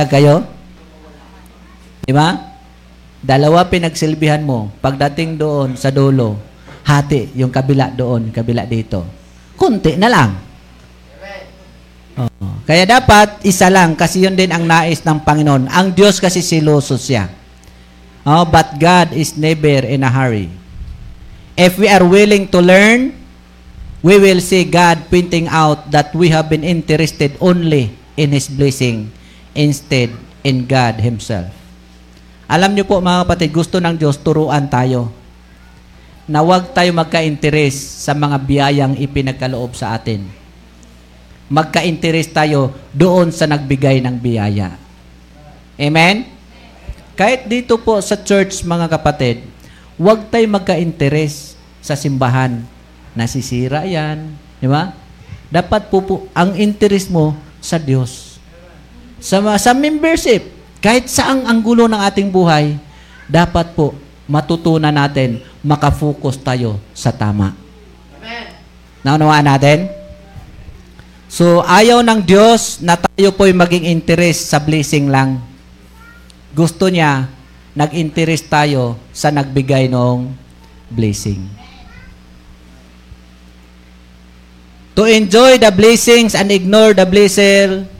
[0.00, 0.34] Kaya kayo?
[2.08, 2.56] Di ba?
[3.20, 4.72] Dalawa pinagsilbihan mo.
[4.80, 6.40] Pagdating doon sa dulo,
[6.88, 9.23] hati yung kabila doon, kabila dito.
[9.54, 10.30] Kunti na lang.
[12.14, 12.46] Oo.
[12.64, 15.66] Kaya dapat isa lang kasi yun din ang nais ng Panginoon.
[15.66, 17.26] Ang Diyos kasi siloso siya.
[18.24, 20.48] Oh, but God is never in a hurry.
[21.54, 23.12] If we are willing to learn,
[24.00, 29.12] we will see God pointing out that we have been interested only in His blessing
[29.52, 30.10] instead
[30.40, 31.52] in God Himself.
[32.48, 35.23] Alam niyo po mga kapatid, gusto ng Diyos turuan tayo
[36.24, 40.24] na huwag tayo magka-interes sa mga biyayang ipinagkaloob sa atin.
[41.52, 44.80] Magka-interes tayo doon sa nagbigay ng biyaya.
[45.76, 46.24] Amen?
[47.14, 49.44] Kahit dito po sa church mga kapatid,
[50.00, 52.64] huwag tayo magka-interes sa simbahan.
[53.12, 54.32] Nasisira yan.
[54.58, 54.96] Di ba?
[55.52, 58.40] Dapat po, po ang interest mo sa Diyos.
[59.20, 62.74] Sa, sa membership, kahit saang anggulo ng ating buhay,
[63.28, 63.94] dapat po
[64.26, 67.56] matutunan natin, makafocus tayo sa tama.
[68.20, 68.52] Amen.
[69.00, 69.88] Naunawaan natin?
[71.32, 75.40] So, ayaw ng Diyos na tayo po'y maging interest sa blessing lang.
[76.54, 77.26] Gusto niya,
[77.74, 80.30] nag-interest tayo sa nagbigay ng
[80.92, 81.42] blessing.
[84.94, 87.90] To enjoy the blessings and ignore the blessing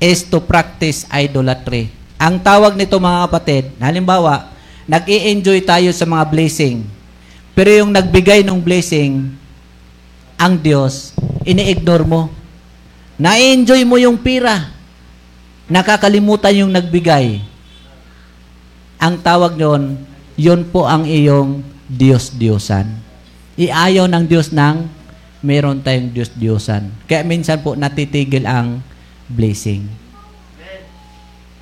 [0.00, 1.92] is to practice idolatry.
[2.16, 4.48] Ang tawag nito mga kapatid, halimbawa,
[4.92, 6.84] nag enjoy tayo sa mga blessing.
[7.56, 9.24] Pero yung nagbigay ng blessing,
[10.36, 11.16] ang Diyos,
[11.48, 12.28] ini-ignore mo.
[13.16, 14.68] Na-enjoy mo yung pira.
[15.64, 17.40] Nakakalimutan yung nagbigay.
[19.00, 19.96] Ang tawag nyon,
[20.36, 22.92] yun po ang iyong Diyos-Diyosan.
[23.56, 24.92] Iayaw ng Diyos ng
[25.40, 27.08] meron tayong Diyos-Diyosan.
[27.08, 28.84] Kaya minsan po natitigil ang
[29.24, 29.88] blessing.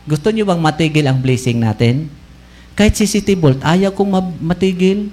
[0.02, 2.19] Gusto niyo bang matigil ang blessing natin?
[2.80, 5.12] Kahit si City Bolt, ayaw kong matigil.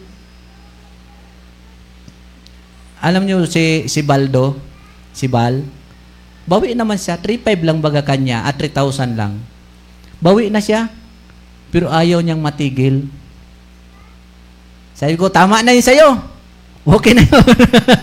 [3.03, 4.55] Alam niyo si, si Baldo,
[5.11, 5.67] si Bal,
[6.47, 7.19] bawi naman siya.
[7.19, 9.43] 3.5 lang baga kanya at 3,000 lang.
[10.23, 10.87] Bawi na siya.
[11.67, 13.03] Pero ayaw niyang matigil.
[14.95, 16.23] Sabi ko, tama na yun sa'yo.
[16.87, 17.43] Okay na yun.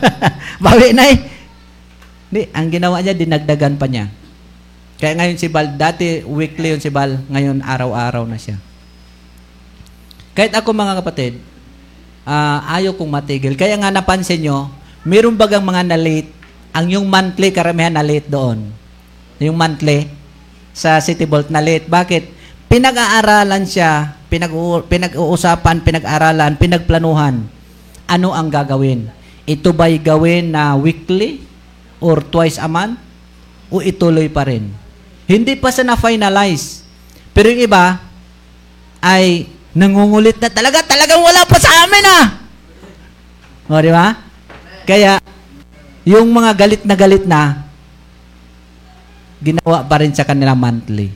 [0.68, 1.16] bawi na eh.
[2.28, 4.12] Hindi, ang ginawa niya, dinagdagan pa niya.
[5.00, 8.60] Kaya ngayon si Bal, dati weekly yun si Bal, ngayon araw-araw na siya.
[10.34, 11.38] Kahit ako mga kapatid,
[12.26, 13.54] uh, ayaw kong matigil.
[13.54, 14.66] Kaya nga napansin nyo,
[15.06, 16.30] meron bagang mga na-late,
[16.74, 18.66] ang yung monthly, karamihan na-late doon.
[19.38, 20.10] Yung monthly,
[20.74, 21.86] sa City Vault na-late.
[21.86, 22.34] Bakit?
[22.66, 27.46] Pinag-aaralan siya, pinag- pinag-uusapan, pinag-aaralan, pinagplanuhan.
[28.10, 29.06] Ano ang gagawin?
[29.46, 31.46] Ito ba'y gawin na weekly
[32.02, 32.98] or twice a month?
[33.70, 34.74] O ituloy pa rin?
[35.30, 36.82] Hindi pa siya na-finalize.
[37.30, 38.02] Pero yung iba
[38.98, 42.24] ay nangungulit na talaga, talagang wala pa sa amin ah.
[43.68, 44.14] O, di ba?
[44.86, 45.18] Kaya,
[46.06, 47.64] yung mga galit na galit na,
[49.44, 51.12] ginawa pa rin sa kanila monthly.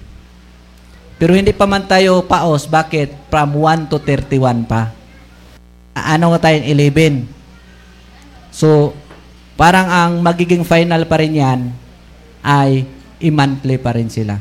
[1.18, 2.70] Pero hindi pa man tayo paos.
[2.70, 3.32] Bakit?
[3.32, 4.94] From 1 to 31 pa.
[5.98, 6.62] Ano nga tayo?
[6.62, 7.26] 11.
[8.54, 8.94] So,
[9.58, 11.60] parang ang magiging final pa rin yan
[12.46, 12.86] ay
[13.18, 14.38] i-monthly pa rin sila.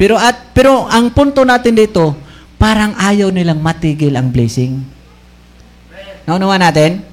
[0.00, 2.16] Pero at pero ang punto natin dito,
[2.56, 4.80] parang ayaw nilang matigil ang blessing.
[6.24, 7.04] Naunawa natin?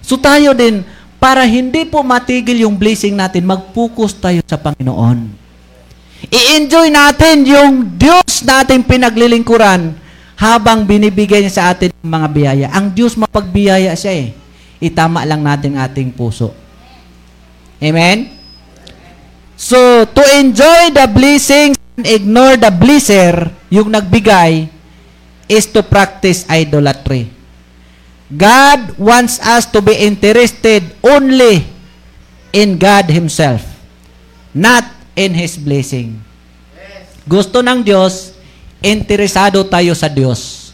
[0.00, 0.80] So tayo din,
[1.20, 5.36] para hindi po matigil yung blessing natin, mag-focus tayo sa Panginoon.
[6.32, 9.92] I-enjoy natin yung Diyos natin pinaglilingkuran
[10.40, 12.66] habang binibigay niya sa atin ng mga biyaya.
[12.72, 14.26] Ang Diyos mapagbiyaya siya eh.
[14.80, 16.56] Itama lang natin ating puso.
[17.84, 18.32] Amen?
[19.60, 19.76] So,
[20.08, 24.66] to enjoy the blessings ignore the blesser, yung nagbigay,
[25.46, 27.30] is to practice idolatry.
[28.32, 31.62] God wants us to be interested only
[32.50, 33.62] in God Himself,
[34.50, 34.82] not
[35.14, 36.18] in His blessing.
[37.28, 38.34] Gusto ng Diyos,
[38.82, 40.72] interesado tayo sa Diyos.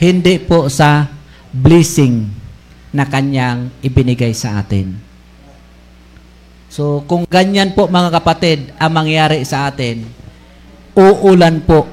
[0.00, 1.06] Hindi po sa
[1.52, 2.26] blessing
[2.90, 4.96] na Kanyang ibinigay sa atin.
[6.70, 10.06] So, kung ganyan po mga kapatid ang mangyari sa atin,
[11.00, 11.88] uulan po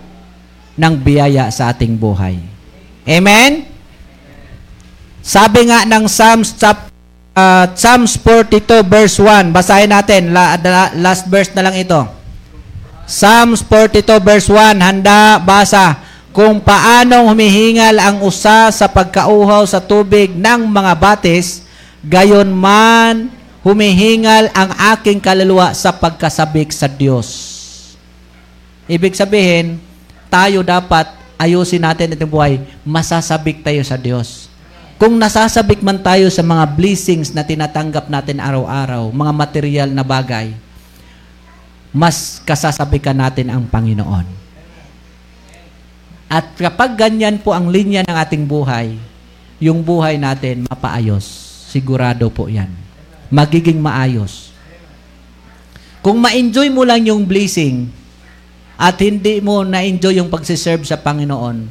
[0.77, 2.38] ng biyaya sa ating buhay.
[3.07, 3.65] Amen?
[5.23, 6.88] Sabi nga ng Psalms, chap,
[7.35, 11.99] uh, Psalms 42 verse 1, basahin natin, la, la, last verse na lang ito.
[13.07, 15.99] Psalms 42 verse 1, handa, basa,
[16.35, 21.65] kung paanong humihingal ang usa sa pagkauhaw sa tubig ng mga batis,
[22.05, 23.34] gayon man
[23.65, 27.56] humihingal ang aking kaluluwa sa pagkasabik sa Diyos.
[28.88, 29.77] Ibig sabihin,
[30.31, 34.47] tayo dapat ayusin natin itong buhay, masasabik tayo sa Diyos.
[34.97, 40.55] Kung nasasabik man tayo sa mga blessings na tinatanggap natin araw-araw, mga material na bagay,
[41.93, 44.26] mas kasasabikan natin ang Panginoon.
[46.27, 48.97] At kapag ganyan po ang linya ng ating buhay,
[49.61, 51.23] yung buhay natin mapaayos.
[51.68, 52.88] Sigurado po yan
[53.27, 54.55] magiging maayos.
[55.99, 57.91] Kung ma-enjoy mo lang yung blessing
[58.77, 61.67] at hindi mo na-enjoy yung pagsiserve sa Panginoon,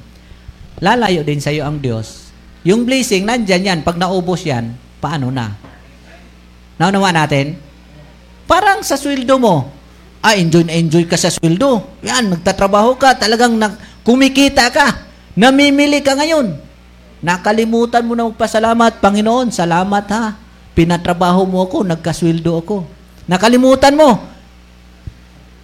[0.82, 2.34] lalayo din sa iyo ang Diyos.
[2.66, 3.78] Yung blessing, nandyan yan.
[3.86, 5.54] Pag naubos yan, paano na?
[6.82, 7.54] Naunawa natin?
[8.50, 9.70] Parang sa sweldo mo.
[10.18, 12.02] Ah, enjoy na enjoy ka sa sweldo.
[12.02, 15.06] Yan, nagtatrabaho ka, talagang na, kumikita ka.
[15.38, 16.58] Namimili ka ngayon.
[17.22, 18.98] Nakalimutan mo na magpasalamat.
[18.98, 20.46] Panginoon, salamat ha
[20.76, 22.84] Pinatrabaho mo ako, nagkasweldo ako.
[23.24, 24.35] Nakalimutan mo.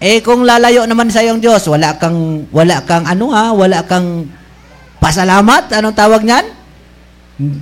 [0.02, 4.26] Eh kung lalayo naman sa iyong Diyos, wala kang wala kang ano ha, wala kang
[4.98, 6.46] pasalamat, anong tawag niyan?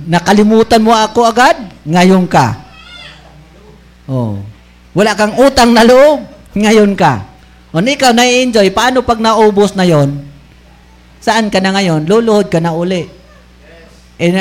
[0.09, 2.57] Nakalimutan mo ako agad, ngayon ka.
[4.09, 4.41] Oh.
[4.97, 6.25] Wala kang utang na loob,
[6.57, 7.29] ngayon ka.
[7.71, 10.25] O ikaw na-enjoy, paano pag naubos na yon?
[11.21, 12.09] Saan ka na ngayon?
[12.09, 13.05] Luluhod ka na uli.
[14.17, 14.33] Eh,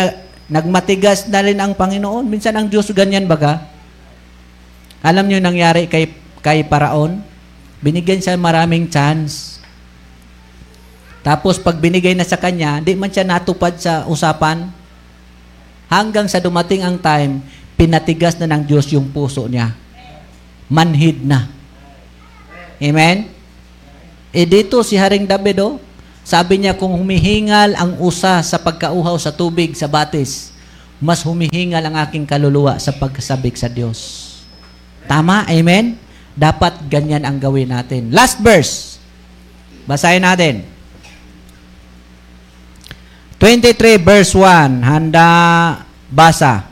[0.50, 2.26] Nagmatigas na rin ang Panginoon.
[2.26, 3.70] Minsan ang Diyos ganyan baga.
[4.98, 6.10] Alam niyo nangyari kay,
[6.42, 7.22] kay Paraon?
[7.80, 9.60] Binigyan siya maraming chance.
[11.20, 14.68] Tapos pag binigay na sa kanya, di man siya natupad sa usapan.
[15.90, 17.44] Hanggang sa dumating ang time,
[17.74, 19.74] pinatigas na ng Diyos yung puso niya.
[20.70, 21.50] Manhid na.
[22.80, 23.28] Amen?
[24.30, 25.76] E dito si Haring David, oh,
[26.22, 30.54] sabi niya, kung humihingal ang usa sa pagkauhaw sa tubig sa batis,
[31.00, 34.30] mas humihingal ang aking kaluluwa sa pagkasabik sa Diyos.
[35.08, 35.48] Tama?
[35.48, 35.96] Amen?
[36.40, 38.08] Dapat ganyan ang gawin natin.
[38.08, 38.96] Last verse.
[39.84, 40.64] Basahin natin.
[43.36, 44.80] 23 verse 1.
[44.80, 45.28] Handa
[46.08, 46.64] basa.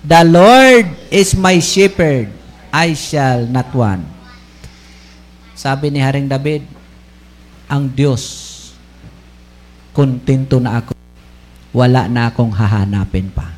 [0.00, 2.32] The Lord is my shepherd.
[2.72, 4.08] I shall not want.
[5.52, 6.64] Sabi ni Haring David,
[7.68, 8.48] ang Diyos
[9.92, 10.96] kontento na ako.
[11.76, 13.52] Wala na akong hahanapin pa.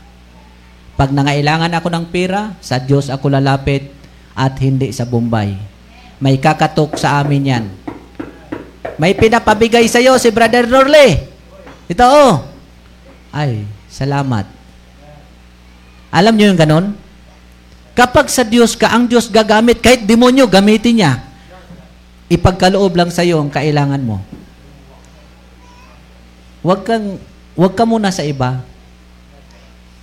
[0.98, 4.01] Pag nangailangan ako ng pera, sa Diyos ako lalapit
[4.32, 5.56] at hindi sa Bombay.
[6.22, 7.64] May kakatok sa amin yan.
[9.00, 11.28] May pinapabigay sa iyo si Brother Norle.
[11.90, 12.34] Ito oh.
[13.32, 14.46] Ay, salamat.
[16.12, 16.86] Alam niyo yung ganon?
[17.92, 21.12] Kapag sa Diyos ka, ang Diyos gagamit, kahit demonyo, gamitin niya.
[22.28, 24.20] Ipagkaloob lang sa iyo ang kailangan mo.
[26.64, 27.20] Huwag kang,
[27.58, 28.64] huwag ka muna sa iba.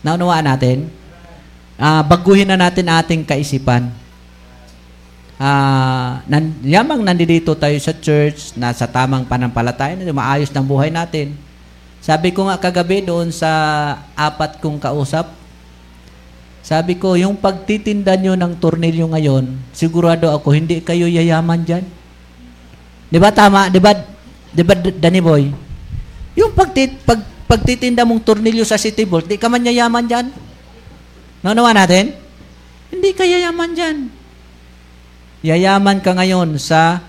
[0.06, 0.92] Naunawaan natin?
[1.80, 3.90] Uh, baguhin na natin ating kaisipan.
[5.40, 11.32] Uh, nan, yamang nandito tayo sa church, nasa tamang panampalataya, maayos ng buhay natin.
[12.04, 13.48] Sabi ko nga kagabi doon sa
[14.20, 15.32] apat kong kausap,
[16.60, 21.88] sabi ko, yung pagtitinda nyo ng tornilyo ngayon, sigurado ako, hindi kayo yayaman dyan.
[23.08, 23.72] Di ba tama?
[23.72, 23.96] Di ba,
[24.52, 25.56] di ba Danny Boy?
[26.36, 30.28] Yung pagtit, pag, pagtitinda mong tornilyo sa City Vault, di ka man yayaman dyan.
[31.48, 32.12] Naunawa natin?
[32.92, 34.19] Hindi ka yayaman dyan.
[35.40, 37.00] Yayaman ka ngayon sa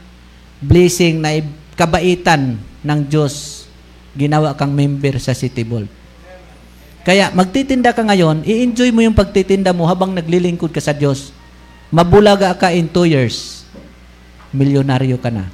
[0.62, 1.43] blessing na
[1.74, 3.66] kabaitan ng Diyos.
[4.15, 5.90] Ginawa kang member sa City Vault.
[7.01, 11.32] Kaya magtitinda ka ngayon, i-enjoy mo yung pagtitinda mo habang naglilingkod ka sa Diyos.
[11.90, 13.66] Mabulaga ka in two years.
[14.55, 15.48] Milyonaryo ka na.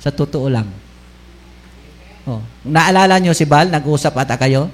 [0.00, 0.68] Sa totoo lang.
[2.26, 2.42] Oh.
[2.66, 4.66] Naalala nyo si Bal, nag-usap ata kayo?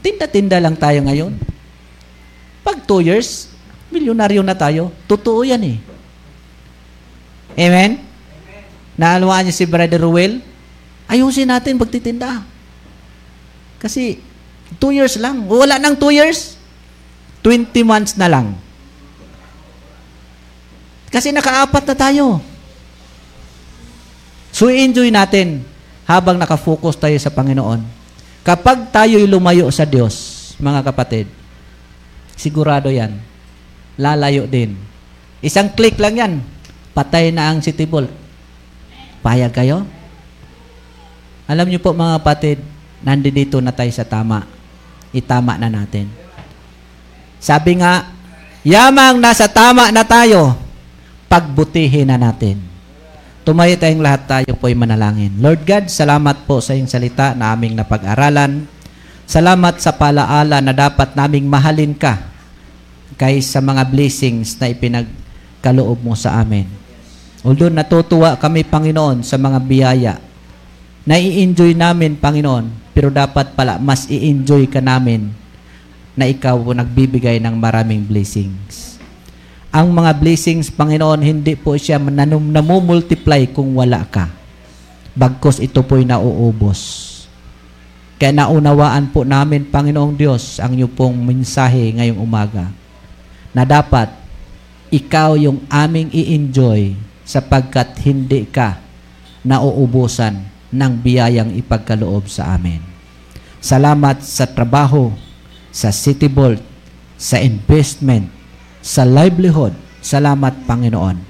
[0.00, 1.34] Tinda-tinda lang tayo ngayon.
[2.62, 3.49] Pag two years,
[3.90, 4.94] milyonaryo na tayo.
[5.10, 5.78] Totoo yan eh.
[7.58, 8.00] Amen?
[8.94, 10.38] Naalawaan niyo si Brother Ruel?
[11.10, 12.46] Ayusin natin pagtitinda.
[13.82, 14.22] Kasi,
[14.78, 15.44] two years lang.
[15.50, 16.54] Wala nang two years.
[17.42, 18.54] 20 months na lang.
[21.10, 22.26] Kasi nakaapat na tayo.
[24.54, 25.66] So, enjoy natin
[26.04, 27.82] habang nakafocus tayo sa Panginoon.
[28.44, 31.26] Kapag tayo'y lumayo sa Diyos, mga kapatid,
[32.36, 33.16] sigurado yan,
[34.00, 34.72] lalayo din.
[35.44, 36.32] Isang click lang yan,
[36.96, 38.08] patay na ang city vault.
[39.20, 39.84] Payag kayo?
[41.44, 42.64] Alam niyo po mga kapatid,
[43.04, 44.48] nandito na tayo sa tama.
[45.12, 46.08] Itama na natin.
[47.36, 48.08] Sabi nga,
[48.64, 50.56] yamang nasa tama na tayo,
[51.28, 52.60] pagbutihin na natin.
[53.44, 55.40] Tumayo tayong lahat tayo po'y manalangin.
[55.40, 58.68] Lord God, salamat po sa iyong salita na aming napag-aralan.
[59.24, 62.29] Salamat sa palaala na dapat naming mahalin ka
[63.20, 66.64] kaysa mga blessings na ipinagkaloob mo sa amin.
[67.44, 70.14] Although natutuwa kami, Panginoon, sa mga biyaya,
[71.04, 75.28] nai-enjoy namin, Panginoon, pero dapat pala mas i-enjoy ka namin
[76.16, 78.96] na ikaw nagbibigay ng maraming blessings.
[79.68, 84.32] Ang mga blessings, Panginoon, hindi po siya namumultiply kung wala ka.
[85.12, 87.08] Bagkos ito po'y nauubos.
[88.16, 92.79] Kaya naunawaan po namin, Panginoong Diyos, ang iyo pong mensahe ngayong umaga
[93.50, 94.10] na dapat
[94.90, 98.82] ikaw yung aming i-enjoy sapagkat hindi ka
[99.46, 102.82] nauubusan ng biyayang ipagkaloob sa amin.
[103.60, 105.12] Salamat sa trabaho,
[105.70, 106.62] sa City Vault,
[107.20, 108.30] sa investment,
[108.80, 109.76] sa livelihood.
[110.00, 111.20] Salamat, Panginoon.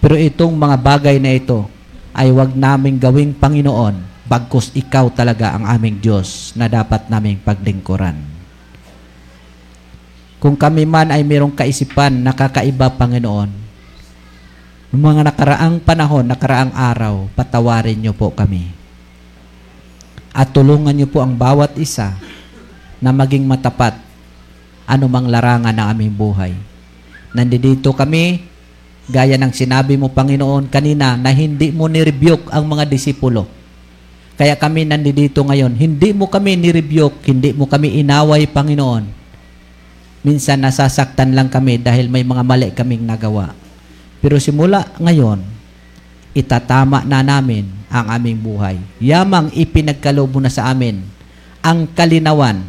[0.00, 1.68] Pero itong mga bagay na ito
[2.16, 8.29] ay wag naming gawing Panginoon bagkus ikaw talaga ang aming Diyos na dapat naming paglingkuran.
[10.40, 13.60] Kung kami man ay mayroong kaisipan na kakaiba, Panginoon,
[14.90, 18.74] Noong mga nakaraang panahon, nakaraang araw, patawarin niyo po kami.
[20.34, 22.18] At tulungan niyo po ang bawat isa
[22.98, 23.94] na maging matapat
[24.90, 26.52] anumang larangan ng aming buhay.
[27.30, 28.42] Nandito kami,
[29.06, 33.46] gaya ng sinabi mo, Panginoon, kanina, na hindi mo nirebuke ang mga disipulo.
[34.34, 39.19] Kaya kami nandito ngayon, hindi mo kami nirebuke, hindi mo kami inaway, Panginoon.
[40.20, 43.56] Minsan nasasaktan lang kami dahil may mga mali kaming nagawa.
[44.20, 45.40] Pero simula ngayon,
[46.36, 48.76] itatama na namin ang aming buhay.
[49.00, 51.00] Yamang ipinagkaloob mo na sa amin
[51.64, 52.60] ang kalinawan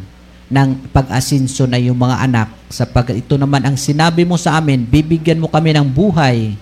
[0.52, 5.40] ng pag-asinso na yung mga anak sapagkat ito naman ang sinabi mo sa amin, bibigyan
[5.40, 6.56] mo kami ng buhay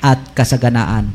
[0.00, 1.08] at kasaganaan.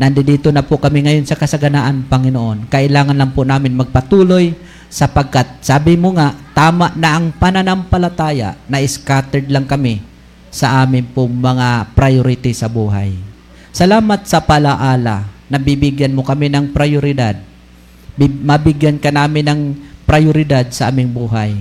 [0.00, 2.68] Nandito na po kami ngayon sa kasaganaan, Panginoon.
[2.72, 4.56] Kailangan lang po namin magpatuloy
[4.88, 10.04] sapagkat sabi mo nga, tama na ang pananampalataya na scattered lang kami
[10.52, 13.16] sa amin pong mga priority sa buhay.
[13.72, 17.40] Salamat sa palaala na bibigyan mo kami ng prioridad.
[18.20, 19.60] Mabigyan ka namin ng
[20.04, 21.56] prioridad sa aming buhay.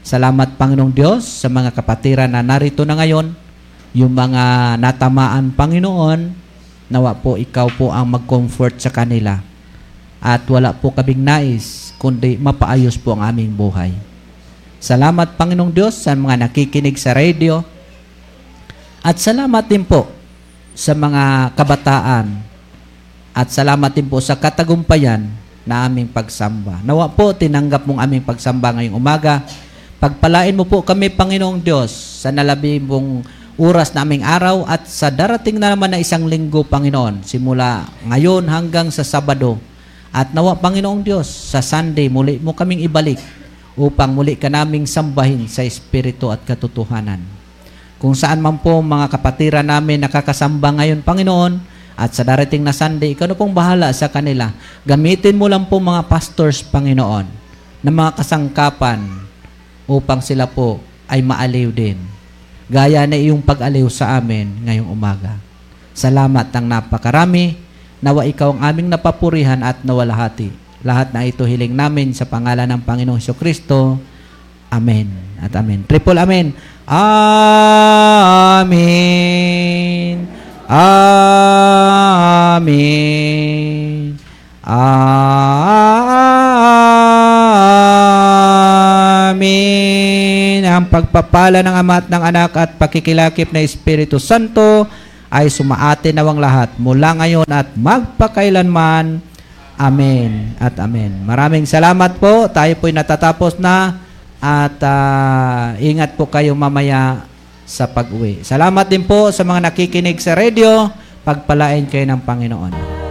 [0.00, 3.36] Salamat Panginoong Diyos sa mga kapatiran na narito na ngayon,
[3.92, 6.32] yung mga natamaan Panginoon,
[6.88, 9.44] nawa po ikaw po ang mag-comfort sa kanila.
[10.20, 13.92] At wala po kaming nais, kundi mapaayos po ang aming buhay.
[14.80, 17.60] Salamat Panginoong Diyos sa mga nakikinig sa radio,
[19.04, 20.08] at salamat din po
[20.72, 22.40] sa mga kabataan
[23.36, 25.28] at salamat din po sa katagumpayan
[25.64, 26.80] na aming pagsamba.
[26.84, 29.44] Nawa po, tinanggap mong aming pagsamba ngayong umaga.
[30.00, 31.92] Pagpalain mo po kami, Panginoong Diyos,
[32.24, 33.24] sa nalabi mong
[33.60, 38.48] oras na aming araw at sa darating na naman na isang linggo, Panginoon, simula ngayon
[38.48, 39.60] hanggang sa Sabado.
[40.10, 43.22] At nawa, Panginoong Diyos, sa Sunday, muli mo kaming ibalik
[43.78, 47.22] upang muli ka naming sambahin sa Espiritu at katotohanan.
[48.00, 51.62] Kung saan man po mga kapatiran namin nakakasamba ngayon, Panginoon,
[52.00, 54.56] at sa darating na Sunday, ikaw na pong bahala sa kanila.
[54.88, 57.28] Gamitin mo lang po mga pastors, Panginoon,
[57.84, 59.04] na mga kasangkapan
[59.84, 62.00] upang sila po ay maaliw din.
[62.72, 65.36] Gaya na iyong pag-aliw sa amin ngayong umaga.
[65.92, 67.58] Salamat ang napakarami.
[68.00, 70.48] Nawa ikaw ang aming napapurihan at nawalahati.
[70.80, 74.00] Lahat na ito hiling namin sa pangalan ng Panginoong Kristo.
[74.72, 75.84] Amen at amen.
[75.84, 76.56] Triple amen.
[76.88, 77.60] Amen.
[80.70, 81.60] Amen.
[84.64, 84.90] Amen.
[90.64, 94.88] Ang pagpapala ng Ama at ng Anak at pakikilakip na Espiritu Santo
[95.30, 99.22] ay sumaate nawang lahat mula ngayon at magpakailanman.
[99.80, 101.24] Amen at amen.
[101.24, 102.50] Maraming salamat po.
[102.52, 103.96] Tayo po'y natatapos na.
[104.42, 107.24] At uh, ingat po kayo mamaya
[107.64, 108.42] sa pag-uwi.
[108.42, 110.90] Salamat din po sa mga nakikinig sa radio.
[111.24, 113.09] Pagpalain kayo ng Panginoon.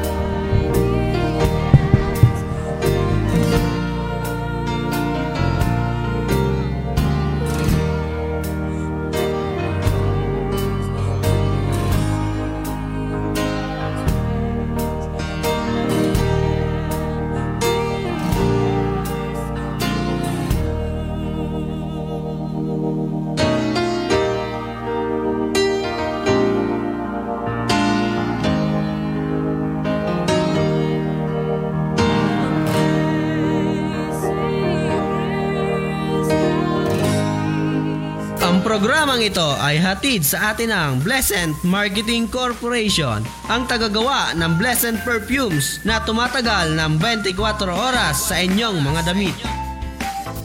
[40.00, 43.20] Hatid sa atin ng Blessed Marketing Corporation,
[43.52, 47.36] ang tagagawa ng Blessed Perfumes na tumatagal ng 24
[47.68, 49.36] oras sa inyong mga damit.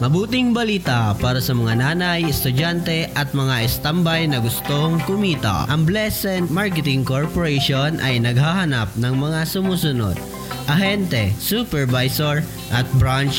[0.03, 5.63] Mabuting balita para sa mga nanay, estudyante at mga estambay na gustong kumita.
[5.71, 10.19] Ang Blessed Marketing Corporation ay naghahanap ng mga sumusunod.
[10.67, 12.43] Ahente, supervisor
[12.75, 13.31] at branch